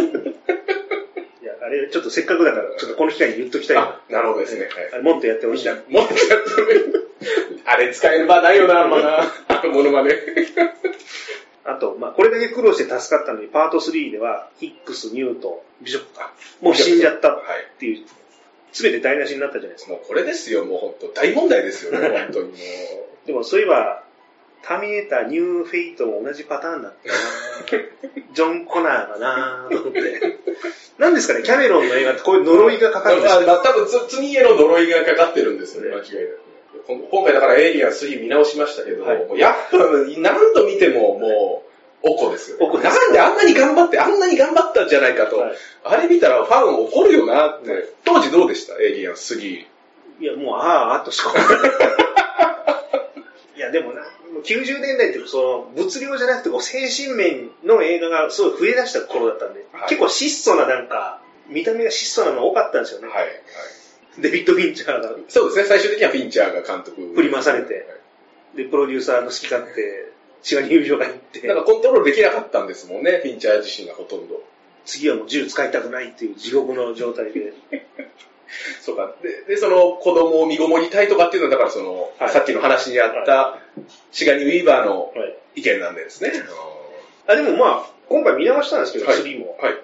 [1.69, 3.83] あれ、ちょっとせっかくだから、ちょっとこの機会に言っときたいな。
[3.83, 4.63] あ、なるほどですね。
[4.63, 5.69] はいあれもっとやってほしい。
[5.69, 6.15] もっとやって
[6.73, 7.11] る
[7.67, 9.21] あれ使える場ないよな、あんまな。
[9.49, 10.15] あのものまね。
[11.65, 16.33] あと、まあ、これだけ苦労して助かったのに、パート3では、ヒックス、ニュート、ビショップか、
[16.63, 17.63] もう死んじゃったはい。
[17.75, 18.07] っていう、
[18.73, 19.93] すべて台無しになったじゃないですか。
[19.93, 23.27] もうこれですよ、もう本当大問題ですよね、 本当にもう。
[23.27, 24.03] でもそういえば、
[24.63, 27.83] ターミネーター、ニューフェイトも同じパターンだったな
[28.35, 30.39] ジョン・コナーがなと思って。
[30.99, 33.41] なんですかね、キャメロンの映画ってこういう呪いがかかるんですか？
[33.41, 36.41] まあ、まあ多分つ次への呪いがかかってるんですよね、間違いなく。
[37.11, 39.79] 今回だからエイリアン3見直しましたけど、はいもうやっぱ
[40.19, 41.63] 何度見てもも
[42.03, 42.83] う、おこですよ、ね。
[42.83, 45.39] なんであんなに頑張って、あんなに頑張ったんじゃないかと。
[45.39, 45.53] はい
[45.85, 47.95] あれ見たらファン怒るよなって。
[48.05, 48.75] 当時どうでした？
[48.83, 49.67] エイリアン3。
[50.21, 51.33] いや、もう、あーあとしか
[53.59, 53.61] い。
[53.61, 54.03] いや、でもな、
[54.45, 63.09] 90年代ってその物量じゃなくてこう精神面の映画がすごい増え出した頃だったんで、はい結構質素ななんか、見た目が質素なのが多かったんですよね。
[63.09, 63.17] はい。
[63.19, 63.29] はい。
[64.21, 67.13] デビッド・フィンチャーがそうですね、最終的にはフィンチャーが監督。
[67.15, 67.87] 振り回されて
[68.55, 70.13] で、プロデューサーの好き勝手、
[70.43, 74.43] シガニ友情が行って、なんかコントロールできなかったんですもんね、フィンチャー自身がほとんど。
[74.85, 77.53] 次はもう銃使いたくないっていう地獄の状態で。
[78.81, 79.15] そうか。
[79.23, 83.59] で、でその子供を身ごもりたいとかっていうのは、だからその、はいさっきの話にあった、
[84.13, 86.33] シガニー・ウィーバーのはい意見なんですね。
[87.27, 89.57] あ、でもまあ、今回見直したんですけど、はい3も。
[89.61, 89.75] はい。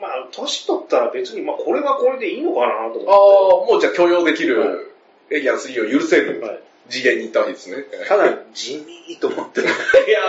[0.00, 4.92] まあ、年取ったら別に、まあ、これはこれでいいのかなとああ思、もうじゃあ許容できはいる、
[5.30, 6.46] エイリアン3を許せるって。
[6.46, 7.84] はい次元に行ったわけですね。
[8.06, 9.68] ただ、地味と思ってる。
[9.68, 10.20] いや、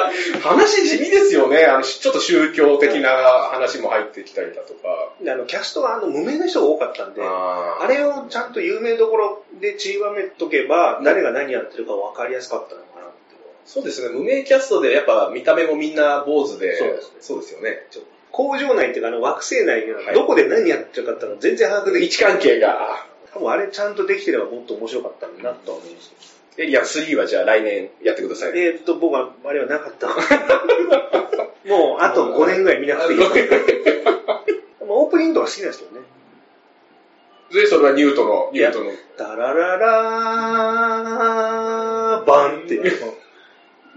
[0.41, 1.65] 話地味ですよね。
[1.65, 3.10] あの、ちょっと宗教的な
[3.52, 4.80] 話も入ってきたりだとか。
[5.22, 13.15] であの、キャストがあの無名な人が多かったんで、ああれをちゃんと有名どころで散りばめとけば、誰が何やってるか分かりやすかったのかなって
[13.65, 14.18] そうですね。
[14.18, 16.77] 無名キャストで、やっぱ見た目もみんな坊主で。
[16.77, 17.88] そうですねそうですよね。
[17.91, 18.06] ちょっ
[18.36, 23.07] 工場内っていうか、あの惑星内がはいどこで何やってるかっていうのは全然把握とでき位置関係が。
[23.34, 26.14] 多分あれちゃんとできてればもっと面白かったんだなとは思います。
[26.57, 28.52] エイリアン3はじゃあ来年やってください。
[28.57, 30.07] えーっと、僕はあれはなかった。
[31.68, 33.19] もう、あと5年ぐらい見なくていい。
[34.88, 36.06] オープニングとか好きなんですけどね。
[37.52, 38.91] で、それはニュートの、ニュートの。
[39.18, 42.84] ダラララーバンっていう、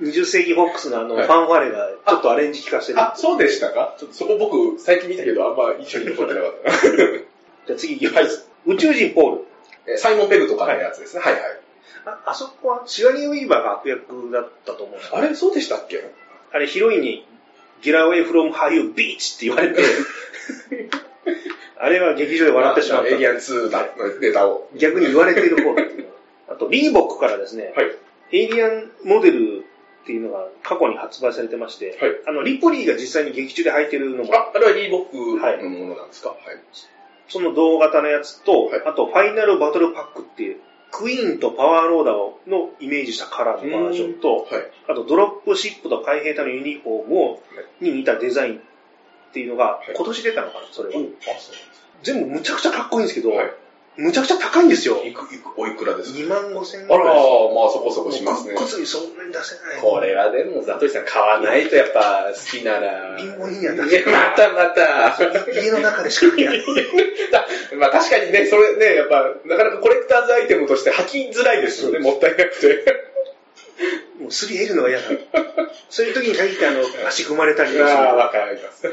[0.00, 3.00] 20世紀フォックスのあの、フはいァンファレがちょっとアレンジ聞かせてる。
[3.00, 3.94] あ、そうでしたか？
[3.98, 6.70] ちょっとそこ僕、最近見たけど、あんま一緒に残ってなかった。
[6.72, 8.48] じゃあ次行きます。
[8.66, 9.40] 宇宙人ポール。
[9.86, 11.22] えサイモン・ペグとかのやつですね。
[11.22, 11.42] はいはい。
[12.06, 16.02] ああそこはシガニー・ウィーバーが悪役だったと思うんですよあれ、そうでしたっけ？
[16.52, 17.26] あれヒロインに、
[17.82, 19.82] ゲラウェイフロムハユビーチって言われて、
[21.80, 23.18] あれは劇場で笑ってしまったエイ。
[23.18, 24.68] リアン2だのネタを。
[24.76, 26.08] 逆に言われている方っていう。
[26.48, 27.86] あと、リーボックからですね、はい。
[28.32, 29.58] エイリアンモデル
[30.02, 35.16] っていうのが過去に発売されてまして、はいあの、リポリーが実際に劇中で履いてるのも、あ、あれはリーボック
[35.62, 36.30] のものなんですか？
[36.30, 36.38] はい。
[37.28, 40.56] その同型のやつと、はいあと、ファイナルバトルパックっていう、
[40.90, 44.46] クイーンとパワーローダーのイメージしたカラーのバージョンと、はい。
[44.88, 47.42] あと、ドロップシップと海兵隊のユニフォームを、
[47.80, 48.60] に似たデザインっ
[49.32, 51.04] ていうのが、はい今年出たのかな、それは。
[52.02, 53.50] 全部むちゃくちゃかっこいいんですけど、はい
[53.98, 55.02] むちゃくちゃ高いんですよ。
[55.04, 57.14] いく、いく、おいくらですか？2万5千円あら、まあ
[57.68, 58.54] そこそこしますね。
[58.56, 59.80] 靴にそんなに出せない。
[59.82, 63.18] これはでも、ザトリさん買わないとやっぱ好きなら。
[63.18, 65.18] 貧乏人には出いせやまたまた。
[65.52, 66.62] 家の中でしか見ない。
[67.76, 73.08] まあ確かにね、それね、やっぱ、なかなかコレクターズアイテムとして履きづらいですよね、もったいなくて。
[74.20, 75.06] もうすり減るのが嫌だ。
[75.90, 78.92] そういう時に限ってあの、足踏まれたりとかわかります。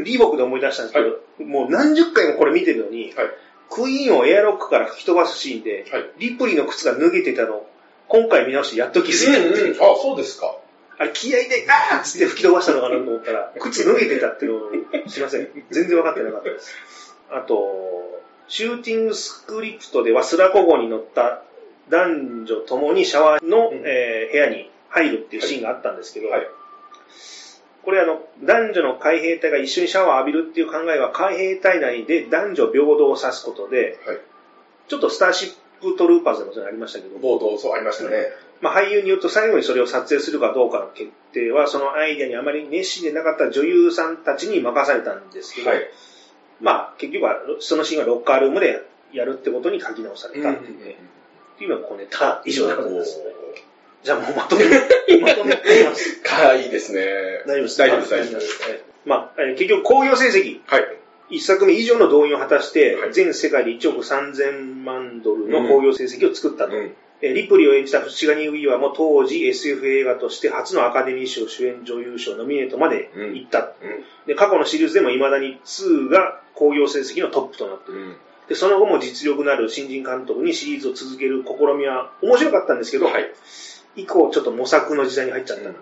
[0.00, 3.26] リーボックで思い出したんですけど、もう何十回もこれ見てるのに、はい。
[3.70, 6.10] クイーンをエアロックから吹き飛ばすシーンで、はい。
[6.18, 7.66] リプリーの靴が脱げてたの、
[8.08, 9.64] 今回見直してやっと気づいたっていう。
[9.64, 9.92] うんうん。
[9.92, 10.56] あ、そうですか。
[10.98, 15.48] あれ気合で、あーっつって吹き飛ばしたのかなと思ったら、 靴脱げてたっていうのを、すいません。
[15.70, 16.74] 全然分かってなかったです。
[17.30, 21.42] あと、シューティングスクリプトではスラコ号に乗った
[21.88, 26.46] 男女ともにシャワーの、うんえー部屋に入るっていうシーンがあったんですけど、はい
[27.86, 34.18] これあの、男女の海兵隊が一緒にシャワーを浴びるっていう考えは海兵隊内で男女平等を指すことで、はい。
[34.88, 38.26] ちょっとスターシップトルーパーズでもそれありましたけど、冒頭、そうありましたね。
[38.60, 45.80] まあ、俳優によると最後にそれを撮影するかどうかの決定は、そのアイデアにあまり熱心でなかった女優さんたちに任されたんですけど、はい。
[46.60, 48.82] まあ、結局はそのシーンはロッカールームで
[49.12, 50.96] やるってことに書き直されたっていう,、っ
[51.58, 53.20] ていうのが小ネタ以上でございます。
[54.02, 54.64] じゃあもうまとめ、
[55.20, 56.20] まとめてみます。
[56.22, 57.42] かいいですね。
[57.46, 57.78] 大丈夫です。
[57.78, 58.34] 大丈夫です、大丈夫で。
[58.38, 60.96] ですまあ、えー結局興行成績、はい。
[61.28, 66.76] 一作目以上の動員を果たして、はい全世界で1億3000万ドルの興行成績を作ったと。
[66.76, 66.94] うん。
[67.22, 73.72] えーリプリーを演じたシガニー・ウィーワーも当時 SF 映画として初のアカデミー賞主演女優賞ノミネートまで行った。
[73.82, 74.04] うん。
[74.26, 78.00] で、過去のシリーズでも未だに2が興行成績のトップとなっている。
[78.00, 78.16] うん。
[78.48, 83.32] で、その後も実力のある新人監督にシリーズを続ける試みは面白かったんですけど、はい。
[83.96, 85.74] 以降ちょっと模索の時代に入っちゃったな。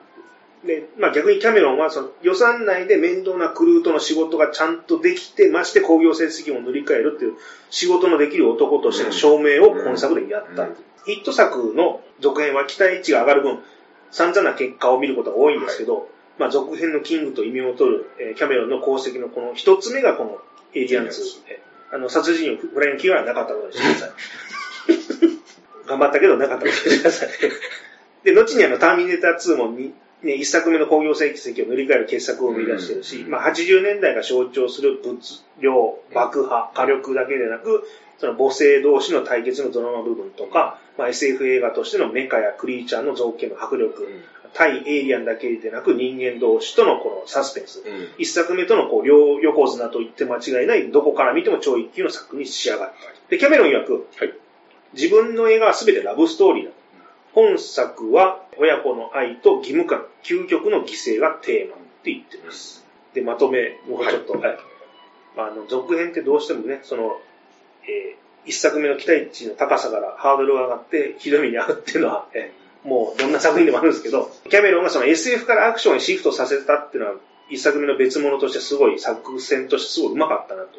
[0.64, 7.34] で、まあ逆にキャメロンはその予算内で面倒なクルーとの仕事がちゃんとできて、まして興行成績も塗り替えるっていう
[7.70, 10.62] 仕事のできる男としての証明を今作でやった。
[10.62, 10.76] うん
[11.06, 13.58] ヒット作の続編は期待値が上がる分、
[14.10, 16.08] 散々な結果を見ることが多いんですけど、
[16.38, 20.38] まあ続編のキングと異名を取る、えーキャメロンの功績のこの一つ目がこの
[20.72, 21.10] エイリアン2。
[21.48, 21.60] え
[21.92, 24.10] あの、殺人をフラインキーはなかったことにしてください。
[25.86, 27.28] 頑張ったけどなかったことにしてください。
[28.24, 29.94] で、後にあの、ターミネーター2も見
[30.24, 35.18] ね、一作目の工業成績を塗り替える傑作を生み出してるし、まあ80年代が象徴する物
[35.60, 37.86] 量、爆破、火力だけでなく、
[38.18, 44.08] その母性同士の対決のドラマ部分とか、まあ、SF 映画としてのメカやクリーチャーの造形の迫力、
[44.54, 47.82] 対エイリアンだけでなく人間同士とのこのサスペンス。
[48.18, 52.94] 一作目とのこう両横綱と言って間違いない、どこから見ても超一級の作に仕上がった。
[53.28, 54.32] で、キャメロン曰く、はい
[54.94, 56.70] 自分の映画は全てラブストーリーだ。
[57.34, 62.84] 本作は親子の愛と義務感、究極の犠牲がテーマって言ってます。
[63.12, 64.58] で、まとめ、僕はちょっと、はい。
[65.36, 67.20] まあ、あの、続編ってどうしてもね、その、
[67.84, 77.16] えー一作目の期待値の高さからハードルが上がって、ひどい目に遭うっていうのは、えーもうどんな作品でもあるんですけど、キャメロンがその SF からアクションにシフトさせたっていうのは、
[77.48, 80.78] 一作目の別物としてすごい作戦としてすごい上手かったなと。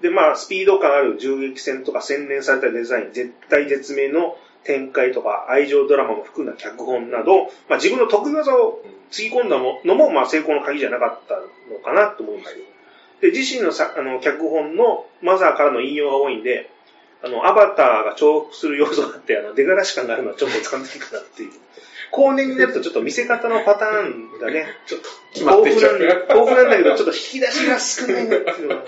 [0.00, 4.36] で、まあ、スピード感ある銃撃戦とか洗練されたデザイン、絶対絶命の
[4.66, 11.36] 展開とか愛情ドラマも含んだ脚本など、まあ、自分の得意技をつぎ込んだのも、まあ、成功の鍵じゃなかった
[11.72, 12.64] のかなと思うんですよ。
[13.20, 16.70] で、自身のさあの脚本のマザーからの引用が多いんで、
[17.22, 21.52] あの、アバターが重複する要素があって、あの、出がらし感があるのはちょっと使っていいかなっていう。
[22.12, 25.98] 後年になるとちょっと見せ方のパターンがね、ちょっと決まってきちゃう。
[25.98, 28.82] 豊富なんだ豊富なんだけど、ちょっと引き出しが少ないなっていうのが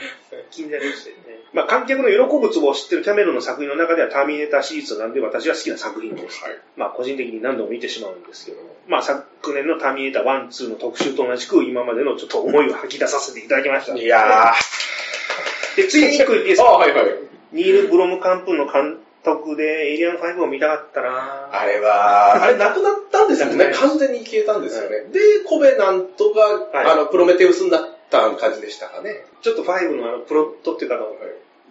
[0.51, 1.38] 気になりましたよね。
[1.53, 6.43] まあ、観客の喜ぶツボを知ってるキャメロンの作品の中ではターミネーターシリーズなんで私は好きな作品です。
[6.45, 8.69] はいまあ、個人的に何度も見てしまうんですけども。
[8.87, 13.97] まあ、昨年のターミネーター1、2の特集と同じく今までのちょっと思いを吐き出させていただきました。
[13.97, 14.53] いや
[15.77, 16.65] で、ついに一個言っていいでー。
[16.65, 17.07] あ、すかはいはい。
[17.53, 23.73] ニール・ブロムカンプンの監督でエイリアン5を見たかったなあれは、あれなくなったんですよね。
[23.77, 25.07] 完全に消えたんですよね。
[25.13, 29.25] で、コベナントが、はいあの、プロメテウスになった感じでしたかね。
[29.43, 31.07] ちょっと5のあの、プロットっていうかあの、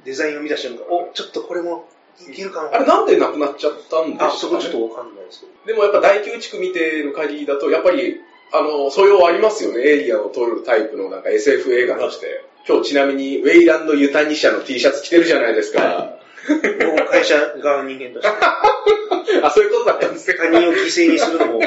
[0.05, 1.87] デザインを見た瞬間、お、ちょっとこれも
[2.29, 2.69] いけるかも。
[2.73, 5.51] あれなんでなくなっちゃったんですか、あ、ね、そこちょっとわかんないですけど。
[5.65, 8.21] でもやっぱ第9地区見てる限りだと、やっぱり、
[8.53, 9.81] あの、素養ありますよね。
[9.81, 12.45] エイリアンを撮るタイプのなんか SF 映画として。
[12.67, 16.17] 今日ちなみに、ウェイランド・ユタニ社の T シャツ着てるじゃないですか。
[16.47, 18.35] 僕も会社側の人間として、
[19.43, 20.37] あ、そういうことだったんですね。
[20.37, 21.65] 他人を犠牲にするのも、ま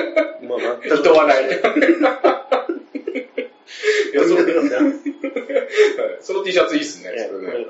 [0.57, 0.97] あ、全く。
[0.99, 1.45] 人はない。
[4.13, 4.93] いや、それだな
[6.21, 7.11] その T シャツいいっすね。
[7.17, 7.55] ええそれね。
[7.55, 7.67] はい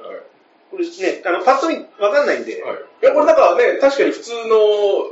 [0.70, 2.76] これね、あの、パッと見わかんないんで、はい。
[3.02, 5.10] いや、これなんかね、確かに普通の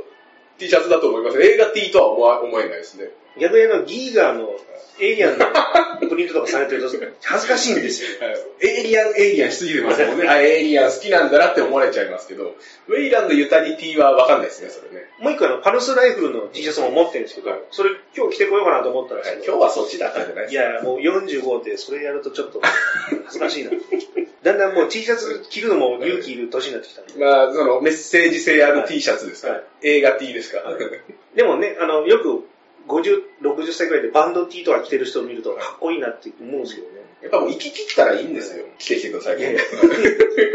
[0.57, 1.41] T シャツだと思います。
[1.41, 3.11] 映画 T とは思えないですね。
[3.39, 4.49] 逆にあの、ギーガーの
[5.01, 5.45] エイリアンの
[6.09, 6.89] プリントとかされてると
[7.23, 8.09] 恥ずかしいんですよ。
[8.61, 10.27] エイリアン、エイリアンしすぎてますもんね。
[10.27, 12.55] あ、エイリアン好きなんだなって思われちゃいますけど、
[12.87, 15.07] ウェイランドユタニティはわかんないですね、それね。
[15.19, 20.63] もう一個あの、パルスライフルの T シャツも持ってるんですけど、はいそれ今日着てこようかなと思ったんですけど、今日はそっちだったんじゃないですか？
[20.63, 23.71] いや、もう45でそれやるとちょっと恥ずかしいな。
[24.43, 27.13] だんだんもう T シャツ着るのも勇気いる年になってきたんで。
[27.23, 30.61] まあ、そのメッセージ性ある T シャツですか、はい映画 T ですか、
[31.35, 32.43] でもね、あの、よく
[32.89, 37.08] 50、60歳くらいでバンド T とか着てる人を見るとかっこいいなって思うんですけどね。
[37.21, 38.65] やっぱもう生き切ったらいいんですよ。
[38.77, 39.39] 来てきてください。
[39.39, 39.61] いやいや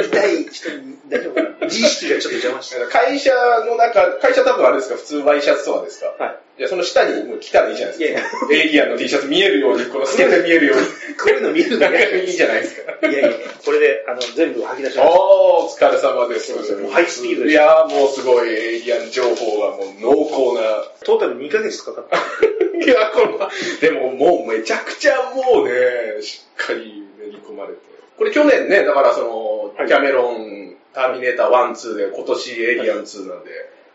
[0.02, 2.76] 痛い人に大丈夫かな自意識がちょっと邪魔して。
[2.90, 3.30] 会社
[3.66, 4.96] の中、会社多分あれですか？
[4.96, 6.06] 普通ワイシャツとかですか？
[6.18, 6.60] はい。
[6.60, 8.54] いや、その下にもう着たらいいじゃないいやいやですか。
[8.54, 10.86] エイリアンの T シャツ見えるように、この透けて見えるように。
[10.86, 12.24] こういうの見るのなんかね。
[12.24, 13.08] いいじゃないですか。
[13.08, 13.30] いやいや、
[13.64, 15.10] これで、あの、全部吐き出しました。
[15.10, 16.54] おー、お疲れ様です。
[16.76, 20.84] もうハイスピードでいやー、もうすごい、エイリアン情報がもう濃厚な。
[21.04, 22.16] トータル2ヶ月かかった。
[22.84, 23.50] いや、この、
[23.80, 27.81] でももうめちゃくちゃもうね、しっかり練り込まれて。
[28.16, 33.51] これ去年ね、だからその、はいキャメロン、ターミネーター1、2で、今年エイリアン2なんで、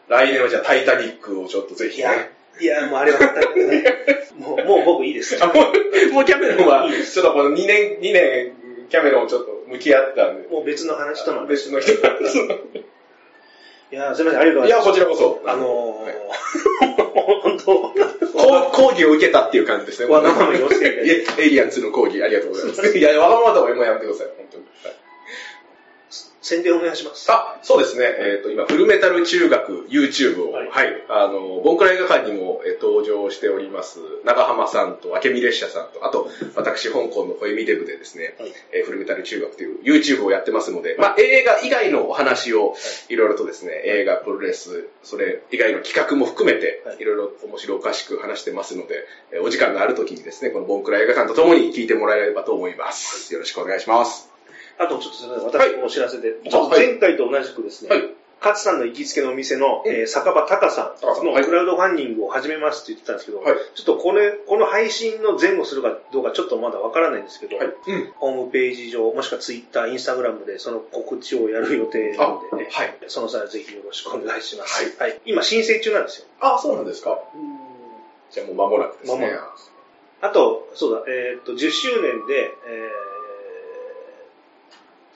[0.09, 2.07] 来年はじゃあタイタニックをちょっとぜひね。
[2.59, 3.83] いや、いや、もうあれはったけどね。
[4.37, 5.37] もう、もう僕いいです。
[5.41, 8.53] あもう、もうキャメロンは、ちょっとこの2年、2年、
[8.89, 11.47] キャメロンちょっと向き合ったんで、もう別の話との話。
[11.47, 11.93] 別の人。
[13.91, 14.89] いや、すみません、ありがとうごいや、ざいます。
[14.89, 15.41] こちらこそ。
[15.45, 16.17] あのはいー、
[16.79, 17.48] 本当、こう
[18.71, 20.11] 講義を受けたっていう感じですね。
[20.11, 22.87] わがまま言わせてエイリアン2の講義ありがとうございます。
[22.97, 24.63] いや、わがままとかもうやめてください、本当に。
[24.83, 25.08] はい
[26.41, 27.29] 宣伝お願いします。
[27.31, 28.05] あ、そうですね。
[28.05, 42.75] えっ、と、今、フルメタル中学 YouTube を、ははいい、あの、ボンクラ映画館にも、えー登場しております、長浜さんと、明美列車さんと、あと、私、香港のホエミデブでですね、はいえーフルメタル中学という YouTube をやってますので、まあ、映画以外のお話を、
[43.09, 53.33] いろいろとですね、映画、プロレス、それ以外の企画も含めてはい、いろいろ面白おかしく話してますので、えーお時間がある時にですね、このボンクラ映画館とともに聞いてもらえればと思います。
[53.33, 54.38] よろしくお願いします。
[54.79, 58.09] あと、ちょっとすみません、私もお知らせで、いちょっと前回と同じくですね、はい
[58.41, 67.67] 勝さんの行きつけのお店の、うんえー酒場隆さんの高さんはいクラウドファンディングを始めますって言ってたんですけど、はいちょっとこれ、この配信の前後するかどうかちょっとまだわからないんですけど、はい。
[67.67, 68.11] うん。
[68.15, 72.97] ホームページ上、もしくはツイッター、インスタグラムでその告知をやる予定なのでね、はい。
[73.07, 74.95] その際はぜひよろしくお願いします。
[74.97, 75.19] はい。
[75.25, 76.27] 今申請中なんですよ。
[76.39, 77.19] あ、そうなんですか。
[78.31, 79.19] じゃあもう間もなくですね。
[79.19, 79.49] 間もな
[80.21, 83.08] あと、そうだ、えーっと、10周年で、えー、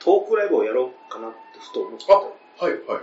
[0.04, 3.00] トークライブをやろうかなってふと思ってあ、はいはいはい。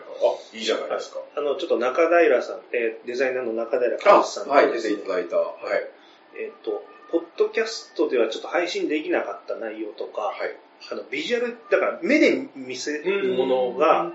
[0.53, 1.19] あ、いいじゃないですか。
[1.35, 5.37] あの、ちょっと中平さん、えーデザイナーの中平あ、和さんとはい、出ていただいた。
[5.37, 5.89] はい。
[6.37, 10.55] えっ、と、ポッドキャストではちょっと配信できなかった内容とか、はい。
[10.89, 14.11] あの、ビジュアル、だから目で見せるものが、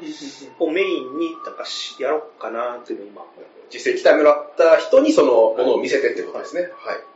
[0.59, 3.23] をメインになんかしやろうかなっていうのを今。
[3.73, 6.63] 実際来てもらった人にそのものを見せてってことですね。
[6.63, 6.71] はい。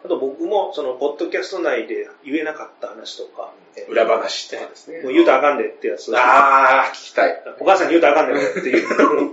[0.05, 5.03] あと僕も、その、ポッドキャスト内で言えなかった話とか、えー裏話ってことですね。
[5.03, 6.13] もう言うとあかんでってやつ。
[6.17, 7.43] あー、聞きたい。
[7.61, 8.87] お母さんに言うとあかんでっていう、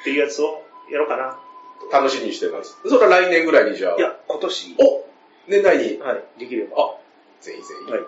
[0.00, 1.38] っていうやつをやろうかな。
[1.92, 2.76] 楽しみにしてます。
[2.86, 3.96] それは来年ぐらいにじゃあ。
[3.96, 5.04] いや、今年、お
[5.48, 5.98] 年内に。
[5.98, 6.82] はい、できれば。
[6.82, 6.94] あ、
[7.40, 7.92] ぜひぜひ。
[7.92, 8.00] はい。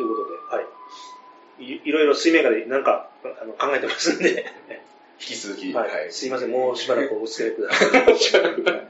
[0.00, 1.62] ということで、はい。
[1.62, 4.46] いいろいろ水面下でなんかあの考えてますんで、
[5.20, 5.74] 引き続き。
[5.74, 6.10] はい。
[6.10, 7.90] すいません、もうしばらくお付き合いください。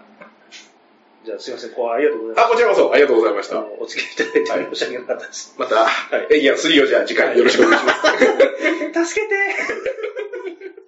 [1.27, 2.47] じゃあすいません、こうありがとうございます。
[2.47, 3.67] あ、こちらこそありがとうございました。
[3.79, 5.55] お付き合いいただいて申し訳なかったです。
[5.59, 5.89] また、い
[6.31, 9.05] エイギアン3をじゃあ次回よろしくお願いします。
[9.13, 9.35] 助けて